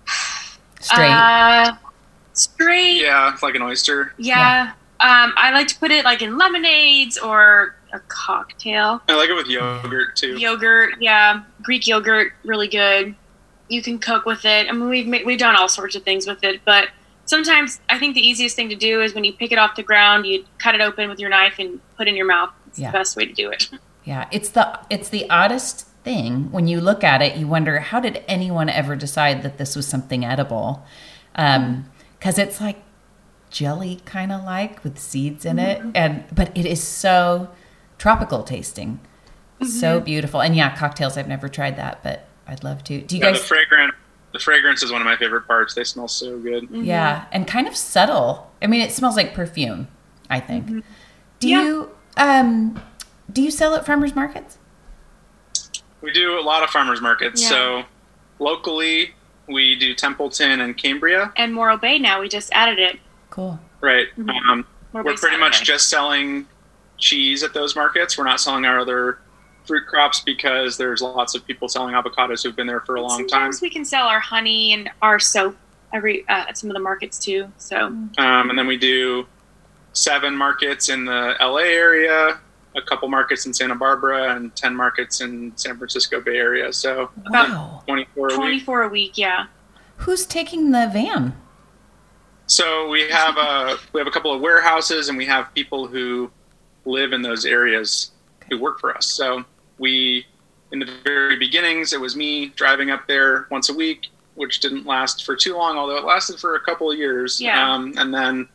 Straight. 0.79 1.09
Uh, 1.11 1.75
straight. 2.33 3.01
Yeah, 3.01 3.37
like 3.41 3.55
an 3.55 3.61
oyster. 3.61 4.13
Yeah. 4.17 4.71
Um, 4.99 5.33
I 5.35 5.51
like 5.51 5.67
to 5.67 5.79
put 5.79 5.91
it 5.91 6.05
like 6.05 6.21
in 6.21 6.37
lemonades 6.37 7.17
or 7.17 7.75
a 7.93 7.99
cocktail. 8.07 9.01
I 9.07 9.15
like 9.15 9.29
it 9.29 9.33
with 9.33 9.47
yogurt 9.47 10.15
too. 10.15 10.37
Yogurt, 10.37 10.93
yeah. 10.99 11.43
Greek 11.61 11.87
yogurt, 11.87 12.33
really 12.43 12.67
good. 12.67 13.15
You 13.69 13.81
can 13.81 13.99
cook 13.99 14.25
with 14.25 14.43
it. 14.45 14.67
I 14.69 14.71
mean, 14.71 14.89
we've 14.89 15.07
ma- 15.07 15.25
we've 15.25 15.39
done 15.39 15.55
all 15.55 15.67
sorts 15.69 15.95
of 15.95 16.03
things 16.03 16.27
with 16.27 16.43
it, 16.43 16.61
but 16.65 16.89
sometimes 17.25 17.79
I 17.89 17.97
think 17.97 18.15
the 18.15 18.25
easiest 18.27 18.55
thing 18.55 18.69
to 18.69 18.75
do 18.75 19.01
is 19.01 19.13
when 19.13 19.23
you 19.23 19.33
pick 19.33 19.51
it 19.51 19.57
off 19.57 19.75
the 19.75 19.83
ground, 19.83 20.25
you 20.25 20.45
cut 20.57 20.75
it 20.75 20.81
open 20.81 21.09
with 21.09 21.19
your 21.19 21.29
knife 21.29 21.55
and 21.59 21.79
put 21.97 22.07
it 22.07 22.11
in 22.11 22.17
your 22.17 22.25
mouth. 22.27 22.49
It's 22.67 22.79
Yeah. 22.79 22.91
the 22.91 22.97
best 22.97 23.15
way 23.15 23.25
to 23.25 23.33
do 23.33 23.49
it. 23.49 23.69
Yeah, 24.03 24.27
it's 24.31 24.49
the 24.49 24.79
it's 24.89 25.09
the 25.09 25.29
oddest 25.29 25.87
thing 26.03 26.51
when 26.51 26.67
you 26.67 26.81
look 26.81 27.03
at 27.03 27.21
it. 27.21 27.35
You 27.35 27.45
wonder 27.47 27.79
how 27.79 27.99
did 27.99 28.23
anyone 28.27 28.67
ever 28.67 28.95
decide 28.95 29.43
that 29.43 29.59
this 29.59 29.75
was 29.75 29.85
something 29.87 30.25
edible? 30.25 30.83
Um, 31.35 31.61
mm-hmm. 31.61 31.81
Because 32.17 32.39
it's 32.39 32.59
like 32.59 32.81
jelly, 33.51 34.01
kind 34.05 34.31
of 34.31 34.43
like 34.43 34.83
with 34.83 34.97
seeds 34.97 35.45
in 35.45 35.59
it, 35.59 35.79
mm-hmm. 35.79 35.91
and 35.93 36.23
but 36.33 36.51
it 36.57 36.65
is 36.65 36.81
so 36.81 37.49
tropical 37.99 38.41
tasting, 38.41 38.99
so 39.61 39.97
mm-hmm. 39.97 40.05
beautiful. 40.05 40.41
And 40.41 40.55
yeah, 40.55 40.75
cocktails. 40.75 41.15
I've 41.15 41.27
never 41.27 41.47
tried 41.47 41.75
that, 41.77 42.01
but 42.01 42.27
I'd 42.47 42.63
love 42.63 42.83
to. 42.85 43.01
Do 43.01 43.15
you 43.15 43.21
Yeah, 43.23 43.33
guys? 43.33 43.41
the 43.41 43.47
fragrance. 43.47 43.93
The 44.33 44.39
fragrance 44.39 44.81
is 44.81 44.91
one 44.91 45.01
of 45.01 45.05
my 45.05 45.17
favorite 45.17 45.47
parts. 45.47 45.73
They 45.73 45.83
smell 45.83 46.07
so 46.07 46.39
good. 46.39 46.67
Yeah, 46.71 47.25
and 47.31 47.47
kind 47.47 47.67
of 47.67 47.75
subtle. 47.75 48.51
I 48.61 48.67
mean, 48.67 48.81
it 48.81 48.91
smells 48.91 49.15
like 49.17 49.33
perfume. 49.33 49.87
I 50.29 50.39
think. 50.39 50.83
Do 51.39 51.47
Yeah. 51.49 51.63
you 51.63 51.91
um 52.17 52.81
do 53.31 53.41
you 53.41 53.51
sell 53.51 53.75
at 53.75 53.85
farmers 53.85 54.15
markets? 54.15 54.57
We 56.01 56.11
do 56.11 56.39
a 56.39 56.41
lot 56.41 56.63
of 56.63 56.69
farmers 56.69 57.01
markets. 57.01 57.41
Yeah. 57.41 57.49
So 57.49 57.83
locally, 58.39 59.13
we 59.47 59.75
do 59.75 59.93
Templeton 59.93 60.61
and 60.61 60.75
Cambria. 60.77 61.31
And 61.35 61.53
Morro 61.53 61.77
Bay 61.77 61.99
now, 61.99 62.21
we 62.21 62.29
just 62.29 62.51
added 62.53 62.79
it. 62.79 62.99
Cool. 63.29 63.59
Right. 63.81 64.07
Mhm. 64.17 64.29
Um, 64.49 64.65
we're 64.93 65.03
Bay 65.03 65.15
pretty 65.15 65.37
much 65.37 65.63
just 65.63 65.89
selling 65.89 66.47
cheese 66.97 67.43
at 67.43 67.53
those 67.53 67.75
markets. 67.75 68.17
We're 68.17 68.23
not 68.25 68.39
selling 68.39 68.65
our 68.65 68.79
other 68.79 69.19
fruit 69.65 69.85
crops 69.87 70.19
because 70.21 70.77
there's 70.77 71.01
lots 71.01 71.35
of 71.35 71.45
people 71.45 71.67
selling 71.67 71.93
avocados 71.95 72.43
who've 72.43 72.55
been 72.55 72.67
there 72.67 72.81
for 72.81 72.95
a 72.95 73.01
long 73.01 73.19
time. 73.19 73.29
Sometimes 73.29 73.61
we 73.61 73.69
can 73.69 73.85
sell 73.85 74.07
our 74.07 74.19
honey 74.19 74.73
and 74.73 74.89
our 75.01 75.19
soap 75.19 75.55
every 75.93 76.27
uh, 76.27 76.45
at 76.49 76.57
some 76.57 76.69
of 76.69 76.73
the 76.73 76.79
markets 76.81 77.19
too. 77.19 77.51
So 77.57 77.87
Um, 77.87 78.09
and 78.17 78.57
then 78.57 78.67
we 78.67 78.77
do 78.77 79.27
seven 79.93 80.35
markets 80.35 80.89
in 80.89 81.05
the 81.05 81.35
LA 81.39 81.57
area, 81.57 82.39
a 82.75 82.81
couple 82.81 83.07
markets 83.09 83.45
in 83.45 83.53
Santa 83.53 83.75
Barbara, 83.75 84.35
and 84.35 84.55
10 84.55 84.75
markets 84.75 85.21
in 85.21 85.51
San 85.57 85.77
Francisco 85.77 86.21
Bay 86.21 86.37
Area. 86.37 86.71
So 86.71 87.09
About 87.25 87.49
Wow. 87.49 87.83
24 87.87 88.27
a 88.27 88.29
week. 88.31 88.35
24 88.37 88.83
a 88.83 88.87
week, 88.87 89.17
yeah. 89.17 89.45
Who's 89.97 90.25
taking 90.25 90.71
the 90.71 90.89
van? 90.91 91.35
So 92.47 92.89
we 92.89 93.07
have 93.09 93.37
a 93.37 93.77
we 93.93 93.99
have 94.01 94.07
a 94.07 94.11
couple 94.11 94.33
of 94.33 94.41
warehouses, 94.41 95.07
and 95.09 95.17
we 95.17 95.25
have 95.25 95.53
people 95.53 95.87
who 95.87 96.31
live 96.85 97.13
in 97.13 97.21
those 97.21 97.45
areas 97.45 98.11
who 98.49 98.57
work 98.59 98.79
for 98.79 98.95
us. 98.97 99.05
So 99.05 99.45
we, 99.81 100.25
in 100.71 100.79
the 100.79 100.89
very 101.03 101.37
beginnings, 101.37 101.91
it 101.91 101.99
was 101.99 102.15
me 102.15 102.49
driving 102.55 102.91
up 102.91 103.07
there 103.07 103.47
once 103.49 103.69
a 103.69 103.73
week, 103.73 104.07
which 104.35 104.61
didn't 104.61 104.85
last 104.85 105.25
for 105.25 105.35
too 105.35 105.55
long, 105.57 105.77
although 105.77 105.97
it 105.97 106.05
lasted 106.05 106.39
for 106.39 106.55
a 106.55 106.61
couple 106.61 106.89
of 106.89 106.97
years. 106.97 107.41
Yeah. 107.41 107.73
Um, 107.73 107.93
and 107.97 108.13
then 108.13 108.47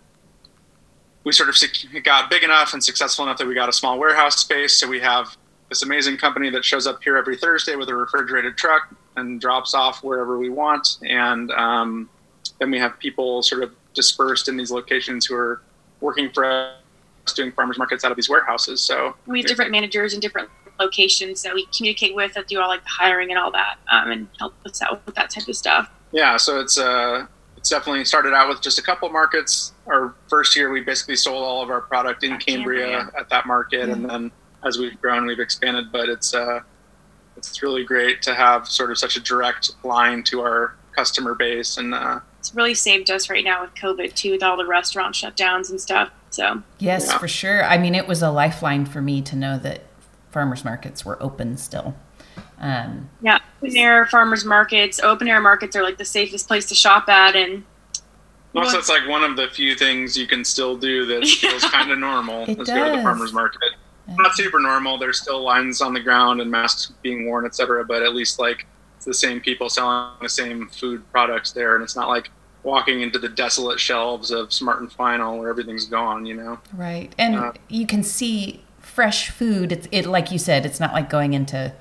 we 1.25 1.33
sort 1.33 1.49
of 1.49 1.57
got 2.05 2.31
big 2.31 2.45
enough 2.45 2.73
and 2.73 2.83
successful 2.83 3.25
enough 3.25 3.37
that 3.39 3.47
we 3.47 3.55
got 3.55 3.69
a 3.69 3.73
small 3.73 3.99
warehouse 3.99 4.39
space. 4.39 4.75
So 4.79 4.89
we 4.89 5.01
have 5.01 5.37
this 5.69 5.83
amazing 5.83 6.17
company 6.17 6.49
that 6.51 6.65
shows 6.65 6.87
up 6.87 7.03
here 7.03 7.17
every 7.17 7.37
Thursday 7.37 7.75
with 7.75 7.89
a 7.89 7.95
refrigerated 7.95 8.57
truck 8.57 8.95
and 9.17 9.41
drops 9.41 9.75
off 9.75 10.05
wherever 10.05 10.39
we 10.39 10.49
want. 10.49 10.99
And 11.03 11.51
um, 11.51 12.09
then 12.61 12.71
we 12.71 12.79
have 12.79 12.99
people 13.01 13.43
sort 13.43 13.65
of 13.65 13.73
dispersed 13.93 14.49
in 14.49 14.57
these 14.57 14.71
locations 14.71 15.27
who 15.27 15.35
are 15.35 15.61
working 16.01 16.31
for 16.31 16.45
us 16.45 16.77
doing 17.35 17.51
farmers 17.51 17.79
markets 17.79 18.05
out 18.05 18.13
of 18.13 18.17
these 18.17 18.29
warehouses. 18.29 18.81
So 18.81 19.17
We 19.27 19.41
have 19.41 19.49
different 19.49 19.73
managers 19.73 20.15
in 20.15 20.21
different 20.21 20.49
locations 20.79 21.43
that 21.43 21.55
we 21.55 21.67
communicate 21.77 22.15
with 22.15 22.35
that 22.35 22.47
do 22.49 22.61
all 22.61 22.69
like 22.69 22.83
the 22.83 22.89
hiring 22.89 23.31
and 23.31 23.39
all 23.39 23.51
that 23.51 23.79
um, 23.91 24.11
and 24.11 24.29
help 24.39 24.55
us 24.67 24.83
out 24.83 25.05
with 25.07 25.15
that 25.15 25.31
type 25.31 25.49
of 25.49 25.57
stuff. 25.57 25.91
yeah, 26.13 26.37
so 26.37 26.61
it's 26.61 26.79
uh, 26.79 27.27
it's 27.57 27.69
definitely 27.71 28.05
started 28.05 28.33
out 28.35 28.49
with 28.49 28.61
just 28.63 28.79
a 28.79 28.83
couple 28.83 29.09
markets. 29.11 29.73
Our 29.87 30.15
first 30.29 30.55
year, 30.57 30.71
we 30.71 30.81
basically 30.83 31.17
sold 31.17 31.43
all 31.43 31.63
of 31.63 31.71
our 31.71 31.81
product 31.81 32.23
in 32.25 32.37
Cambria, 32.39 32.87
Cambria. 32.87 33.21
at 33.21 33.29
that 33.31 33.47
market, 33.47 33.89
and 33.89 34.09
then 34.09 34.31
as 34.65 34.79
we've 34.79 35.01
grown, 35.01 35.27
we've 35.27 35.41
expanded. 35.41 35.91
But 35.91 36.09
it's 36.09 36.35
uh, 36.35 36.61
it's 37.37 37.63
really 37.63 37.85
great 37.85 38.23
to 38.23 38.35
have 38.35 38.69
sort 38.69 38.91
of 38.91 38.99
such 38.99 39.17
a 39.17 39.21
direct 39.21 39.73
line 39.85 40.23
to 40.25 40.41
our 40.43 40.75
customer 40.95 41.35
base, 41.35 41.77
and 41.77 41.93
uh, 41.95 42.21
It's 42.39 42.55
really 42.55 42.73
saved 42.75 43.11
us 43.11 43.29
right 43.29 43.45
now 43.45 43.61
with 43.63 43.75
COVID 43.75 44.15
too, 44.15 44.31
with 44.33 44.43
all 44.43 44.57
the 44.57 44.65
restaurant 44.67 45.15
shutdowns 45.15 45.69
and 45.71 45.79
stuff. 45.81 46.11
So 46.31 46.63
Yes, 46.79 47.07
Yeah. 47.07 47.19
for 47.19 47.29
sure. 47.29 47.65
I 47.65 47.77
mean, 47.79 47.95
it 47.95 48.07
was 48.09 48.23
a 48.23 48.31
lifeline 48.31 48.87
for 48.87 49.03
me 49.03 49.21
to 49.23 49.37
know 49.37 49.59
that 49.59 49.83
farmers 50.31 50.65
markets 50.65 51.05
were 51.05 51.23
open 51.23 51.57
still. 51.57 51.95
Um, 52.59 53.09
yeah, 53.21 53.39
open 53.63 53.77
air 53.77 54.07
farmers 54.07 54.45
markets, 54.45 55.01
open 55.01 55.29
air 55.29 55.41
markets 55.41 55.77
are 55.77 55.83
like 55.83 55.99
the 55.99 56.05
safest 56.05 56.49
place 56.49 56.67
to 56.69 56.75
shop 56.75 57.09
at, 57.09 57.37
and 57.37 57.65
also 58.55 58.73
Well, 58.73 58.79
it's 58.79 58.89
like 58.89 59.07
one 59.09 59.25
of 59.25 59.37
the 59.37 59.49
few 59.49 59.75
things 59.75 60.17
you 60.17 60.27
can 60.27 60.45
still 60.45 60.77
do 60.77 61.05
that 61.07 61.27
feels 61.41 61.65
kind 61.65 61.91
of 61.91 61.99
normal. 61.99 62.45
It 62.45 62.59
is 62.59 62.69
go 62.69 62.91
to 62.91 62.97
the 62.97 63.03
farmers 63.03 63.33
market. 63.33 63.61
Not 64.09 64.35
super 64.37 64.61
normal. 64.61 64.99
There's 64.99 65.21
still 65.21 65.43
lines 65.43 65.81
on 65.81 65.93
the 65.93 66.01
ground 66.01 66.41
and 66.41 66.51
masks 66.51 66.93
being 67.03 67.27
worn, 67.27 67.45
etc. 67.45 67.85
But 67.85 68.03
at 68.03 68.15
least 68.15 68.39
like 68.39 68.67
it's 68.97 69.05
the 69.05 69.15
same 69.15 69.41
people 69.41 69.69
selling 69.69 70.13
the 70.23 70.29
same 70.29 70.69
food 70.69 71.03
products 71.11 71.53
there, 71.53 71.75
and 71.75 71.83
it's 71.83 71.97
not 71.97 72.09
like 72.09 72.31
walking 72.63 73.01
into 73.01 73.19
the 73.19 73.29
desolate 73.29 73.79
shelves 73.81 74.31
of 74.31 74.53
Smart 74.53 74.81
and 74.81 74.93
Final 74.93 75.39
where 75.39 75.49
everything's 75.49 75.87
gone. 75.87 76.25
You 76.25 76.35
know. 76.35 76.59
right, 76.75 77.13
and 77.19 77.37
Uh, 77.37 77.53
you 77.69 77.87
can 77.87 78.03
see 78.03 78.63
fresh 78.97 79.29
food. 79.29 79.73
It's 79.73 79.87
it 79.93 80.07
like 80.07 80.33
you 80.33 80.39
said. 80.39 80.65
It's 80.65 80.81
not 80.81 80.95
like 80.95 81.11
going 81.11 81.35
into 81.35 81.75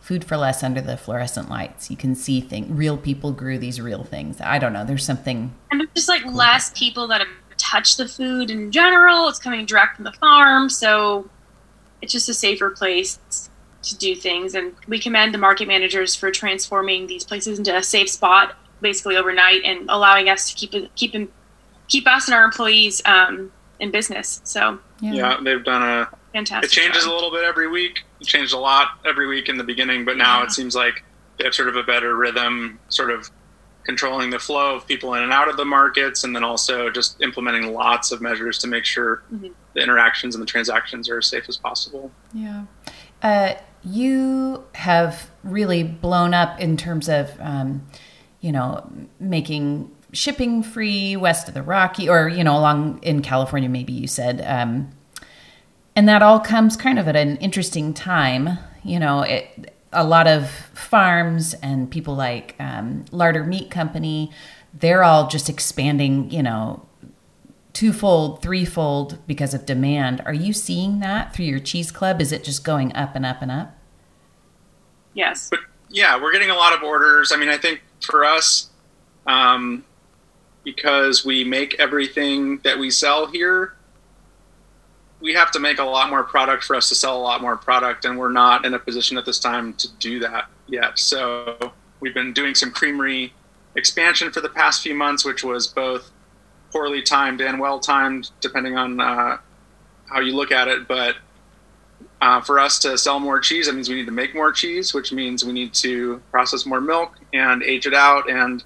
Food 0.00 0.24
4 0.24 0.38
Less 0.38 0.62
under 0.62 0.80
the 0.80 0.96
fluorescent 0.96 1.50
lights. 1.50 1.90
You 1.90 1.96
can 1.96 2.14
see 2.14 2.40
things. 2.40 2.70
Real 2.70 2.96
people 2.96 3.32
grew 3.32 3.58
these 3.58 3.80
real 3.80 4.04
things. 4.04 4.40
I 4.40 4.60
don't 4.60 4.72
know. 4.72 4.84
There's 4.84 5.04
something. 5.04 5.52
and 5.72 5.80
there's 5.80 5.90
just 5.94 6.08
like 6.08 6.24
less 6.24 6.70
people 6.70 7.08
that 7.08 7.20
have 7.20 7.28
touched 7.56 7.96
the 7.96 8.06
food 8.06 8.48
in 8.48 8.70
general. 8.70 9.28
It's 9.28 9.40
coming 9.40 9.66
direct 9.66 9.96
from 9.96 10.04
the 10.04 10.12
farm, 10.12 10.68
so 10.68 11.28
it's 12.00 12.12
just 12.12 12.28
a 12.28 12.34
safer 12.34 12.70
place 12.70 13.18
to 13.82 13.98
do 13.98 14.14
things. 14.14 14.54
And 14.54 14.72
we 14.86 15.00
commend 15.00 15.34
the 15.34 15.38
market 15.38 15.66
managers 15.66 16.14
for 16.14 16.30
transforming 16.30 17.08
these 17.08 17.24
places 17.24 17.58
into 17.58 17.76
a 17.76 17.82
safe 17.82 18.08
spot, 18.08 18.56
basically 18.80 19.16
overnight, 19.16 19.62
and 19.64 19.90
allowing 19.90 20.28
us 20.28 20.48
to 20.52 20.54
keep 20.54 20.94
keep 20.94 21.12
in, 21.12 21.28
keep 21.88 22.06
us 22.06 22.28
and 22.28 22.36
our 22.36 22.44
employees 22.44 23.02
um, 23.04 23.50
in 23.80 23.90
business. 23.90 24.40
So 24.44 24.78
Yeah, 25.10 25.38
they've 25.42 25.64
done 25.64 25.82
a. 25.82 26.08
fantastic. 26.32 26.70
It 26.70 26.74
changes 26.74 27.04
job. 27.04 27.12
a 27.12 27.14
little 27.14 27.30
bit 27.30 27.44
every 27.44 27.68
week. 27.68 28.04
It 28.20 28.26
changed 28.26 28.54
a 28.54 28.58
lot 28.58 28.88
every 29.04 29.26
week 29.26 29.48
in 29.48 29.56
the 29.56 29.64
beginning, 29.64 30.04
but 30.04 30.16
now 30.16 30.38
Yeah. 30.38 30.44
it 30.44 30.52
seems 30.52 30.74
like 30.74 31.02
they 31.38 31.44
have 31.44 31.54
sort 31.54 31.68
of 31.68 31.76
a 31.76 31.82
better 31.82 32.14
rhythm, 32.16 32.78
sort 32.88 33.10
of 33.10 33.30
controlling 33.84 34.30
the 34.30 34.38
flow 34.38 34.76
of 34.76 34.86
people 34.86 35.12
in 35.14 35.24
and 35.24 35.32
out 35.32 35.48
of 35.48 35.56
the 35.56 35.64
markets, 35.64 36.22
and 36.22 36.36
then 36.36 36.44
also 36.44 36.88
just 36.88 37.20
implementing 37.20 37.72
lots 37.72 38.12
of 38.12 38.20
measures 38.20 38.58
to 38.58 38.68
make 38.68 38.84
sure 38.84 39.22
Mhm. 39.34 39.52
the 39.74 39.80
interactions 39.82 40.36
and 40.36 40.42
the 40.42 40.46
transactions 40.46 41.08
are 41.10 41.18
as 41.18 41.26
safe 41.26 41.48
as 41.48 41.56
possible. 41.56 42.12
Yeah. 42.32 42.62
Uh, 43.22 43.54
you 43.82 44.62
have 44.76 45.30
really 45.42 45.82
blown 45.82 46.32
up 46.32 46.60
in 46.60 46.76
terms 46.76 47.08
of, 47.08 47.32
um, 47.40 47.84
you 48.40 48.52
know, 48.52 48.88
making 49.18 49.90
shipping 50.12 50.62
free 50.62 51.16
west 51.16 51.48
of 51.48 51.54
the 51.54 51.62
Rocky, 51.62 52.08
or 52.08 52.28
you 52.28 52.44
know, 52.44 52.56
along 52.56 53.00
in 53.02 53.22
California, 53.22 53.68
maybe 53.68 53.92
you 53.92 54.06
said, 54.06 54.42
um, 54.46 54.90
and 55.96 56.08
that 56.08 56.22
all 56.22 56.40
comes 56.40 56.76
kind 56.76 56.98
of 56.98 57.08
at 57.08 57.16
an 57.16 57.36
interesting 57.38 57.94
time. 57.94 58.58
You 58.84 58.98
know, 58.98 59.22
it, 59.22 59.74
a 59.92 60.04
lot 60.04 60.26
of 60.26 60.50
farms 60.50 61.54
and 61.54 61.90
people 61.90 62.14
like 62.14 62.54
um, 62.58 63.04
Larder 63.10 63.44
Meat 63.44 63.70
Company, 63.70 64.30
they're 64.72 65.04
all 65.04 65.28
just 65.28 65.48
expanding. 65.48 66.30
You 66.30 66.42
know, 66.42 66.86
twofold, 67.72 68.42
threefold 68.42 69.18
because 69.26 69.54
of 69.54 69.66
demand. 69.66 70.22
Are 70.26 70.34
you 70.34 70.52
seeing 70.52 71.00
that 71.00 71.34
through 71.34 71.46
your 71.46 71.60
cheese 71.60 71.90
club? 71.90 72.20
Is 72.20 72.32
it 72.32 72.44
just 72.44 72.64
going 72.64 72.94
up 72.94 73.16
and 73.16 73.24
up 73.24 73.42
and 73.42 73.50
up? 73.50 73.76
Yes. 75.14 75.48
But 75.50 75.60
yeah, 75.88 76.20
we're 76.20 76.32
getting 76.32 76.50
a 76.50 76.54
lot 76.54 76.74
of 76.74 76.82
orders. 76.82 77.32
I 77.32 77.36
mean, 77.36 77.48
I 77.48 77.58
think 77.58 77.82
for 78.00 78.24
us, 78.24 78.70
um, 79.26 79.84
because 80.64 81.24
we 81.24 81.44
make 81.44 81.78
everything 81.78 82.58
that 82.58 82.78
we 82.78 82.90
sell 82.90 83.26
here, 83.26 83.74
we 85.20 85.34
have 85.34 85.50
to 85.52 85.60
make 85.60 85.78
a 85.78 85.84
lot 85.84 86.10
more 86.10 86.24
product 86.24 86.64
for 86.64 86.74
us 86.74 86.88
to 86.88 86.94
sell 86.94 87.16
a 87.16 87.22
lot 87.22 87.40
more 87.40 87.56
product, 87.56 88.04
and 88.04 88.18
we're 88.18 88.32
not 88.32 88.64
in 88.64 88.74
a 88.74 88.78
position 88.78 89.16
at 89.16 89.24
this 89.24 89.38
time 89.38 89.72
to 89.74 89.88
do 89.94 90.18
that 90.18 90.46
yet. 90.66 90.98
So 90.98 91.72
we've 92.00 92.14
been 92.14 92.32
doing 92.32 92.54
some 92.54 92.72
creamery 92.72 93.32
expansion 93.76 94.30
for 94.32 94.40
the 94.40 94.48
past 94.48 94.82
few 94.82 94.94
months, 94.94 95.24
which 95.24 95.44
was 95.44 95.66
both 95.66 96.10
poorly 96.72 97.02
timed 97.02 97.40
and 97.40 97.60
well 97.60 97.78
timed, 97.78 98.30
depending 98.40 98.76
on 98.76 99.00
uh, 99.00 99.38
how 100.06 100.20
you 100.20 100.34
look 100.34 100.50
at 100.50 100.68
it. 100.68 100.88
But 100.88 101.16
uh, 102.20 102.40
for 102.40 102.58
us 102.58 102.78
to 102.80 102.98
sell 102.98 103.20
more 103.20 103.40
cheese, 103.40 103.66
that 103.66 103.74
means 103.74 103.88
we 103.88 103.94
need 103.96 104.06
to 104.06 104.12
make 104.12 104.34
more 104.34 104.52
cheese, 104.52 104.92
which 104.92 105.12
means 105.12 105.44
we 105.44 105.52
need 105.52 105.72
to 105.74 106.20
process 106.30 106.66
more 106.66 106.80
milk 106.80 107.16
and 107.32 107.62
age 107.62 107.86
it 107.86 107.94
out. 107.94 108.28
And 108.30 108.64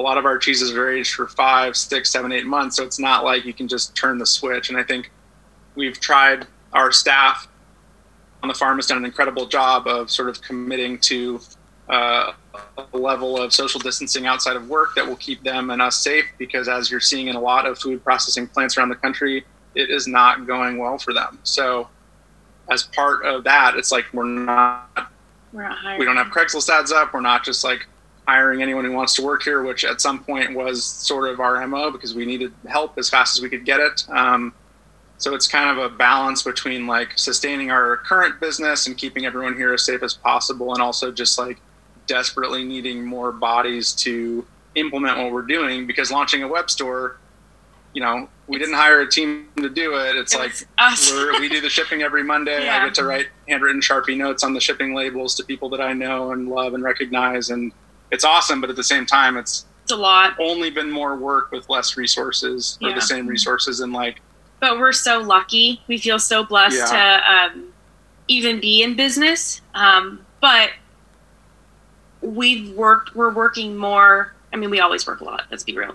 a 0.00 0.02
lot 0.02 0.16
of 0.16 0.24
our 0.24 0.38
cheeses 0.38 0.72
are 0.72 0.90
aged 0.90 1.12
for 1.12 1.28
five, 1.28 1.76
six, 1.76 2.10
seven, 2.10 2.32
eight 2.32 2.46
months. 2.46 2.76
So 2.76 2.84
it's 2.84 2.98
not 2.98 3.22
like 3.22 3.44
you 3.44 3.52
can 3.52 3.68
just 3.68 3.94
turn 3.94 4.16
the 4.16 4.24
switch. 4.24 4.70
And 4.70 4.78
I 4.78 4.82
think 4.82 5.10
we've 5.74 6.00
tried, 6.00 6.46
our 6.72 6.90
staff 6.90 7.46
on 8.42 8.48
the 8.48 8.54
farm 8.54 8.78
has 8.78 8.86
done 8.86 8.96
an 8.96 9.04
incredible 9.04 9.44
job 9.44 9.86
of 9.86 10.10
sort 10.10 10.30
of 10.30 10.40
committing 10.40 10.98
to 11.00 11.38
uh, 11.90 12.32
a 12.78 12.96
level 12.96 13.36
of 13.36 13.52
social 13.52 13.78
distancing 13.78 14.26
outside 14.26 14.56
of 14.56 14.70
work 14.70 14.94
that 14.94 15.06
will 15.06 15.16
keep 15.16 15.42
them 15.42 15.68
and 15.68 15.82
us 15.82 15.96
safe 15.96 16.24
because 16.38 16.66
as 16.66 16.90
you're 16.90 16.98
seeing 16.98 17.28
in 17.28 17.36
a 17.36 17.40
lot 17.40 17.66
of 17.66 17.78
food 17.78 18.02
processing 18.02 18.46
plants 18.46 18.78
around 18.78 18.88
the 18.88 18.94
country 18.94 19.44
it 19.74 19.90
is 19.90 20.06
not 20.06 20.46
going 20.46 20.78
well 20.78 20.98
for 20.98 21.12
them 21.12 21.38
so 21.42 21.88
as 22.70 22.84
part 22.84 23.24
of 23.24 23.44
that 23.44 23.74
it's 23.76 23.90
like 23.90 24.04
we're 24.12 24.24
not, 24.24 25.10
we're 25.52 25.62
not 25.62 25.98
we 25.98 26.04
don't 26.04 26.16
have 26.16 26.28
craigslist 26.28 26.68
ads 26.68 26.92
up 26.92 27.12
we're 27.12 27.20
not 27.20 27.44
just 27.44 27.64
like 27.64 27.86
hiring 28.26 28.62
anyone 28.62 28.84
who 28.84 28.92
wants 28.92 29.14
to 29.14 29.22
work 29.22 29.42
here 29.42 29.62
which 29.62 29.84
at 29.84 30.00
some 30.00 30.22
point 30.22 30.54
was 30.54 30.84
sort 30.84 31.28
of 31.28 31.40
our 31.40 31.66
mo 31.66 31.90
because 31.90 32.14
we 32.14 32.24
needed 32.24 32.52
help 32.68 32.96
as 32.98 33.10
fast 33.10 33.36
as 33.36 33.42
we 33.42 33.48
could 33.48 33.64
get 33.64 33.80
it 33.80 34.04
um, 34.10 34.52
so 35.18 35.34
it's 35.34 35.46
kind 35.46 35.68
of 35.68 35.84
a 35.84 35.94
balance 35.94 36.42
between 36.42 36.86
like 36.86 37.18
sustaining 37.18 37.70
our 37.70 37.98
current 37.98 38.40
business 38.40 38.86
and 38.86 38.96
keeping 38.96 39.26
everyone 39.26 39.54
here 39.54 39.74
as 39.74 39.84
safe 39.84 40.02
as 40.02 40.14
possible 40.14 40.72
and 40.72 40.82
also 40.82 41.12
just 41.12 41.38
like 41.38 41.58
desperately 42.06 42.64
needing 42.64 43.04
more 43.04 43.30
bodies 43.30 43.92
to 43.92 44.46
implement 44.74 45.18
what 45.18 45.30
we're 45.30 45.42
doing 45.42 45.86
because 45.86 46.10
launching 46.10 46.42
a 46.42 46.48
web 46.48 46.70
store, 46.70 47.18
you 47.92 48.00
know, 48.00 48.28
we 48.48 48.58
didn't 48.58 48.74
hire 48.74 49.00
a 49.00 49.08
team 49.08 49.48
to 49.56 49.68
do 49.68 49.94
it. 49.96 50.16
It's 50.16 50.34
It 50.34 50.38
like 50.38 50.52
we 51.38 51.48
do 51.48 51.60
the 51.60 51.68
shipping 51.68 52.02
every 52.02 52.24
Monday. 52.24 52.64
Yeah. 52.64 52.78
I 52.78 52.84
get 52.84 52.94
to 52.94 53.04
write 53.04 53.26
handwritten 53.46 53.80
Sharpie 53.80 54.16
notes 54.16 54.42
on 54.42 54.54
the 54.54 54.60
shipping 54.60 54.94
labels 54.94 55.34
to 55.36 55.44
people 55.44 55.68
that 55.70 55.80
I 55.80 55.92
know 55.92 56.32
and 56.32 56.48
love 56.48 56.74
and 56.74 56.82
recognize. 56.82 57.50
And 57.50 57.72
it's 58.10 58.24
awesome. 58.24 58.60
But 58.60 58.70
at 58.70 58.76
the 58.76 58.84
same 58.84 59.06
time, 59.06 59.36
it's 59.36 59.66
It's 59.84 59.92
a 59.92 59.96
lot, 59.96 60.34
only 60.38 60.70
been 60.70 60.90
more 60.90 61.16
work 61.16 61.50
with 61.52 61.68
less 61.68 61.96
resources 61.96 62.78
or 62.82 62.88
Yeah. 62.90 62.94
the 62.94 63.00
same 63.02 63.26
resources. 63.26 63.80
And 63.80 63.92
like, 63.92 64.20
but 64.60 64.78
we're 64.78 64.92
so 64.92 65.20
lucky. 65.20 65.82
We 65.88 65.96
feel 65.98 66.18
so 66.18 66.44
blessed 66.44 66.76
Yeah. 66.78 66.86
to 66.86 67.32
um, 67.58 67.64
even 68.28 68.60
be 68.60 68.82
in 68.82 68.94
business. 68.94 69.60
Um, 69.74 70.24
but 70.40 70.70
we've 72.20 72.70
worked. 72.72 73.14
We're 73.14 73.32
working 73.32 73.76
more. 73.76 74.32
I 74.52 74.56
mean, 74.56 74.70
we 74.70 74.80
always 74.80 75.06
work 75.06 75.20
a 75.20 75.24
lot. 75.24 75.44
Let's 75.50 75.62
be 75.64 75.76
real. 75.76 75.94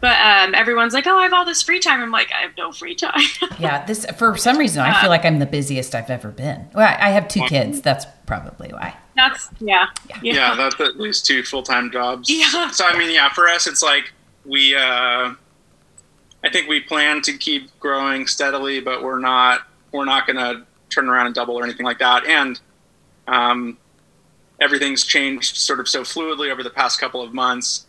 But 0.00 0.18
um, 0.20 0.54
everyone's 0.54 0.94
like, 0.94 1.06
"Oh, 1.06 1.16
I 1.18 1.22
have 1.22 1.32
all 1.32 1.44
this 1.44 1.62
free 1.62 1.78
time." 1.78 2.02
I'm 2.02 2.10
like, 2.10 2.30
"I 2.36 2.42
have 2.42 2.52
no 2.58 2.72
free 2.72 2.94
time." 2.96 3.20
Yeah, 3.58 3.84
this 3.86 4.04
for 4.18 4.36
some 4.36 4.58
reason 4.58 4.82
I 4.82 5.00
feel 5.00 5.10
like 5.10 5.24
I'm 5.24 5.38
the 5.38 5.46
busiest 5.46 5.94
I've 5.94 6.10
ever 6.10 6.30
been. 6.30 6.68
Well, 6.74 6.86
I 6.86 7.08
I 7.08 7.10
have 7.10 7.28
two 7.28 7.42
kids. 7.46 7.80
That's 7.80 8.04
probably 8.26 8.68
why. 8.72 8.96
That's 9.14 9.50
yeah, 9.60 9.88
yeah, 10.22 10.54
that's 10.54 10.80
at 10.80 10.96
least 10.98 11.26
two 11.26 11.42
full 11.42 11.62
time 11.62 11.90
jobs. 11.90 12.30
Yeah. 12.30 12.70
So 12.70 12.86
I 12.86 12.96
mean, 12.96 13.10
yeah, 13.10 13.28
for 13.30 13.48
us, 13.48 13.66
it's 13.66 13.82
like 13.82 14.12
we. 14.44 14.74
Uh, 14.74 15.34
I 16.44 16.50
think 16.50 16.68
we 16.68 16.80
plan 16.80 17.22
to 17.22 17.38
keep 17.38 17.78
growing 17.78 18.26
steadily, 18.26 18.80
but 18.80 19.02
we're 19.02 19.20
not. 19.20 19.62
We're 19.92 20.04
not 20.04 20.26
going 20.26 20.36
to 20.36 20.66
turn 20.92 21.08
around 21.08 21.26
and 21.26 21.34
double 21.34 21.58
or 21.58 21.64
anything 21.64 21.86
like 21.86 21.98
that. 21.98 22.26
And 22.26 22.60
um, 23.26 23.78
everything's 24.60 25.04
changed 25.04 25.56
sort 25.56 25.80
of 25.80 25.88
so 25.88 26.02
fluidly 26.02 26.50
over 26.50 26.62
the 26.62 26.70
past 26.70 27.00
couple 27.00 27.22
of 27.22 27.34
months. 27.34 27.86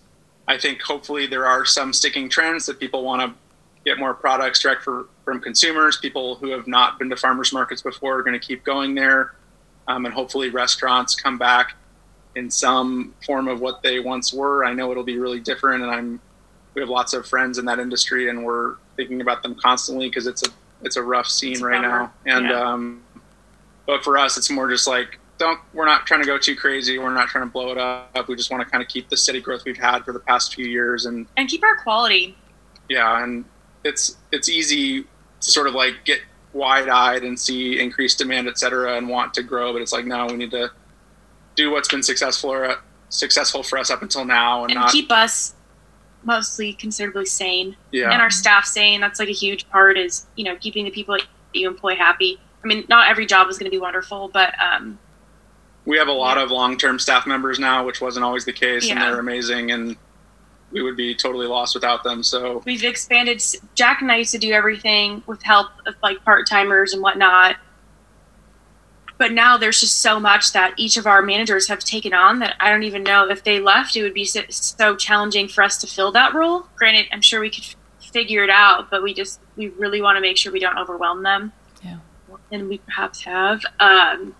I 0.47 0.57
think 0.57 0.81
hopefully 0.81 1.27
there 1.27 1.45
are 1.45 1.65
some 1.65 1.93
sticking 1.93 2.29
trends 2.29 2.65
that 2.65 2.79
people 2.79 3.03
want 3.03 3.21
to 3.21 3.33
get 3.85 3.99
more 3.99 4.13
products 4.13 4.61
direct 4.61 4.83
for, 4.83 5.07
from 5.23 5.39
consumers. 5.39 5.97
People 5.97 6.35
who 6.35 6.49
have 6.49 6.67
not 6.67 6.99
been 6.99 7.09
to 7.09 7.15
farmers 7.15 7.53
markets 7.53 7.81
before 7.81 8.19
are 8.19 8.23
going 8.23 8.39
to 8.39 8.45
keep 8.45 8.63
going 8.63 8.95
there, 8.95 9.33
um, 9.87 10.05
and 10.05 10.13
hopefully 10.13 10.49
restaurants 10.49 11.15
come 11.15 11.37
back 11.37 11.75
in 12.35 12.49
some 12.49 13.13
form 13.25 13.47
of 13.47 13.61
what 13.61 13.81
they 13.83 13.99
once 13.99 14.33
were. 14.33 14.65
I 14.65 14.73
know 14.73 14.91
it'll 14.91 15.03
be 15.03 15.17
really 15.19 15.39
different, 15.39 15.83
and 15.83 15.91
I'm 15.91 16.21
we 16.73 16.81
have 16.81 16.89
lots 16.89 17.13
of 17.13 17.27
friends 17.27 17.57
in 17.59 17.65
that 17.65 17.79
industry, 17.79 18.29
and 18.29 18.43
we're 18.43 18.75
thinking 18.95 19.21
about 19.21 19.43
them 19.43 19.55
constantly 19.55 20.07
because 20.09 20.25
it's 20.27 20.41
a 20.43 20.51
it's 20.81 20.95
a 20.95 21.01
rough 21.03 21.27
scene 21.27 21.61
a 21.61 21.65
right 21.65 21.81
bummer. 21.81 22.11
now. 22.25 22.35
And 22.37 22.45
Yeah. 22.49 22.59
um, 22.71 23.03
but 23.85 24.03
for 24.03 24.17
us, 24.17 24.37
it's 24.37 24.49
more 24.49 24.69
just 24.69 24.87
like 24.87 25.19
don't 25.37 25.59
we're 25.73 25.85
not 25.85 26.05
trying 26.07 26.21
to 26.21 26.25
go 26.27 26.37
too 26.37 26.55
crazy. 26.55 26.97
We're 26.97 27.13
not 27.13 27.27
trying 27.27 27.45
to 27.45 27.51
blow 27.51 27.71
it 27.71 27.77
up. 27.77 28.27
We 28.27 28.35
just 28.35 28.49
want 28.51 28.63
to 28.63 28.69
kind 28.69 28.81
of 28.81 28.87
keep 28.89 29.09
the 29.09 29.17
steady 29.17 29.41
growth 29.41 29.63
we've 29.65 29.77
had 29.77 30.03
for 30.05 30.13
the 30.13 30.19
past 30.19 30.53
few 30.55 30.65
years, 30.65 31.05
and 31.05 31.27
and 31.37 31.47
keep 31.49 31.63
our 31.63 31.75
quality. 31.77 32.35
yeah, 32.89 33.23
and 33.23 33.45
it's 33.83 34.17
it's 34.31 34.49
easy 34.49 35.03
to 35.03 35.07
sort 35.51 35.67
of 35.67 35.73
like 35.75 35.95
get 36.05 36.19
wide 36.53 36.87
eyed 36.87 37.23
and 37.23 37.39
see 37.39 37.79
increased 37.79 38.19
demand, 38.19 38.47
et 38.47 38.57
cetera, 38.57 38.97
and 38.97 39.09
want 39.09 39.33
to 39.33 39.43
grow, 39.43 39.73
but 39.73 39.81
it's 39.81 39.91
like 39.91 40.05
no, 40.05 40.27
we 40.27 40.37
need 40.37 40.51
to 40.51 40.71
do 41.55 41.71
what's 41.71 41.87
been 41.87 42.03
successful 42.03 42.51
or 42.51 42.77
successful 43.09 43.63
for 43.63 43.77
us 43.77 43.89
up 43.89 44.01
until 44.01 44.25
now, 44.25 44.63
and, 44.63 44.71
and 44.71 44.81
not 44.81 44.91
keep 44.91 45.11
us 45.11 45.55
mostly 46.25 46.71
considerably 46.73 47.25
sane 47.25 47.75
yeah. 47.91 48.11
and 48.11 48.21
our 48.21 48.29
staff 48.29 48.65
sane. 48.65 49.01
That's 49.01 49.19
like 49.19 49.29
a 49.29 49.33
huge 49.33 49.69
part 49.69 49.97
is 49.97 50.25
you 50.35 50.43
know 50.43 50.55
keeping 50.55 50.85
the 50.85 50.91
people 50.91 51.15
that 51.15 51.25
you 51.53 51.67
employ 51.67 51.95
happy. 51.95 52.39
I 52.63 52.67
mean, 52.67 52.85
not 52.87 53.09
every 53.09 53.25
job 53.25 53.49
is 53.49 53.57
going 53.57 53.69
to 53.69 53.75
be 53.75 53.81
wonderful, 53.81 54.29
but 54.29 54.53
um, 54.61 54.97
we 55.85 55.97
have 55.97 56.07
a 56.07 56.13
lot 56.13 56.37
of 56.37 56.49
long 56.49 56.77
term 56.77 56.99
staff 56.99 57.27
members 57.27 57.59
now, 57.59 57.85
which 57.85 57.99
wasn't 57.99 58.23
always 58.23 58.45
the 58.45 58.53
case, 58.53 58.89
and 58.89 59.01
they're 59.01 59.19
amazing, 59.19 59.71
and 59.71 59.97
we 60.73 60.81
would 60.81 60.97
be 60.97 61.15
totally 61.15 61.47
lost 61.47 61.75
without 61.75 62.03
them. 62.03 62.23
So 62.23 62.61
we've 62.65 62.83
expanded. 62.83 63.41
Jack 63.75 64.01
and 64.01 64.11
I 64.11 64.17
used 64.17 64.31
to 64.31 64.37
do 64.39 64.51
everything 64.51 65.23
with 65.27 65.41
help 65.43 65.67
of 65.85 65.95
like 66.03 66.23
part 66.25 66.47
timers 66.49 66.93
and 66.93 67.01
whatnot. 67.01 67.57
But 69.19 69.31
now 69.31 69.57
there's 69.57 69.79
just 69.79 70.01
so 70.01 70.19
much 70.19 70.51
that 70.53 70.73
each 70.75 70.97
of 70.97 71.05
our 71.05 71.21
managers 71.21 71.67
have 71.67 71.79
taken 71.79 72.13
on 72.13 72.39
that 72.39 72.55
I 72.59 72.71
don't 72.71 72.83
even 72.83 73.03
know 73.03 73.29
if 73.29 73.43
they 73.43 73.59
left, 73.59 73.95
it 73.95 74.01
would 74.01 74.13
be 74.15 74.25
so, 74.25 74.41
so 74.49 74.95
challenging 74.95 75.47
for 75.47 75.63
us 75.63 75.77
to 75.81 75.87
fill 75.87 76.11
that 76.13 76.33
role. 76.33 76.67
Granted, 76.75 77.05
I'm 77.11 77.21
sure 77.21 77.39
we 77.39 77.51
could 77.51 77.63
figure 78.11 78.43
it 78.43 78.49
out, 78.49 78.89
but 78.89 79.03
we 79.03 79.13
just 79.13 79.39
we 79.55 79.67
really 79.69 80.01
want 80.01 80.17
to 80.17 80.21
make 80.21 80.35
sure 80.37 80.51
we 80.51 80.59
don't 80.59 80.77
overwhelm 80.77 81.23
them. 81.23 81.53
Yeah. 81.83 81.97
and 82.51 82.67
we 82.67 82.79
perhaps 82.79 83.23
have, 83.23 83.61
um, 83.79 84.35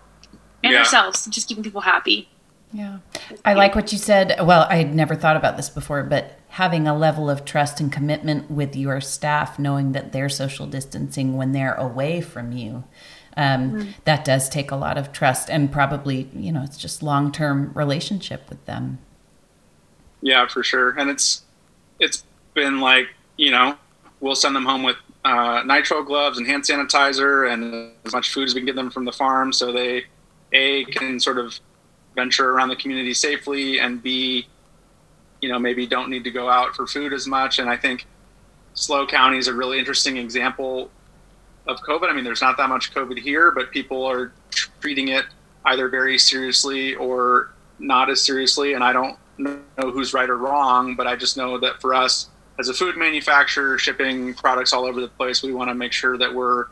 and 0.62 0.72
Yeah. 0.72 0.78
ourselves, 0.80 1.26
just 1.26 1.48
keeping 1.48 1.62
people 1.62 1.80
happy. 1.80 2.28
Yeah. 2.74 2.98
I 3.44 3.54
like 3.54 3.76
what 3.76 3.92
you 3.92 3.98
said. 3.98 4.36
Well, 4.42 4.66
I 4.68 4.76
had 4.76 4.92
never 4.92 5.14
thought 5.14 5.36
about 5.36 5.56
this 5.56 5.70
before, 5.70 6.02
but 6.02 6.40
having 6.48 6.88
a 6.88 6.96
level 6.96 7.30
of 7.30 7.44
trust 7.44 7.78
and 7.80 7.90
commitment 7.90 8.50
with 8.50 8.74
your 8.74 9.00
staff, 9.00 9.60
knowing 9.60 9.92
that 9.92 10.10
they're 10.10 10.28
social 10.28 10.66
distancing 10.66 11.36
when 11.36 11.52
they're 11.52 11.74
away 11.74 12.20
from 12.20 12.50
you, 12.50 12.82
um, 13.36 13.94
that 14.04 14.24
does 14.24 14.48
take 14.48 14.72
a 14.72 14.76
lot 14.76 14.98
of 14.98 15.12
trust 15.12 15.48
and 15.48 15.70
probably, 15.70 16.28
you 16.34 16.50
know, 16.50 16.62
it's 16.62 16.76
just 16.76 17.00
long 17.00 17.30
term 17.30 17.70
relationship 17.74 18.48
with 18.48 18.64
them. 18.66 18.98
Yeah, 20.20 20.48
for 20.48 20.64
sure. 20.64 20.98
And 20.98 21.10
it's 21.10 21.42
it's 22.00 22.24
been 22.54 22.80
like 22.80 23.08
you 23.36 23.50
know 23.50 23.76
we'll 24.20 24.34
send 24.34 24.56
them 24.56 24.64
home 24.64 24.82
with 24.82 24.96
uh, 25.24 25.62
nitro 25.64 26.02
gloves 26.02 26.38
and 26.38 26.46
hand 26.46 26.64
sanitizer 26.64 27.52
and 27.52 27.92
as 28.04 28.12
much 28.12 28.32
food 28.32 28.48
as 28.48 28.54
we 28.54 28.60
can 28.60 28.66
get 28.66 28.74
them 28.74 28.90
from 28.90 29.04
the 29.04 29.12
farm, 29.12 29.52
so 29.52 29.70
they 29.70 30.04
a 30.52 30.84
can 30.86 31.20
sort 31.20 31.38
of 31.38 31.60
venture 32.14 32.50
around 32.50 32.68
the 32.68 32.76
community 32.76 33.14
safely, 33.14 33.78
and 33.78 34.02
b 34.02 34.46
you 35.40 35.48
know 35.48 35.58
maybe 35.58 35.86
don't 35.86 36.08
need 36.08 36.24
to 36.24 36.30
go 36.30 36.48
out 36.48 36.74
for 36.74 36.86
food 36.86 37.12
as 37.12 37.26
much. 37.26 37.58
And 37.58 37.68
I 37.68 37.76
think 37.76 38.06
SLO 38.74 39.06
County 39.06 39.38
is 39.38 39.48
a 39.48 39.54
really 39.54 39.78
interesting 39.78 40.16
example 40.16 40.90
of 41.66 41.80
COVID. 41.80 42.10
I 42.10 42.12
mean, 42.14 42.24
there's 42.24 42.42
not 42.42 42.56
that 42.56 42.68
much 42.68 42.92
COVID 42.94 43.18
here, 43.18 43.50
but 43.50 43.70
people 43.70 44.04
are 44.04 44.32
treating 44.80 45.08
it 45.08 45.24
either 45.66 45.88
very 45.88 46.18
seriously 46.18 46.94
or 46.96 47.52
not 47.78 48.10
as 48.10 48.22
seriously. 48.22 48.74
And 48.74 48.84
I 48.84 48.92
don't 48.92 49.16
know 49.38 49.58
who's 49.76 50.12
right 50.12 50.28
or 50.28 50.36
wrong, 50.36 50.94
but 50.94 51.06
I 51.06 51.16
just 51.16 51.36
know 51.36 51.58
that 51.58 51.80
for 51.80 51.94
us 51.94 52.28
as 52.58 52.68
a 52.68 52.74
food 52.74 52.96
manufacturer, 52.96 53.78
shipping 53.78 54.34
products 54.34 54.72
all 54.72 54.84
over 54.84 55.00
the 55.00 55.08
place, 55.08 55.42
we 55.42 55.52
want 55.52 55.70
to 55.70 55.74
make 55.74 55.92
sure 55.92 56.16
that 56.18 56.32
we're 56.32 56.66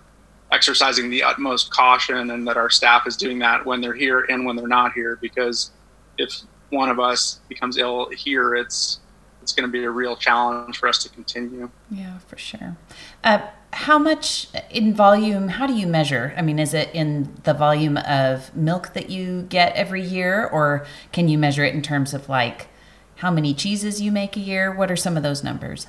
exercising 0.53 1.11
the 1.11 1.22
utmost 1.22 1.70
caution 1.70 2.30
and 2.30 2.46
that 2.46 2.57
our 2.57 2.70
staff 2.70 3.07
is 3.07 3.16
doing 3.16 3.38
that 3.40 3.64
when 3.64 3.80
they're 3.80 3.94
here 3.94 4.20
and 4.28 4.44
when 4.44 4.55
they're 4.55 4.68
not 4.68 4.92
here. 4.92 5.18
Because 5.20 5.72
if 6.18 6.42
one 6.70 6.88
of 6.88 7.00
us 7.00 7.40
becomes 7.48 7.78
ill 7.78 8.09
here, 8.11 8.55
it's 8.55 9.00
it's 9.42 9.53
going 9.53 9.68
to 9.68 9.72
be 9.72 9.82
a 9.82 9.90
real 9.90 10.14
challenge 10.14 10.78
for 10.78 10.88
us 10.88 11.03
to 11.03 11.09
continue. 11.09 11.68
Yeah, 11.90 12.18
for 12.18 12.38
sure. 12.38 12.76
Uh, 13.24 13.40
how 13.72 13.98
much 13.98 14.46
in 14.70 14.94
volume? 14.94 15.48
How 15.48 15.66
do 15.66 15.72
you 15.72 15.86
measure? 15.86 16.32
I 16.36 16.42
mean, 16.42 16.59
is 16.61 16.74
it 16.74 16.90
in 16.94 17.34
the 17.42 17.55
volume 17.55 17.96
of 17.96 18.55
milk 18.55 18.92
that 18.92 19.11
you 19.11 19.42
get 19.48 19.74
every 19.74 20.03
year, 20.03 20.46
or 20.46 20.86
can 21.11 21.28
you 21.28 21.38
measure 21.38 21.64
it 21.64 21.74
in 21.74 21.82
terms 21.82 22.14
of 22.14 22.28
like 22.28 22.68
how 23.16 23.30
many 23.30 23.55
cheeses 23.55 24.00
you 24.00 24.12
make 24.12 24.36
a 24.36 24.40
year? 24.40 24.72
What 24.72 24.90
are 24.90 24.96
some 24.96 25.16
of 25.16 25.22
those 25.22 25.42
numbers? 25.42 25.86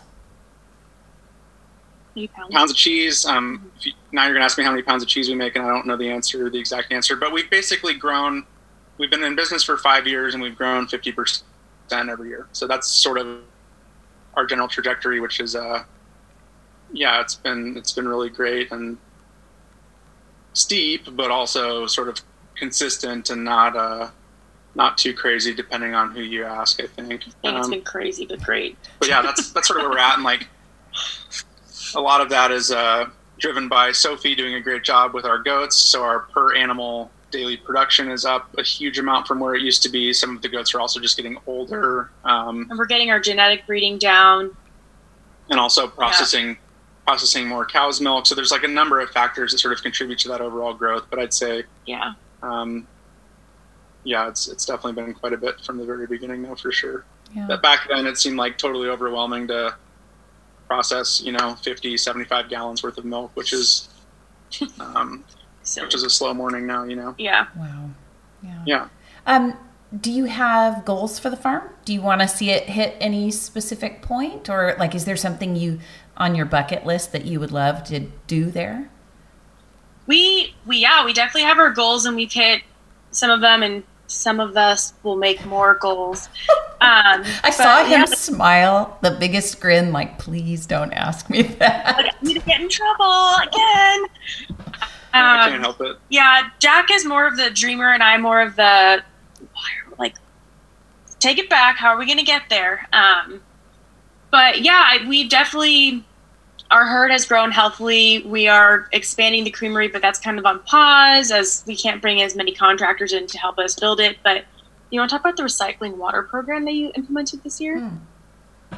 Pounds. 2.16 2.54
pounds 2.54 2.72
of 2.72 2.78
cheese. 2.78 3.26
Um, 3.26 3.72
you, 3.80 3.92
now 4.12 4.24
you're 4.24 4.34
going 4.34 4.42
to 4.42 4.46
ask 4.46 4.58
me 4.58 4.64
how 4.64 4.70
many 4.70 4.84
pounds 4.84 5.02
of 5.02 5.10
cheese 5.10 5.30
we 5.30 5.36
make, 5.36 5.56
and 5.56 5.66
I 5.66 5.70
don't 5.70 5.88
know 5.88 5.98
the 5.98 6.10
answer, 6.10 6.50
the 6.50 6.60
exact 6.60 6.92
answer. 6.92 7.16
But 7.16 7.32
we've 7.32 7.50
basically 7.50 7.96
grown. 7.96 8.46
We've 9.00 9.10
been 9.10 9.24
in 9.24 9.36
business 9.36 9.64
for 9.64 9.78
five 9.78 10.06
years, 10.06 10.36
and 10.36 10.44
we've 10.44 10.56
grown 10.56 10.88
50 10.88 11.12
percent 11.12 12.10
every 12.10 12.30
year. 12.30 12.48
So 12.52 12.68
that's 12.68 12.88
sort 12.88 13.18
of 13.18 13.42
our 14.36 14.46
general 14.46 14.68
trajectory, 14.68 15.20
which 15.20 15.40
is 15.40 15.56
uh, 15.56 15.84
yeah, 16.92 17.22
it's 17.22 17.36
been 17.36 17.76
it's 17.78 17.92
been 17.92 18.08
really 18.08 18.30
great 18.30 18.72
and 18.72 18.98
steep, 20.54 21.08
but 21.16 21.32
also 21.32 21.88
sort 21.88 22.08
of 22.08 22.22
consistent 22.56 23.30
and 23.30 23.44
not 23.44 23.76
uh, 23.76 24.10
not 24.76 24.98
too 24.98 25.14
crazy, 25.14 25.54
depending 25.54 25.94
on 25.94 26.12
who 26.12 26.22
you 26.22 26.46
ask. 26.46 26.82
I 26.82 26.88
think. 26.88 27.24
I 27.28 27.32
think 27.32 27.36
um, 27.46 27.58
it's 27.58 27.70
been 27.70 27.82
crazy, 27.82 28.26
but 28.26 28.42
great. 28.42 28.78
But 29.00 29.10
yeah, 29.10 29.22
that's 29.22 29.52
that's 29.52 29.68
sort 29.68 29.80
of 29.80 29.86
where 29.86 29.92
we're 29.92 30.00
at, 30.00 30.16
and 30.16 30.24
like 30.24 30.48
a 31.96 32.02
lot 32.02 32.22
of 32.22 32.30
that 32.30 32.52
is 32.52 32.72
uh, 32.72 33.10
driven 33.40 33.68
by 33.68 33.92
Sophie 33.92 34.36
doing 34.36 34.56
a 34.56 34.62
great 34.62 34.84
job 34.84 35.14
with 35.14 35.26
our 35.26 35.40
goats. 35.40 35.78
So 35.78 36.04
our 36.04 36.20
per 36.20 36.56
animal 36.56 37.12
daily 37.32 37.58
production 37.58 38.12
is 38.12 38.26
up 38.26 38.56
a 38.58 38.64
huge 38.64 39.00
amount 39.00 39.28
from 39.28 39.40
where 39.40 39.56
it 39.56 39.62
used 39.62 39.82
to 39.84 39.90
be. 39.90 40.14
Some 40.14 40.36
of 40.36 40.42
the 40.42 40.50
goats 40.50 40.74
are 40.76 40.80
also 40.80 41.00
just 41.00 41.18
getting 41.18 41.38
older. 41.48 42.12
Um, 42.24 42.68
and 42.70 42.78
we're 42.78 42.86
getting 42.86 43.10
our 43.10 43.20
genetic 43.20 43.66
breeding 43.66 43.98
down. 43.98 44.56
And 45.50 45.60
also 45.60 45.88
processing 45.88 46.50
yeah 46.50 46.56
processing 47.06 47.48
more 47.48 47.66
cow's 47.66 48.02
milk. 48.02 48.26
So 48.26 48.36
there's 48.36 48.52
like 48.52 48.64
a 48.64 48.68
number 48.68 49.00
of 49.00 49.10
factors 49.10 49.52
that 49.52 49.60
sort 49.60 49.74
of 49.74 49.82
contribute 49.84 50.20
to 50.20 50.30
that 50.30 50.42
overall 50.42 50.74
growth. 50.74 51.06
But 51.10 51.20
I'd 51.20 51.34
say, 51.34 51.64
yeah, 51.86 52.14
um, 52.42 52.88
yeah, 54.04 54.28
it's 54.28 54.48
it's 54.48 54.66
definitely 54.66 55.02
been 55.02 55.14
quite 55.14 55.34
a 55.34 55.38
bit 55.38 55.60
from 55.62 55.78
the 55.78 55.86
very 55.86 56.08
beginning, 56.08 56.44
though, 56.44 56.56
for 56.56 56.72
sure. 56.72 57.06
Yeah. 57.34 57.46
But 57.48 57.62
back 57.62 57.88
then, 57.90 58.06
it 58.08 58.18
seemed 58.18 58.38
like 58.38 58.58
totally 58.58 58.90
overwhelming 58.90 59.48
to 59.48 59.76
process, 60.74 61.22
you 61.22 61.32
know, 61.32 61.54
50, 61.62 61.98
75 61.98 62.50
gallons 62.50 62.82
worth 62.82 62.98
of 62.98 63.06
milk, 63.06 63.30
which 63.36 63.54
is, 63.54 63.90
um, 64.80 65.24
which 65.78 65.94
is 65.94 66.02
a 66.02 66.10
slow 66.10 66.34
morning 66.34 66.66
now, 66.66 66.84
you 66.84 66.96
know. 66.96 67.14
Yeah. 67.20 67.46
Wow. 67.56 67.92
Yeah. 68.42 68.64
Yeah. 68.66 68.88
Um, 69.28 69.56
do 69.96 70.12
you 70.12 70.26
have 70.26 70.84
goals 70.84 71.20
for 71.20 71.30
the 71.30 71.38
farm? 71.38 71.70
Do 71.86 71.94
you 71.94 72.02
want 72.02 72.22
to 72.22 72.28
see 72.28 72.50
it 72.50 72.64
hit 72.64 72.98
any 73.00 73.30
specific 73.30 74.02
point, 74.02 74.50
or 74.50 74.76
like, 74.80 74.96
is 74.96 75.06
there 75.06 75.16
something 75.16 75.56
you 75.56 75.80
on 76.18 76.34
your 76.34 76.48
bucket 76.48 76.88
list 76.88 77.12
that 77.12 77.26
you 77.26 77.40
would 77.40 77.52
love 77.52 77.84
to 77.86 78.00
do 78.26 78.46
there? 78.46 78.90
We 80.08 80.56
we 80.66 80.78
yeah, 80.78 81.06
we 81.06 81.14
definitely 81.14 81.44
have 81.44 81.60
our 81.60 81.70
goals 81.70 82.06
and 82.08 82.16
we've 82.16 82.34
hit 82.34 82.64
some 83.12 83.30
of 83.30 83.42
them 83.42 83.62
and 83.62 83.84
some 84.14 84.40
of 84.40 84.56
us 84.56 84.94
will 85.04 85.16
make 85.16 85.46
more 85.46 85.76
goals. 85.76 86.30
Um, 86.82 87.24
I 87.44 87.50
saw 87.50 87.84
him 87.84 87.92
yeah, 87.92 88.06
smile, 88.06 88.98
the 89.02 89.12
biggest 89.12 89.60
grin, 89.60 89.92
like, 89.92 90.20
please 90.20 90.66
don't 90.66 90.94
ask 90.94 91.30
me 91.30 91.42
that. 91.60 91.98
I'm 91.98 92.26
going 92.26 92.40
to 92.40 92.46
get 92.46 92.62
in 92.62 92.70
trouble 92.70 93.34
again. 93.42 94.06
Um, 95.16 95.22
I 95.22 95.50
can't 95.50 95.62
help 95.62 95.82
it. 95.82 95.98
Yeah, 96.10 96.50
Jack 96.60 96.90
is 96.92 97.06
more 97.06 97.28
of 97.28 97.38
the 97.38 97.50
dreamer 97.50 97.94
and 97.94 98.02
I'm 98.02 98.22
more 98.22 98.42
of 98.42 98.56
the, 98.56 99.04
like, 99.98 100.16
take 101.20 101.38
it 101.38 101.50
back. 101.50 101.78
How 101.78 101.90
are 101.90 101.98
we 101.98 102.06
going 102.06 102.18
to 102.18 102.24
get 102.24 102.44
there? 102.50 102.88
Um, 102.94 103.42
but 104.32 104.62
yeah, 104.62 105.08
we 105.08 105.28
definitely 105.28 106.04
our 106.74 106.86
herd 106.86 107.12
has 107.12 107.26
grown 107.26 107.52
healthily. 107.52 108.24
We 108.26 108.48
are 108.48 108.90
expanding 108.92 109.44
the 109.44 109.52
creamery, 109.52 109.90
but 109.90 110.02
that's 110.02 110.20
kind 110.20 110.40
of 110.40 110.46
on 110.46 110.60
pause 110.62 111.30
as 111.32 111.64
we 111.68 111.78
can't 111.78 112.02
bring 112.02 112.22
as 112.24 112.36
many 112.36 112.52
contractors 112.52 113.14
in 113.14 113.28
to 113.28 113.38
help 113.38 113.60
us 113.60 113.80
build 113.80 114.00
it. 114.00 114.18
But 114.24 114.46
you 114.90 115.00
want 115.00 115.12
to 115.12 115.16
talk 115.16 115.22
about 115.22 115.38
the 115.38 115.44
recycling 115.44 115.98
water 115.98 116.24
program 116.24 116.66
that 116.66 116.74
you 116.74 116.92
implemented 116.96 117.44
this 117.44 117.62
year? 117.62 117.80
Hmm. 117.80 118.78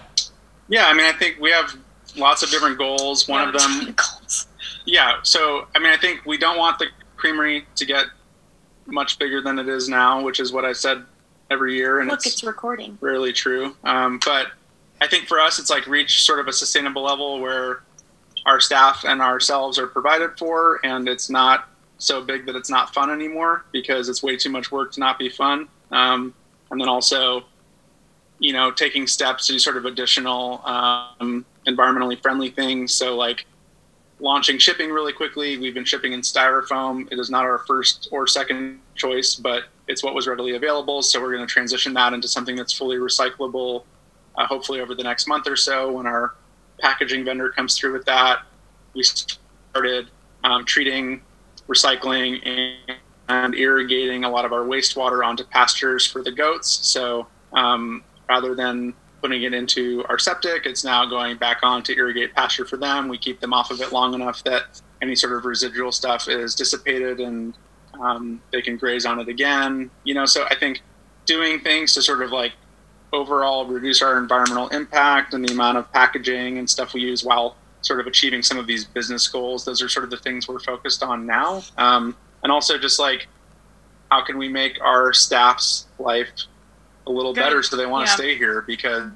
Yeah, 0.67 0.87
I 0.87 0.93
mean, 0.93 1.05
I 1.05 1.13
think 1.13 1.39
we 1.39 1.51
have 1.51 1.73
lots 2.17 2.43
of 2.43 2.49
different 2.49 2.77
goals. 2.77 3.29
One 3.29 3.41
yeah, 3.41 3.55
of 3.55 3.61
them, 3.61 3.95
goals. 3.95 4.47
yeah. 4.85 5.19
So, 5.23 5.67
I 5.73 5.79
mean, 5.79 5.93
I 5.93 5.97
think 5.97 6.25
we 6.25 6.37
don't 6.37 6.57
want 6.57 6.79
the 6.79 6.87
creamery 7.15 7.65
to 7.77 7.85
get 7.85 8.07
much 8.87 9.17
bigger 9.19 9.41
than 9.41 9.57
it 9.57 9.69
is 9.69 9.87
now, 9.87 10.21
which 10.21 10.41
is 10.41 10.51
what 10.51 10.65
I 10.65 10.73
said 10.73 11.05
every 11.49 11.77
year, 11.77 12.01
and 12.01 12.09
Look, 12.09 12.25
it's, 12.25 12.27
it's 12.27 12.43
recording. 12.43 12.97
Really 12.99 13.31
true. 13.31 13.77
Um, 13.85 14.19
but 14.25 14.47
I 15.01 15.07
think 15.07 15.27
for 15.27 15.39
us, 15.39 15.59
it's 15.59 15.69
like 15.69 15.87
reach 15.87 16.23
sort 16.23 16.39
of 16.39 16.47
a 16.47 16.53
sustainable 16.53 17.03
level 17.03 17.39
where 17.39 17.83
our 18.45 18.59
staff 18.59 19.03
and 19.05 19.21
ourselves 19.21 19.77
are 19.77 19.87
provided 19.87 20.37
for, 20.37 20.79
and 20.83 21.09
it's 21.09 21.29
not 21.29 21.67
so 21.97 22.21
big 22.21 22.45
that 22.45 22.55
it's 22.55 22.69
not 22.69 22.93
fun 22.93 23.09
anymore 23.09 23.65
because 23.71 24.09
it's 24.09 24.21
way 24.21 24.37
too 24.37 24.49
much 24.49 24.71
work 24.71 24.91
to 24.93 24.99
not 24.99 25.17
be 25.17 25.29
fun. 25.29 25.67
Um, 25.91 26.33
and 26.71 26.79
then 26.79 26.89
also, 26.89 27.45
you 28.39 28.53
know, 28.53 28.71
taking 28.71 29.07
steps 29.07 29.47
to 29.47 29.53
do 29.53 29.59
sort 29.59 29.77
of 29.77 29.85
additional 29.85 30.61
um, 30.65 31.45
environmentally 31.67 32.21
friendly 32.21 32.49
things. 32.49 32.93
So, 32.93 33.15
like 33.15 33.45
launching 34.19 34.57
shipping 34.57 34.91
really 34.91 35.13
quickly. 35.13 35.57
We've 35.57 35.73
been 35.73 35.85
shipping 35.85 36.13
in 36.13 36.21
styrofoam. 36.21 37.11
It 37.11 37.19
is 37.19 37.29
not 37.29 37.43
our 37.43 37.59
first 37.59 38.09
or 38.11 38.27
second 38.27 38.79
choice, 38.95 39.35
but 39.35 39.63
it's 39.87 40.03
what 40.03 40.15
was 40.15 40.27
readily 40.27 40.55
available. 40.55 41.01
So, 41.01 41.21
we're 41.21 41.33
going 41.33 41.47
to 41.47 41.51
transition 41.51 41.93
that 41.93 42.13
into 42.13 42.27
something 42.27 42.55
that's 42.55 42.73
fully 42.73 42.97
recyclable 42.97 43.83
uh, 44.37 44.45
hopefully 44.45 44.81
over 44.81 44.95
the 44.95 45.03
next 45.03 45.27
month 45.27 45.47
or 45.47 45.55
so 45.55 45.91
when 45.91 46.05
our 46.05 46.35
packaging 46.79 47.25
vendor 47.25 47.49
comes 47.49 47.77
through 47.77 47.93
with 47.93 48.05
that. 48.05 48.39
We 48.93 49.03
started 49.03 50.09
um, 50.43 50.65
treating, 50.65 51.21
recycling, 51.67 52.45
and, 52.45 52.97
and, 53.27 53.55
irrigating 53.55 54.23
a 54.23 54.29
lot 54.29 54.45
of 54.45 54.53
our 54.53 54.63
wastewater 54.63 55.25
onto 55.25 55.43
pastures 55.43 56.05
for 56.05 56.23
the 56.23 56.31
goats. 56.31 56.69
So 56.87 57.27
um, 57.53 58.03
rather 58.29 58.55
than 58.55 58.93
putting 59.21 59.43
it 59.43 59.53
into 59.53 60.03
our 60.07 60.19
septic, 60.19 60.65
it's 60.65 60.83
now 60.83 61.05
going 61.05 61.37
back 61.37 61.59
on 61.63 61.81
to 61.83 61.97
irrigate 61.97 62.33
pasture 62.35 62.65
for 62.65 62.77
them. 62.77 63.07
We 63.07 63.17
keep 63.17 63.39
them 63.39 63.53
off 63.53 63.71
of 63.71 63.81
it 63.81 63.91
long 63.91 64.13
enough 64.13 64.43
that 64.43 64.81
any 65.01 65.15
sort 65.15 65.33
of 65.33 65.45
residual 65.45 65.91
stuff 65.91 66.27
is 66.27 66.55
dissipated 66.55 67.19
and 67.19 67.57
um, 67.99 68.41
they 68.51 68.61
can 68.61 68.77
graze 68.77 69.05
on 69.05 69.19
it 69.19 69.27
again. 69.27 69.89
You 70.03 70.13
know, 70.13 70.25
so 70.25 70.45
I 70.49 70.55
think 70.55 70.81
doing 71.25 71.59
things 71.59 71.93
to 71.95 72.01
sort 72.01 72.21
of 72.21 72.31
like 72.31 72.53
overall 73.15 73.65
reduce 73.65 74.01
our 74.01 74.17
environmental 74.17 74.67
impact 74.69 75.33
and 75.33 75.47
the 75.47 75.53
amount 75.53 75.77
of 75.77 75.91
packaging 75.91 76.57
and 76.57 76.69
stuff 76.69 76.93
we 76.93 77.01
use 77.01 77.23
while 77.23 77.55
sort 77.81 77.99
of 77.99 78.07
achieving 78.07 78.41
some 78.41 78.57
of 78.57 78.67
these 78.67 78.85
business 78.85 79.27
goals. 79.27 79.63
Those 79.63 79.81
are 79.81 79.89
sort 79.89 80.03
of 80.03 80.09
the 80.09 80.17
things 80.17 80.47
we're 80.47 80.59
focused 80.59 81.03
on 81.03 81.25
now. 81.25 81.63
Um, 81.77 82.15
and 82.43 82.51
also 82.51 82.77
just 82.77 82.99
like, 82.99 83.27
how 84.11 84.23
can 84.23 84.37
we 84.37 84.49
make 84.49 84.79
our 84.81 85.13
staff's 85.13 85.87
life 85.97 86.29
a 87.07 87.11
little 87.11 87.33
Good. 87.33 87.41
better 87.41 87.63
so 87.63 87.75
they 87.75 87.85
want 87.85 88.07
to 88.07 88.11
yeah. 88.11 88.15
stay 88.15 88.37
here 88.37 88.61
because 88.61 89.11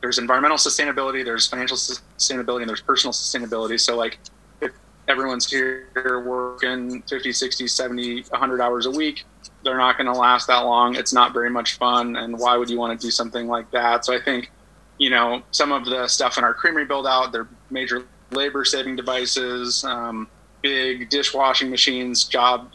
there's 0.00 0.18
environmental 0.18 0.58
sustainability, 0.58 1.24
there's 1.24 1.46
financial 1.46 1.76
sustainability, 1.76 2.60
and 2.60 2.68
there's 2.68 2.82
personal 2.82 3.12
sustainability. 3.12 3.80
So 3.80 3.96
like, 3.96 4.18
if 4.60 4.72
everyone's 5.08 5.50
here 5.50 5.88
working 6.24 7.02
50, 7.02 7.32
60, 7.32 7.66
70, 7.66 8.22
100 8.22 8.60
hours 8.60 8.86
a 8.86 8.90
week, 8.90 9.24
they're 9.66 9.76
not 9.76 9.98
going 9.98 10.06
to 10.06 10.18
last 10.18 10.46
that 10.46 10.60
long. 10.60 10.94
It's 10.94 11.12
not 11.12 11.34
very 11.34 11.50
much 11.50 11.74
fun, 11.74 12.16
and 12.16 12.38
why 12.38 12.56
would 12.56 12.70
you 12.70 12.78
want 12.78 12.98
to 12.98 13.06
do 13.06 13.10
something 13.10 13.48
like 13.48 13.70
that? 13.72 14.04
So 14.04 14.14
I 14.14 14.20
think, 14.20 14.50
you 14.96 15.10
know, 15.10 15.42
some 15.50 15.72
of 15.72 15.84
the 15.84 16.06
stuff 16.06 16.38
in 16.38 16.44
our 16.44 16.54
creamery 16.54 16.84
build 16.84 17.06
out, 17.06 17.32
they're 17.32 17.48
major 17.68 18.06
labor 18.30 18.64
saving 18.64 18.96
devices, 18.96 19.84
um, 19.84 20.28
big 20.62 21.10
dishwashing 21.10 21.68
machines, 21.68 22.24
job 22.24 22.72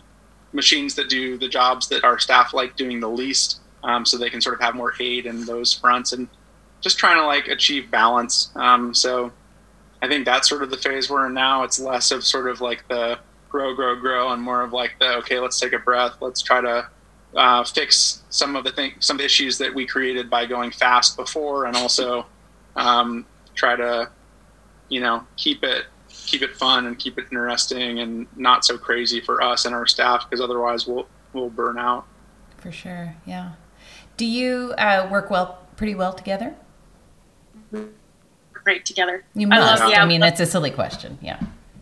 machines 0.54 0.96
that 0.96 1.10
do 1.10 1.38
the 1.38 1.48
jobs 1.48 1.88
that 1.88 2.04
our 2.04 2.20
staff 2.20 2.54
like 2.54 2.76
doing 2.76 3.00
the 3.00 3.10
least, 3.10 3.62
um, 3.84 4.06
so 4.06 4.18
they 4.18 4.30
can 4.30 4.42
sort 4.42 4.56
of 4.56 4.62
have 4.62 4.76
more 4.76 4.94
aid 5.00 5.26
in 5.26 5.46
those 5.46 5.74
fronts, 5.74 6.12
and 6.12 6.28
just 6.82 6.98
trying 7.00 7.18
to 7.18 7.26
like 7.26 7.48
achieve 7.48 7.90
balance. 7.90 8.52
Um, 8.56 8.94
so 8.94 9.32
I 10.02 10.08
think 10.10 10.26
that's 10.26 10.50
sort 10.50 10.62
of 10.62 10.70
the 10.70 10.78
phase 10.78 11.10
we're 11.10 11.28
in 11.28 11.34
now. 11.34 11.64
It's 11.64 11.80
less 11.80 12.12
of 12.12 12.26
sort 12.26 12.50
of 12.50 12.60
like 12.60 12.86
the 12.90 13.18
grow, 13.52 13.76
grow, 13.76 13.96
grow, 13.96 14.32
and 14.32 14.42
more 14.42 14.62
of 14.62 14.74
like 14.74 14.96
the 15.00 15.16
okay, 15.18 15.40
let's 15.40 15.60
take 15.60 15.74
a 15.74 15.80
breath, 15.80 16.16
let's 16.22 16.42
try 16.42 16.62
to 16.62 16.88
uh, 17.36 17.64
fix 17.64 18.24
some 18.30 18.56
of 18.56 18.64
the 18.64 18.72
thing, 18.72 18.94
some 19.00 19.20
issues 19.20 19.58
that 19.58 19.74
we 19.74 19.86
created 19.86 20.30
by 20.30 20.46
going 20.46 20.72
fast 20.72 21.18
before, 21.18 21.66
and 21.66 21.76
also 21.76 22.26
um, 22.76 23.26
try 23.54 23.76
to, 23.76 24.10
you 24.90 25.02
know, 25.02 25.26
keep 25.36 25.64
it 25.64 25.86
keep 26.10 26.42
it 26.42 26.56
fun 26.56 26.86
and 26.86 27.00
keep 27.00 27.18
it 27.18 27.26
interesting 27.32 28.00
and 28.00 28.28
not 28.36 28.64
so 28.64 28.78
crazy 28.78 29.20
for 29.22 29.42
us 29.42 29.66
and 29.66 29.74
our 29.74 29.88
staff 29.88 30.30
because 30.30 30.42
otherwise 30.42 30.88
we'll 30.88 31.08
we'll 31.34 31.50
burn 31.50 31.78
out. 31.78 32.06
For 32.58 32.72
sure, 32.72 33.16
yeah. 33.26 33.54
Do 34.18 34.26
you 34.26 34.74
uh, 34.78 35.08
work 35.12 35.30
well, 35.30 35.60
pretty 35.76 35.96
well 35.96 36.14
together? 36.14 36.54
Great 38.54 38.86
together. 38.86 39.24
You 39.34 39.48
must. 39.48 39.82
I, 39.82 39.84
love, 39.84 39.92
yeah, 39.92 40.04
I 40.04 40.06
mean, 40.06 40.22
it's 40.22 40.40
a 40.40 40.46
silly 40.46 40.70
question. 40.70 41.18
Yeah. 41.22 41.40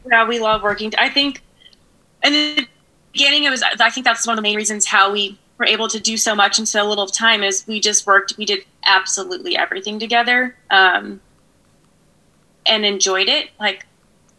Yeah, 0.10 0.28
we 0.28 0.40
love 0.40 0.64
working. 0.64 0.94
I 0.98 1.10
think, 1.10 1.42
in 2.24 2.34
the 2.34 2.68
beginning, 3.14 3.44
it 3.44 3.50
was. 3.50 3.64
I 3.64 3.90
think 3.90 4.06
that's 4.06 4.26
one 4.26 4.34
of 4.34 4.38
the 4.38 4.42
main 4.42 4.56
reasons 4.56 4.86
how 4.86 5.12
we 5.12 5.38
were 5.58 5.66
able 5.66 5.88
to 5.90 6.00
do 6.00 6.18
so 6.18 6.36
much 6.36 6.60
in 6.60 6.66
so 6.66 6.88
little 6.88 7.08
time 7.08 7.44
is 7.44 7.66
we 7.68 7.80
just 7.80 8.08
worked. 8.08 8.38
We 8.38 8.46
did 8.46 8.66
absolutely 8.86 9.58
everything 9.58 10.00
together, 10.00 10.56
um, 10.70 11.22
and 12.66 12.86
enjoyed 12.86 13.28
it. 13.28 13.50
Like, 13.60 13.86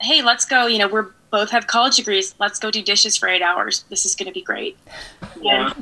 hey, 0.01 0.23
let's 0.23 0.45
go. 0.45 0.67
You 0.67 0.79
know, 0.79 0.89
we're 0.89 1.09
both 1.31 1.51
have 1.51 1.67
college 1.67 1.97
degrees. 1.97 2.35
Let's 2.39 2.59
go 2.59 2.71
do 2.71 2.83
dishes 2.83 3.17
for 3.17 3.29
eight 3.29 3.43
hours. 3.43 3.85
This 3.89 4.05
is 4.05 4.15
going 4.15 4.27
to 4.27 4.33
be 4.33 4.43
great. 4.43 4.77
Yeah. 5.41 5.73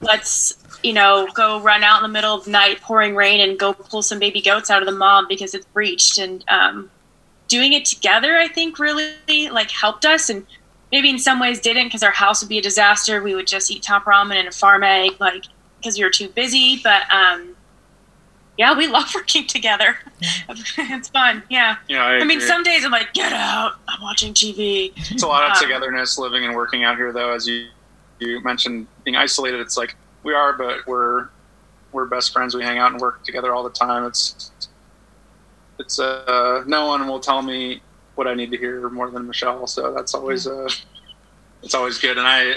Let's 0.00 0.58
you 0.82 0.92
know 0.92 1.28
go 1.34 1.60
run 1.60 1.84
out 1.84 1.98
in 1.98 2.10
the 2.10 2.12
middle 2.12 2.34
of 2.34 2.44
the 2.44 2.50
night, 2.50 2.80
pouring 2.80 3.14
rain, 3.14 3.40
and 3.40 3.58
go 3.58 3.72
pull 3.72 4.02
some 4.02 4.18
baby 4.18 4.40
goats 4.40 4.70
out 4.70 4.82
of 4.82 4.86
the 4.86 4.94
mom 4.94 5.26
because 5.28 5.54
it's 5.54 5.66
breached. 5.66 6.18
And 6.18 6.44
um, 6.48 6.90
doing 7.48 7.72
it 7.72 7.84
together, 7.84 8.36
I 8.36 8.48
think, 8.48 8.78
really 8.78 9.50
like 9.50 9.70
helped 9.70 10.04
us. 10.04 10.28
And 10.28 10.46
maybe 10.92 11.08
in 11.08 11.18
some 11.18 11.40
ways 11.40 11.58
didn't 11.58 11.86
because 11.86 12.02
our 12.02 12.12
house 12.12 12.42
would 12.42 12.48
be 12.48 12.58
a 12.58 12.62
disaster. 12.62 13.22
We 13.22 13.34
would 13.34 13.46
just 13.46 13.70
eat 13.70 13.82
top 13.82 14.04
ramen 14.04 14.36
and 14.36 14.48
a 14.48 14.52
farm 14.52 14.84
egg, 14.84 15.12
like 15.18 15.44
because 15.78 15.96
we 15.96 16.04
were 16.04 16.10
too 16.10 16.28
busy. 16.28 16.80
But 16.84 17.02
um, 17.12 17.56
yeah, 18.58 18.76
we 18.76 18.86
love 18.88 19.10
working 19.14 19.46
together. 19.46 19.96
it's 20.48 21.08
fun. 21.08 21.42
Yeah. 21.48 21.76
Yeah. 21.88 22.04
I, 22.04 22.18
I 22.18 22.24
mean, 22.24 22.40
some 22.40 22.62
days 22.62 22.84
I'm 22.84 22.92
like, 22.92 23.14
get 23.14 23.32
out. 23.32 23.72
I'm 23.88 24.02
watching 24.02 24.34
TV. 24.34 24.92
It's 25.10 25.22
a 25.22 25.26
lot 25.26 25.44
of 25.44 25.56
um, 25.56 25.62
togetherness 25.62 26.18
living 26.18 26.44
and 26.44 26.54
working 26.54 26.84
out 26.84 26.96
here, 26.96 27.12
though. 27.12 27.32
As 27.32 27.48
you 27.48 27.68
you 28.20 28.40
mentioned, 28.42 28.86
being 29.04 29.16
isolated, 29.16 29.60
it's 29.60 29.76
like 29.76 29.96
we 30.22 30.34
are, 30.34 30.52
but 30.52 30.86
we're 30.86 31.28
we're 31.90 32.04
best 32.06 32.32
friends. 32.32 32.54
We 32.54 32.62
hang 32.62 32.78
out 32.78 32.92
and 32.92 33.00
work 33.00 33.24
together 33.24 33.54
all 33.54 33.64
the 33.64 33.70
time. 33.70 34.04
It's 34.04 34.50
it's 35.78 35.98
uh, 35.98 36.62
no 36.66 36.86
one 36.86 37.08
will 37.08 37.20
tell 37.20 37.42
me 37.42 37.80
what 38.14 38.26
I 38.26 38.34
need 38.34 38.50
to 38.50 38.58
hear 38.58 38.88
more 38.90 39.10
than 39.10 39.26
Michelle. 39.26 39.66
So 39.66 39.92
that's 39.92 40.14
always 40.14 40.46
uh, 40.46 40.68
it's 41.62 41.74
always 41.74 41.98
good. 41.98 42.18
And 42.18 42.26
I 42.26 42.56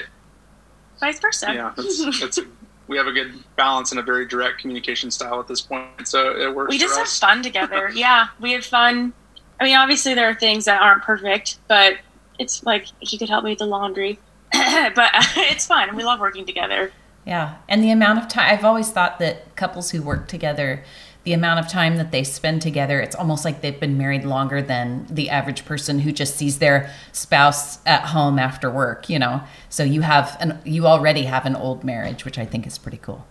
vice 1.00 1.20
versa. 1.20 1.54
Yeah, 1.54 1.74
it's, 1.78 2.22
it's 2.22 2.40
we 2.88 2.98
have 2.98 3.08
a 3.08 3.12
good 3.12 3.34
balance 3.56 3.92
and 3.92 4.00
a 4.00 4.04
very 4.04 4.26
direct 4.28 4.60
communication 4.60 5.10
style 5.12 5.40
at 5.40 5.48
this 5.48 5.62
point. 5.62 6.08
So 6.08 6.36
it 6.38 6.54
works. 6.54 6.70
We 6.70 6.78
just 6.78 6.98
have 6.98 7.08
fun 7.08 7.42
together. 7.42 7.90
yeah, 7.96 8.28
we 8.40 8.52
have 8.54 8.66
fun. 8.66 9.14
I 9.60 9.64
mean, 9.64 9.76
obviously 9.76 10.14
there 10.14 10.30
are 10.30 10.36
things 10.36 10.66
that 10.66 10.82
aren't 10.82 11.04
perfect, 11.04 11.60
but 11.68 11.98
it's 12.38 12.64
like 12.64 12.88
he 13.00 13.18
could 13.18 13.30
help 13.30 13.44
me 13.44 13.52
with 13.52 13.60
the 13.60 13.66
laundry, 13.66 14.20
but 14.52 15.10
it's 15.38 15.66
fun. 15.66 15.96
We 15.96 16.04
love 16.04 16.20
working 16.20 16.46
together. 16.46 16.92
Yeah, 17.26 17.56
and 17.68 17.84
the 17.84 17.90
amount 17.90 18.20
of 18.20 18.28
time 18.28 18.54
I've 18.54 18.66
always 18.66 18.92
thought 18.92 19.18
that 19.20 19.56
couples 19.56 19.92
who 19.92 20.02
work 20.02 20.28
together 20.28 20.84
the 21.26 21.34
amount 21.34 21.60
of 21.60 21.68
time 21.68 21.98
that 21.98 22.12
they 22.12 22.24
spend 22.24 22.62
together, 22.62 23.02
it's 23.02 23.16
almost 23.16 23.44
like 23.44 23.62
they've 23.62 23.80
been 23.80 23.98
married 23.98 24.24
longer 24.24 24.62
than 24.62 25.08
the 25.10 25.30
average 25.30 25.66
person 25.66 26.00
who 26.00 26.12
just 26.12 26.36
sees 26.36 26.60
their 26.60 26.92
spouse 27.12 27.80
at 27.86 28.06
home 28.06 28.38
after 28.38 28.70
work, 28.70 29.10
you 29.10 29.18
know. 29.18 29.42
So 29.68 29.84
you 29.84 30.02
have 30.02 30.38
an 30.40 30.60
you 30.64 30.86
already 30.86 31.24
have 31.24 31.46
an 31.46 31.56
old 31.56 31.84
marriage, 31.84 32.26
which 32.26 32.38
I 32.38 32.46
think 32.46 32.68
is 32.68 32.78
pretty 32.78 32.98
cool. 32.98 33.26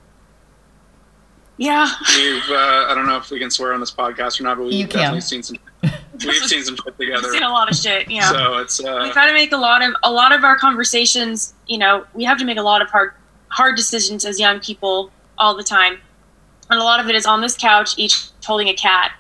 Yeah. 1.57 1.89
We've 2.17 2.51
uh, 2.51 2.87
I 2.89 2.95
don't 2.97 3.07
know 3.07 3.17
if 3.17 3.31
we 3.31 3.39
can 3.39 3.51
swear 3.51 3.73
on 3.73 3.79
this 3.79 3.93
podcast 3.93 4.41
or 4.41 4.43
not, 4.43 4.59
but 4.59 4.65
we've 4.67 4.89
definitely 4.89 5.21
seen 5.21 5.45
some 5.45 5.57
we've 5.83 6.35
seen 6.45 6.65
some 6.65 6.75
shit 6.75 6.99
together. 6.99 7.23
We've 7.23 7.33
seen 7.33 7.43
a 7.45 7.49
lot 7.49 7.71
of 7.71 7.77
shit, 7.77 8.11
yeah. 8.11 8.29
So 8.33 8.59
it's 8.59 8.85
uh, 8.85 9.03
we 9.05 9.13
try 9.13 9.29
to 9.29 9.33
make 9.33 9.53
a 9.53 9.57
lot 9.57 9.85
of 9.85 9.95
a 10.03 10.11
lot 10.11 10.33
of 10.33 10.43
our 10.43 10.59
conversations, 10.59 11.55
you 11.69 11.79
know, 11.79 12.05
we 12.13 12.25
have 12.25 12.39
to 12.39 12.45
make 12.45 12.59
a 12.59 12.63
lot 12.63 12.83
of 12.83 12.91
hard 12.91 13.13
hard 13.51 13.77
decisions 13.77 14.25
as 14.25 14.41
young 14.41 14.59
people 14.59 15.13
all 15.39 15.57
the 15.57 15.63
time 15.63 16.01
and 16.71 16.81
a 16.81 16.85
lot 16.85 17.01
of 17.01 17.09
it 17.09 17.15
is 17.15 17.27
on 17.27 17.41
this 17.41 17.57
couch, 17.57 17.95
each 17.97 18.29
holding 18.45 18.69
a 18.69 18.75
cat. 18.75 19.13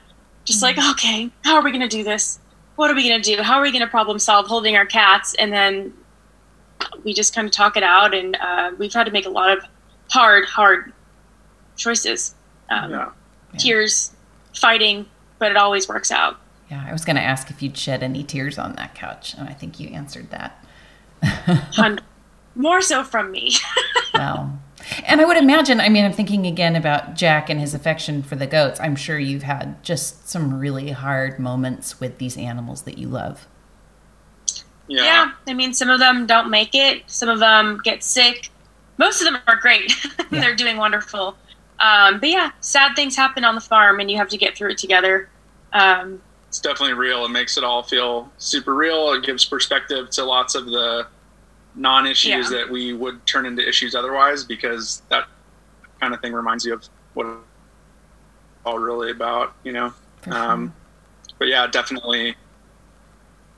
Just 0.44 0.62
mm-hmm. 0.62 0.78
like, 0.78 0.90
okay, 0.92 1.30
how 1.42 1.56
are 1.56 1.62
we 1.62 1.70
going 1.70 1.88
to 1.88 1.88
do 1.88 2.04
this? 2.04 2.38
What 2.76 2.90
are 2.90 2.94
we 2.94 3.08
going 3.08 3.22
to 3.22 3.36
do? 3.36 3.42
How 3.42 3.58
are 3.58 3.62
we 3.62 3.70
going 3.70 3.84
to 3.84 3.88
problem 3.88 4.18
solve 4.18 4.46
holding 4.46 4.76
our 4.76 4.86
cats? 4.86 5.34
And 5.34 5.52
then 5.52 5.94
we 7.04 7.14
just 7.14 7.34
kind 7.34 7.46
of 7.46 7.52
talk 7.52 7.76
it 7.76 7.82
out. 7.82 8.14
And 8.14 8.36
uh, 8.36 8.72
we've 8.78 8.92
had 8.92 9.04
to 9.04 9.12
make 9.12 9.26
a 9.26 9.30
lot 9.30 9.56
of 9.56 9.64
hard, 10.10 10.44
hard 10.44 10.92
choices. 11.76 12.34
Um, 12.70 12.90
yeah. 12.90 13.10
Tears, 13.58 14.12
fighting, 14.54 15.06
but 15.38 15.50
it 15.50 15.56
always 15.56 15.88
works 15.88 16.10
out. 16.10 16.40
Yeah, 16.70 16.84
I 16.86 16.92
was 16.92 17.04
going 17.04 17.16
to 17.16 17.22
ask 17.22 17.50
if 17.50 17.62
you'd 17.62 17.76
shed 17.76 18.02
any 18.02 18.24
tears 18.24 18.58
on 18.58 18.74
that 18.76 18.94
couch, 18.94 19.34
and 19.34 19.48
I 19.48 19.52
think 19.52 19.78
you 19.78 19.90
answered 19.90 20.30
that. 20.30 20.64
More 22.56 22.80
so 22.80 23.04
from 23.04 23.30
me. 23.30 23.52
well, 24.14 24.58
and 25.06 25.20
I 25.20 25.24
would 25.24 25.36
imagine, 25.36 25.80
I 25.80 25.88
mean, 25.88 26.04
I'm 26.04 26.12
thinking 26.12 26.46
again 26.46 26.76
about 26.76 27.14
Jack 27.14 27.50
and 27.50 27.60
his 27.60 27.74
affection 27.74 28.22
for 28.22 28.36
the 28.36 28.46
goats. 28.46 28.80
I'm 28.80 28.96
sure 28.96 29.18
you've 29.18 29.42
had 29.42 29.82
just 29.82 30.28
some 30.28 30.58
really 30.58 30.90
hard 30.90 31.38
moments 31.38 32.00
with 32.00 32.18
these 32.18 32.36
animals 32.36 32.82
that 32.82 32.98
you 32.98 33.08
love. 33.08 33.46
Yeah. 34.86 35.02
yeah. 35.04 35.32
I 35.46 35.54
mean, 35.54 35.72
some 35.72 35.90
of 35.90 35.98
them 35.98 36.26
don't 36.26 36.50
make 36.50 36.74
it, 36.74 37.02
some 37.06 37.28
of 37.28 37.38
them 37.38 37.80
get 37.84 38.02
sick. 38.02 38.50
Most 38.98 39.20
of 39.20 39.26
them 39.26 39.40
are 39.46 39.56
great. 39.56 39.92
Yeah. 40.30 40.40
They're 40.40 40.56
doing 40.56 40.78
wonderful. 40.78 41.36
Um, 41.78 42.18
but 42.18 42.28
yeah, 42.28 42.50
sad 42.60 42.96
things 42.96 43.14
happen 43.14 43.44
on 43.44 43.54
the 43.54 43.60
farm 43.60 44.00
and 44.00 44.10
you 44.10 44.16
have 44.16 44.28
to 44.30 44.38
get 44.38 44.56
through 44.56 44.70
it 44.70 44.78
together. 44.78 45.28
Um, 45.72 46.20
it's 46.48 46.58
definitely 46.58 46.94
real. 46.94 47.24
It 47.24 47.28
makes 47.28 47.56
it 47.56 47.62
all 47.62 47.82
feel 47.82 48.32
super 48.38 48.74
real. 48.74 49.12
It 49.12 49.24
gives 49.24 49.44
perspective 49.44 50.10
to 50.10 50.24
lots 50.24 50.54
of 50.54 50.66
the 50.66 51.06
non-issues 51.74 52.50
yeah. 52.50 52.58
that 52.58 52.70
we 52.70 52.92
would 52.92 53.24
turn 53.26 53.46
into 53.46 53.66
issues 53.66 53.94
otherwise 53.94 54.44
because 54.44 55.02
that 55.10 55.26
kind 56.00 56.14
of 56.14 56.20
thing 56.20 56.32
reminds 56.32 56.64
you 56.64 56.74
of 56.74 56.88
what 57.14 57.26
it's 57.26 57.36
all 58.64 58.78
really 58.78 59.10
about 59.10 59.54
you 59.64 59.72
know 59.72 59.92
um, 60.26 60.72
but 61.38 61.48
yeah 61.48 61.66
definitely 61.66 62.34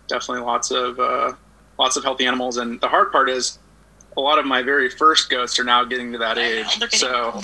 definitely 0.09 0.43
lots 0.45 0.71
of 0.71 0.99
uh, 0.99 1.33
lots 1.79 1.97
of 1.97 2.05
healthy 2.05 2.27
animals 2.27 2.57
and 2.57 2.81
the 2.81 2.89
hard 2.89 3.13
part 3.13 3.29
is 3.29 3.59
a 4.17 4.21
lot 4.21 4.39
of 4.39 4.47
my 4.47 4.63
very 4.63 4.89
first 4.89 5.29
goats 5.29 5.59
are 5.59 5.65
now 5.65 5.85
getting 5.85 6.11
to 6.13 6.19
that 6.19 6.39
age 6.39 6.79
so 6.93 7.41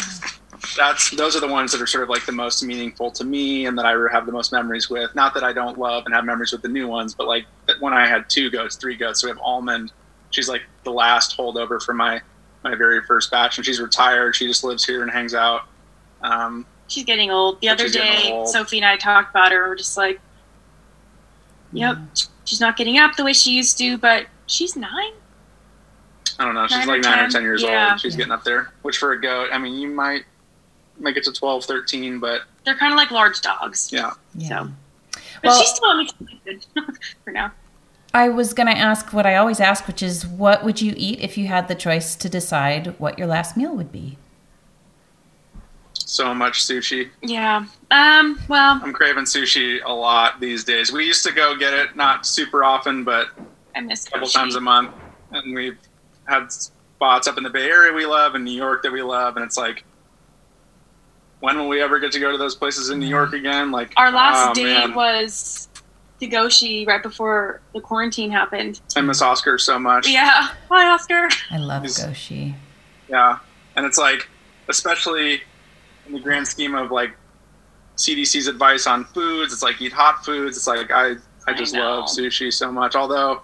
that's 0.76 1.10
those 1.16 1.36
are 1.36 1.40
the 1.40 1.48
ones 1.48 1.72
that 1.72 1.80
are 1.80 1.86
sort 1.86 2.04
of 2.04 2.10
like 2.10 2.24
the 2.24 2.32
most 2.32 2.62
meaningful 2.62 3.10
to 3.10 3.24
me 3.24 3.66
and 3.66 3.76
that 3.78 3.84
I 3.84 3.94
have 4.12 4.26
the 4.26 4.32
most 4.32 4.52
memories 4.52 4.88
with. 4.88 5.14
Not 5.14 5.34
that 5.34 5.42
I 5.42 5.52
don't 5.52 5.78
love 5.78 6.04
and 6.06 6.14
have 6.14 6.24
memories 6.24 6.52
with 6.52 6.62
the 6.62 6.68
new 6.68 6.86
ones, 6.86 7.14
but 7.14 7.26
like 7.26 7.46
when 7.80 7.92
I 7.92 8.06
had 8.06 8.28
two 8.28 8.50
goats, 8.50 8.76
three 8.76 8.96
goats. 8.96 9.20
So 9.20 9.26
we 9.26 9.30
have 9.30 9.40
almond, 9.42 9.92
she's 10.32 10.48
like 10.48 10.62
the 10.84 10.90
last 10.90 11.36
holdover 11.36 11.80
from 11.80 11.96
my 11.98 12.20
my 12.64 12.74
very 12.74 13.02
first 13.02 13.30
batch, 13.30 13.56
and 13.56 13.64
she's 13.64 13.80
retired. 13.80 14.36
She 14.36 14.46
just 14.46 14.64
lives 14.64 14.84
here 14.84 15.02
and 15.02 15.10
hangs 15.10 15.34
out. 15.34 15.62
Um, 16.22 16.66
she's 16.88 17.04
getting 17.04 17.30
old. 17.30 17.60
The 17.60 17.68
other 17.68 17.88
day, 17.88 18.42
Sophie 18.46 18.78
and 18.78 18.86
I 18.86 18.96
talked 18.96 19.30
about 19.30 19.52
her. 19.52 19.68
We're 19.68 19.76
just 19.76 19.96
like, 19.96 20.20
"Yep, 21.72 21.98
she's 22.44 22.60
not 22.60 22.76
getting 22.76 22.98
up 22.98 23.16
the 23.16 23.24
way 23.24 23.32
she 23.32 23.52
used 23.52 23.78
to, 23.78 23.98
but 23.98 24.26
she's 24.46 24.76
nine. 24.76 25.12
I 26.38 26.44
don't 26.44 26.54
know. 26.54 26.66
She's 26.66 26.86
like 26.86 27.02
nine 27.02 27.18
10. 27.18 27.24
or 27.24 27.30
ten 27.30 27.42
years 27.42 27.62
yeah. 27.62 27.90
old. 27.90 28.00
She's 28.00 28.14
yeah. 28.14 28.18
getting 28.18 28.32
up 28.32 28.44
there. 28.44 28.72
Which 28.82 28.98
for 28.98 29.12
a 29.12 29.20
goat, 29.20 29.50
I 29.52 29.58
mean, 29.58 29.74
you 29.74 29.88
might 29.88 30.24
make 30.98 31.16
it 31.16 31.24
to 31.24 31.32
12, 31.32 31.64
13, 31.64 32.20
but 32.20 32.42
they're 32.64 32.76
kind 32.76 32.92
of 32.92 32.96
like 32.96 33.10
large 33.10 33.40
dogs. 33.40 33.90
Yeah. 33.92 34.12
yeah. 34.34 34.48
So, 34.48 34.70
but 35.12 35.22
well, 35.44 35.60
she's 35.60 35.70
still 35.70 35.88
on 35.88 36.08
only 36.20 36.60
for 37.24 37.32
now. 37.32 37.52
I 38.14 38.28
was 38.28 38.52
going 38.52 38.66
to 38.66 38.76
ask 38.76 39.12
what 39.12 39.26
I 39.26 39.36
always 39.36 39.58
ask, 39.58 39.86
which 39.86 40.02
is 40.02 40.26
what 40.26 40.64
would 40.64 40.82
you 40.82 40.92
eat 40.96 41.20
if 41.20 41.38
you 41.38 41.46
had 41.46 41.68
the 41.68 41.74
choice 41.74 42.14
to 42.16 42.28
decide 42.28 42.98
what 42.98 43.18
your 43.18 43.26
last 43.26 43.56
meal 43.56 43.74
would 43.74 43.90
be? 43.90 44.18
So 45.94 46.34
much 46.34 46.62
sushi. 46.62 47.08
Yeah. 47.22 47.64
Um, 47.90 48.38
well, 48.48 48.78
I'm 48.82 48.92
craving 48.92 49.24
sushi 49.24 49.80
a 49.82 49.92
lot 49.92 50.40
these 50.40 50.62
days. 50.62 50.92
We 50.92 51.06
used 51.06 51.24
to 51.24 51.32
go 51.32 51.56
get 51.56 51.72
it 51.72 51.96
not 51.96 52.26
super 52.26 52.64
often, 52.64 53.02
but 53.02 53.28
I 53.74 53.80
miss 53.80 54.06
a 54.06 54.10
couple 54.10 54.28
sushi. 54.28 54.34
times 54.34 54.56
a 54.56 54.60
month. 54.60 54.94
And 55.30 55.54
we've 55.54 55.78
had 56.26 56.52
spots 56.52 57.26
up 57.26 57.38
in 57.38 57.44
the 57.44 57.50
Bay 57.50 57.64
Area 57.64 57.92
we 57.94 58.04
love 58.04 58.34
and 58.34 58.44
New 58.44 58.50
York 58.50 58.82
that 58.82 58.92
we 58.92 59.00
love. 59.00 59.36
And 59.36 59.44
it's 59.44 59.56
like, 59.56 59.84
when 61.40 61.58
will 61.58 61.68
we 61.68 61.80
ever 61.80 61.98
get 61.98 62.12
to 62.12 62.20
go 62.20 62.30
to 62.30 62.36
those 62.36 62.54
places 62.54 62.90
in 62.90 62.98
New 62.98 63.08
York 63.08 63.32
again? 63.32 63.70
Like 63.70 63.92
our 63.96 64.12
last 64.12 64.50
oh, 64.50 64.54
date 64.54 64.64
man. 64.64 64.94
was 64.94 65.68
to 66.22 66.28
Goshi 66.28 66.86
right 66.86 67.02
before 67.02 67.60
the 67.74 67.80
quarantine 67.80 68.30
happened. 68.30 68.80
I 68.96 69.00
miss 69.00 69.20
Oscar 69.20 69.58
so 69.58 69.76
much. 69.76 70.08
Yeah. 70.08 70.50
Hi, 70.70 70.88
Oscar. 70.88 71.28
I 71.50 71.58
love 71.58 71.82
He's, 71.82 71.98
Goshi. 71.98 72.54
Yeah. 73.08 73.38
And 73.74 73.84
it's 73.84 73.98
like, 73.98 74.28
especially 74.68 75.42
in 76.06 76.12
the 76.12 76.20
grand 76.20 76.46
scheme 76.46 76.76
of 76.76 76.92
like 76.92 77.10
CDC's 77.96 78.46
advice 78.46 78.86
on 78.86 79.04
foods, 79.04 79.52
it's 79.52 79.64
like 79.64 79.82
eat 79.82 79.92
hot 79.92 80.24
foods. 80.24 80.56
It's 80.56 80.68
like, 80.68 80.92
I, 80.92 81.16
I 81.48 81.54
just 81.54 81.74
I 81.74 81.80
love 81.80 82.04
sushi 82.04 82.52
so 82.52 82.70
much. 82.70 82.94
Although 82.94 83.42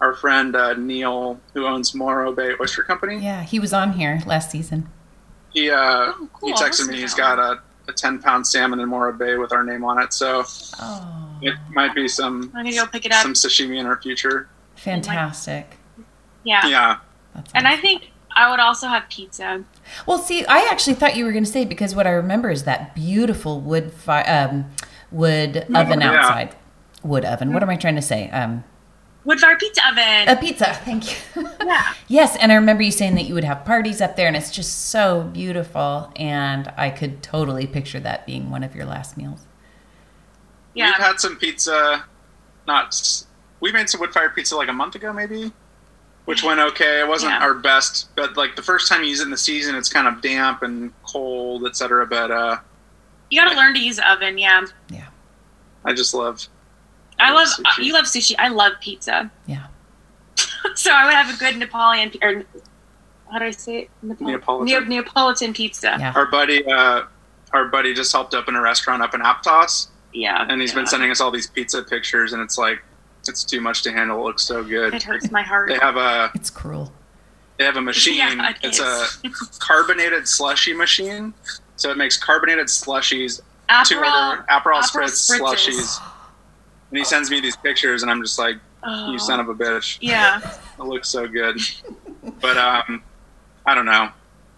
our 0.00 0.14
friend 0.14 0.54
uh, 0.54 0.74
Neil, 0.74 1.40
who 1.52 1.66
owns 1.66 1.96
Morro 1.96 2.32
Bay 2.32 2.54
Oyster 2.60 2.84
Company. 2.84 3.18
Yeah, 3.18 3.42
he 3.42 3.58
was 3.58 3.72
on 3.72 3.94
here 3.94 4.20
last 4.24 4.52
season. 4.52 4.88
He, 5.52 5.68
uh, 5.68 5.76
oh, 5.76 6.28
cool. 6.32 6.50
he 6.50 6.54
texted 6.54 6.86
me, 6.86 7.00
he's 7.00 7.12
got 7.12 7.40
a, 7.40 7.60
a 7.88 7.92
10 7.92 8.20
pound 8.22 8.46
salmon 8.46 8.78
in 8.78 8.88
Morro 8.88 9.12
Bay 9.12 9.36
with 9.36 9.52
our 9.52 9.64
name 9.64 9.84
on 9.84 10.00
it. 10.00 10.12
So. 10.12 10.44
Oh 10.78 11.29
It 11.42 11.54
might 11.72 11.94
be 11.94 12.08
some 12.08 12.50
I'm 12.54 12.64
gonna 12.64 12.72
go 12.72 12.86
pick 12.86 13.06
it 13.06 13.12
up. 13.12 13.22
some 13.22 13.34
sashimi 13.34 13.78
in 13.78 13.86
our 13.86 14.00
future. 14.00 14.48
Fantastic. 14.76 15.76
Yeah. 16.44 16.66
Yeah. 16.66 16.98
That's 17.34 17.52
And 17.54 17.66
I 17.68 17.76
think 17.76 18.10
I 18.34 18.50
would 18.50 18.60
also 18.60 18.86
have 18.86 19.08
pizza. 19.08 19.64
Well, 20.06 20.18
see, 20.18 20.44
I 20.46 20.68
actually 20.70 20.94
thought 20.94 21.16
you 21.16 21.24
were 21.24 21.32
going 21.32 21.44
to 21.44 21.50
say 21.50 21.64
because 21.64 21.94
what 21.94 22.06
I 22.06 22.10
remember 22.10 22.50
is 22.50 22.64
that 22.64 22.94
beautiful 22.94 23.60
wood 23.60 23.92
fi- 23.92 24.22
um, 24.22 24.70
wood 25.10 25.66
oven 25.74 26.00
yeah. 26.00 26.12
outside. 26.14 26.56
Wood 27.02 27.24
oven. 27.24 27.52
What 27.52 27.62
am 27.62 27.70
I 27.70 27.76
trying 27.76 27.96
to 27.96 28.02
say? 28.02 28.30
Um, 28.30 28.64
Wood 29.24 29.38
fire 29.38 29.56
pizza 29.56 29.86
oven. 29.86 30.28
a 30.28 30.36
pizza. 30.36 30.72
Thank 30.84 31.10
you. 31.10 31.48
yeah. 31.64 31.92
yes, 32.08 32.36
and 32.36 32.50
I 32.50 32.54
remember 32.54 32.82
you 32.82 32.90
saying 32.90 33.16
that 33.16 33.24
you 33.24 33.34
would 33.34 33.44
have 33.44 33.64
parties 33.66 34.00
up 34.00 34.16
there, 34.16 34.26
and 34.26 34.34
it's 34.36 34.50
just 34.50 34.88
so 34.90 35.24
beautiful. 35.24 36.10
And 36.16 36.72
I 36.76 36.88
could 36.90 37.22
totally 37.22 37.66
picture 37.66 38.00
that 38.00 38.26
being 38.26 38.50
one 38.50 38.62
of 38.62 38.74
your 38.74 38.86
last 38.86 39.18
meals. 39.18 39.46
Yeah. 40.74 40.86
We've 40.86 40.94
had 41.06 41.20
some 41.20 41.36
pizza. 41.36 42.04
Not 42.66 43.24
we 43.60 43.72
made 43.72 43.88
some 43.88 44.00
wood 44.00 44.12
fire 44.12 44.30
pizza 44.30 44.56
like 44.56 44.68
a 44.68 44.72
month 44.72 44.94
ago, 44.94 45.12
maybe, 45.12 45.52
which 46.24 46.42
went 46.42 46.60
okay. 46.60 47.00
It 47.00 47.08
wasn't 47.08 47.32
Yeah. 47.32 47.40
our 47.42 47.54
best, 47.54 48.08
but 48.16 48.36
like 48.36 48.56
the 48.56 48.62
first 48.62 48.88
time 48.88 49.02
you 49.02 49.08
use 49.10 49.20
it 49.20 49.24
in 49.24 49.30
the 49.30 49.36
season, 49.36 49.74
it's 49.74 49.88
kind 49.88 50.06
of 50.08 50.20
damp 50.22 50.62
and 50.62 50.92
cold, 51.04 51.66
etc. 51.66 52.06
But 52.06 52.30
uh, 52.30 52.56
you 53.30 53.40
gotta 53.40 53.56
learn 53.56 53.74
to 53.74 53.80
use 53.80 53.96
the 53.96 54.10
oven. 54.10 54.38
Yeah. 54.38 54.66
Yeah. 54.90 55.08
I 55.84 55.92
just 55.92 56.14
love. 56.14 56.46
I 57.18 57.32
love 57.32 57.48
sushi. 57.48 57.84
you 57.84 57.92
love 57.92 58.04
sushi. 58.06 58.34
I 58.38 58.48
love 58.48 58.72
pizza. 58.80 59.30
Yeah. 59.46 59.66
so 60.74 60.90
I 60.92 61.04
would 61.04 61.14
have 61.14 61.34
a 61.34 61.38
good 61.38 61.56
Napoleon 61.56 62.12
or 62.22 62.44
how 63.30 63.38
do 63.38 63.44
I 63.44 63.50
say 63.50 63.78
it? 63.82 63.90
Nepal- 64.02 64.26
Neapolitan. 64.26 64.66
Neo- 64.66 64.80
Neapolitan 65.02 65.52
pizza. 65.54 65.96
Yeah. 65.98 66.12
Our 66.16 66.26
buddy, 66.26 66.64
uh, 66.66 67.02
our 67.52 67.66
buddy 67.68 67.94
just 67.94 68.10
helped 68.12 68.34
open 68.34 68.56
a 68.56 68.60
restaurant 68.60 69.02
up 69.02 69.14
in 69.14 69.20
Aptos, 69.20 69.88
Yeah. 70.12 70.46
and 70.48 70.60
he's 70.60 70.74
been 70.74 70.86
sending 70.86 71.10
us 71.10 71.20
all 71.20 71.30
these 71.30 71.46
pizza 71.48 71.82
pictures, 71.82 72.32
and 72.32 72.42
it's 72.42 72.58
like 72.58 72.82
it's 73.28 73.44
too 73.44 73.60
much 73.60 73.82
to 73.82 73.92
handle. 73.92 74.18
It 74.20 74.24
looks 74.24 74.42
so 74.44 74.64
good. 74.64 74.94
It 74.94 75.02
hurts 75.02 75.30
my 75.30 75.42
heart. 75.42 75.68
They 75.68 75.78
have 75.78 75.96
a 75.96 76.30
It's 76.34 76.50
cruel. 76.50 76.92
they 77.58 77.64
have 77.64 77.76
a 77.76 77.82
machine. 77.82 78.16
Yeah, 78.16 78.50
it 78.50 78.56
it's 78.62 78.78
is. 78.80 79.18
a 79.24 79.58
carbonated 79.60 80.26
slushy 80.26 80.72
machine, 80.74 81.34
so 81.76 81.90
it 81.90 81.96
makes 81.96 82.16
carbonated 82.16 82.66
slushies 82.66 83.36
to 83.38 83.42
Aperol. 83.94 84.30
order 84.30 84.44
Aperol, 84.48 84.80
Aperol 84.80 84.82
spritz 84.82 85.30
spritzes. 85.38 85.40
slushies. 85.40 86.02
And 86.90 86.98
he 86.98 87.04
sends 87.04 87.30
me 87.30 87.40
these 87.40 87.56
pictures, 87.56 88.02
and 88.02 88.10
I'm 88.10 88.20
just 88.22 88.38
like, 88.38 88.56
Oh. 88.82 89.12
"You 89.12 89.18
son 89.18 89.38
of 89.40 89.48
a 89.50 89.54
bitch! 89.54 89.98
Yeah. 90.00 90.40
It 90.78 90.82
looks 90.84 91.08
so 91.08 91.28
good." 91.28 91.60
but 92.40 92.56
um, 92.56 93.02
I 93.66 93.74
don't 93.74 93.84
know. 93.86 94.08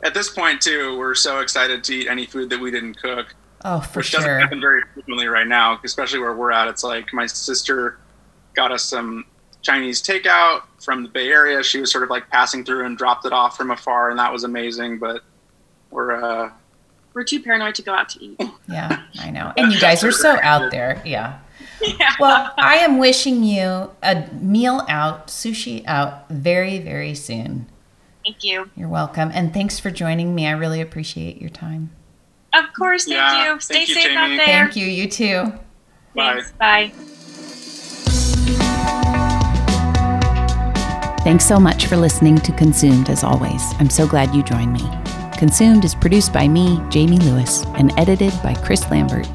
At 0.04 0.14
this 0.14 0.30
point, 0.30 0.60
too, 0.60 0.96
we're 0.98 1.14
so 1.16 1.40
excited 1.40 1.82
to 1.84 1.94
eat 1.94 2.08
any 2.08 2.26
food 2.26 2.48
that 2.50 2.60
we 2.60 2.70
didn't 2.70 2.94
cook, 3.02 3.34
Oh, 3.64 3.80
for 3.80 4.00
which 4.00 4.12
doesn't 4.12 4.26
sure. 4.26 4.38
happen 4.38 4.60
very 4.60 4.82
frequently 4.92 5.26
right 5.26 5.46
now, 5.46 5.78
especially 5.84 6.18
where 6.18 6.34
we're 6.34 6.52
at. 6.52 6.68
It's 6.68 6.82
like 6.84 7.12
my 7.12 7.26
sister 7.26 7.98
got 8.54 8.72
us 8.72 8.82
some 8.82 9.24
Chinese 9.62 10.02
takeout 10.02 10.62
from 10.80 11.02
the 11.04 11.08
Bay 11.08 11.28
Area. 11.28 11.62
She 11.62 11.80
was 11.80 11.90
sort 11.92 12.02
of 12.04 12.10
like 12.10 12.28
passing 12.30 12.64
through 12.64 12.84
and 12.86 12.98
dropped 12.98 13.24
it 13.24 13.32
off 13.32 13.56
from 13.56 13.70
afar, 13.70 14.10
and 14.10 14.18
that 14.18 14.32
was 14.32 14.44
amazing. 14.44 14.98
But 14.98 15.22
we're 15.90 16.12
uh, 16.12 16.50
We're 17.14 17.24
too 17.24 17.40
paranoid 17.42 17.74
to 17.76 17.82
go 17.82 17.94
out 17.94 18.08
to 18.10 18.24
eat. 18.24 18.40
Yeah, 18.68 19.02
I 19.20 19.30
know. 19.30 19.52
And 19.56 19.70
you 19.72 19.78
guys 19.80 20.02
are 20.02 20.12
so 20.12 20.38
out 20.42 20.70
there. 20.70 21.02
Yeah. 21.04 21.38
yeah. 21.82 22.14
Well, 22.18 22.52
I 22.56 22.76
am 22.76 22.98
wishing 22.98 23.42
you 23.44 23.90
a 24.02 24.26
meal 24.40 24.86
out, 24.88 25.26
sushi 25.26 25.84
out 25.86 26.28
very, 26.30 26.78
very 26.78 27.14
soon. 27.14 27.66
Thank 28.24 28.42
you. 28.42 28.70
You're 28.74 28.88
welcome. 28.88 29.30
And 29.34 29.52
thanks 29.52 29.78
for 29.78 29.90
joining 29.90 30.34
me. 30.34 30.46
I 30.46 30.52
really 30.52 30.80
appreciate 30.80 31.38
your 31.40 31.50
time. 31.50 31.90
Of 32.54 32.72
course. 32.74 33.04
Thank 33.04 33.16
Yeah, 33.16 33.54
you. 33.54 33.60
Stay 33.60 33.74
thank 33.74 33.88
you, 33.88 33.94
safe 33.94 34.16
out 34.16 34.28
there. 34.28 34.46
Thank 34.46 34.76
you. 34.76 34.86
You 34.86 35.08
too. 35.08 35.52
bye. 36.14 36.42
Thanks. 36.42 36.52
Bye. 36.52 36.92
Thanks 41.24 41.46
so 41.46 41.60
much 41.60 41.86
for 41.86 41.96
listening 41.96 42.36
to 42.38 42.52
Consumed 42.52 43.08
as 43.08 43.22
always. 43.22 43.62
I'm 43.78 43.88
so 43.88 44.06
glad 44.08 44.34
you 44.34 44.42
joined 44.42 44.72
me. 44.72 44.82
Consumed 45.38 45.84
is 45.84 45.94
produced 45.94 46.32
by 46.32 46.48
me, 46.48 46.76
Jaime 46.92 47.18
Lewis, 47.18 47.64
and 47.76 47.92
edited 47.98 48.32
by 48.42 48.54
Chris 48.54 48.90
Lambert. 48.90 49.28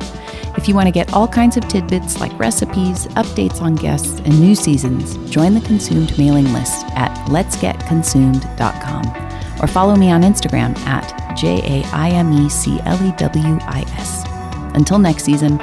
If 0.57 0.67
you 0.67 0.75
want 0.75 0.87
to 0.87 0.91
get 0.91 1.13
all 1.13 1.27
kinds 1.27 1.55
of 1.55 1.65
tidbits 1.67 2.19
like 2.19 2.37
recipes, 2.37 3.07
updates 3.15 3.61
on 3.61 3.75
guests, 3.75 4.19
and 4.19 4.37
new 4.39 4.53
seasons, 4.55 5.15
join 5.31 5.53
the 5.53 5.61
Consumed 5.61 6.17
mailing 6.17 6.51
list 6.51 6.85
at 6.95 7.11
letsgetconsumed.com 7.29 9.61
or 9.61 9.67
follow 9.67 9.95
me 9.95 10.11
on 10.11 10.23
Instagram 10.23 10.77
at 10.79 11.13
J 11.37 11.59
A 11.63 11.87
I 11.93 12.09
M 12.09 12.33
E 12.33 12.49
C 12.49 12.79
L 12.85 13.01
E 13.07 13.13
W 13.17 13.57
I 13.61 13.85
S. 13.97 14.23
Until 14.75 14.99
next 14.99 15.23
season, 15.23 15.57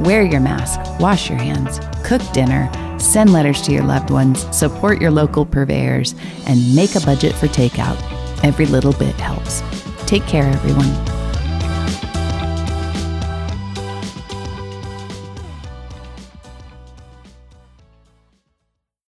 wear 0.00 0.22
your 0.22 0.40
mask, 0.40 0.80
wash 1.00 1.28
your 1.28 1.38
hands, 1.38 1.80
cook 2.04 2.22
dinner, 2.32 2.70
send 2.98 3.32
letters 3.32 3.62
to 3.62 3.72
your 3.72 3.84
loved 3.84 4.10
ones, 4.10 4.44
support 4.56 5.00
your 5.00 5.10
local 5.10 5.44
purveyors, 5.44 6.14
and 6.46 6.74
make 6.74 6.94
a 6.94 7.00
budget 7.00 7.34
for 7.34 7.46
takeout. 7.46 7.98
Every 8.42 8.66
little 8.66 8.92
bit 8.92 9.14
helps. 9.16 9.62
Take 10.06 10.24
care, 10.24 10.44
everyone. 10.44 11.17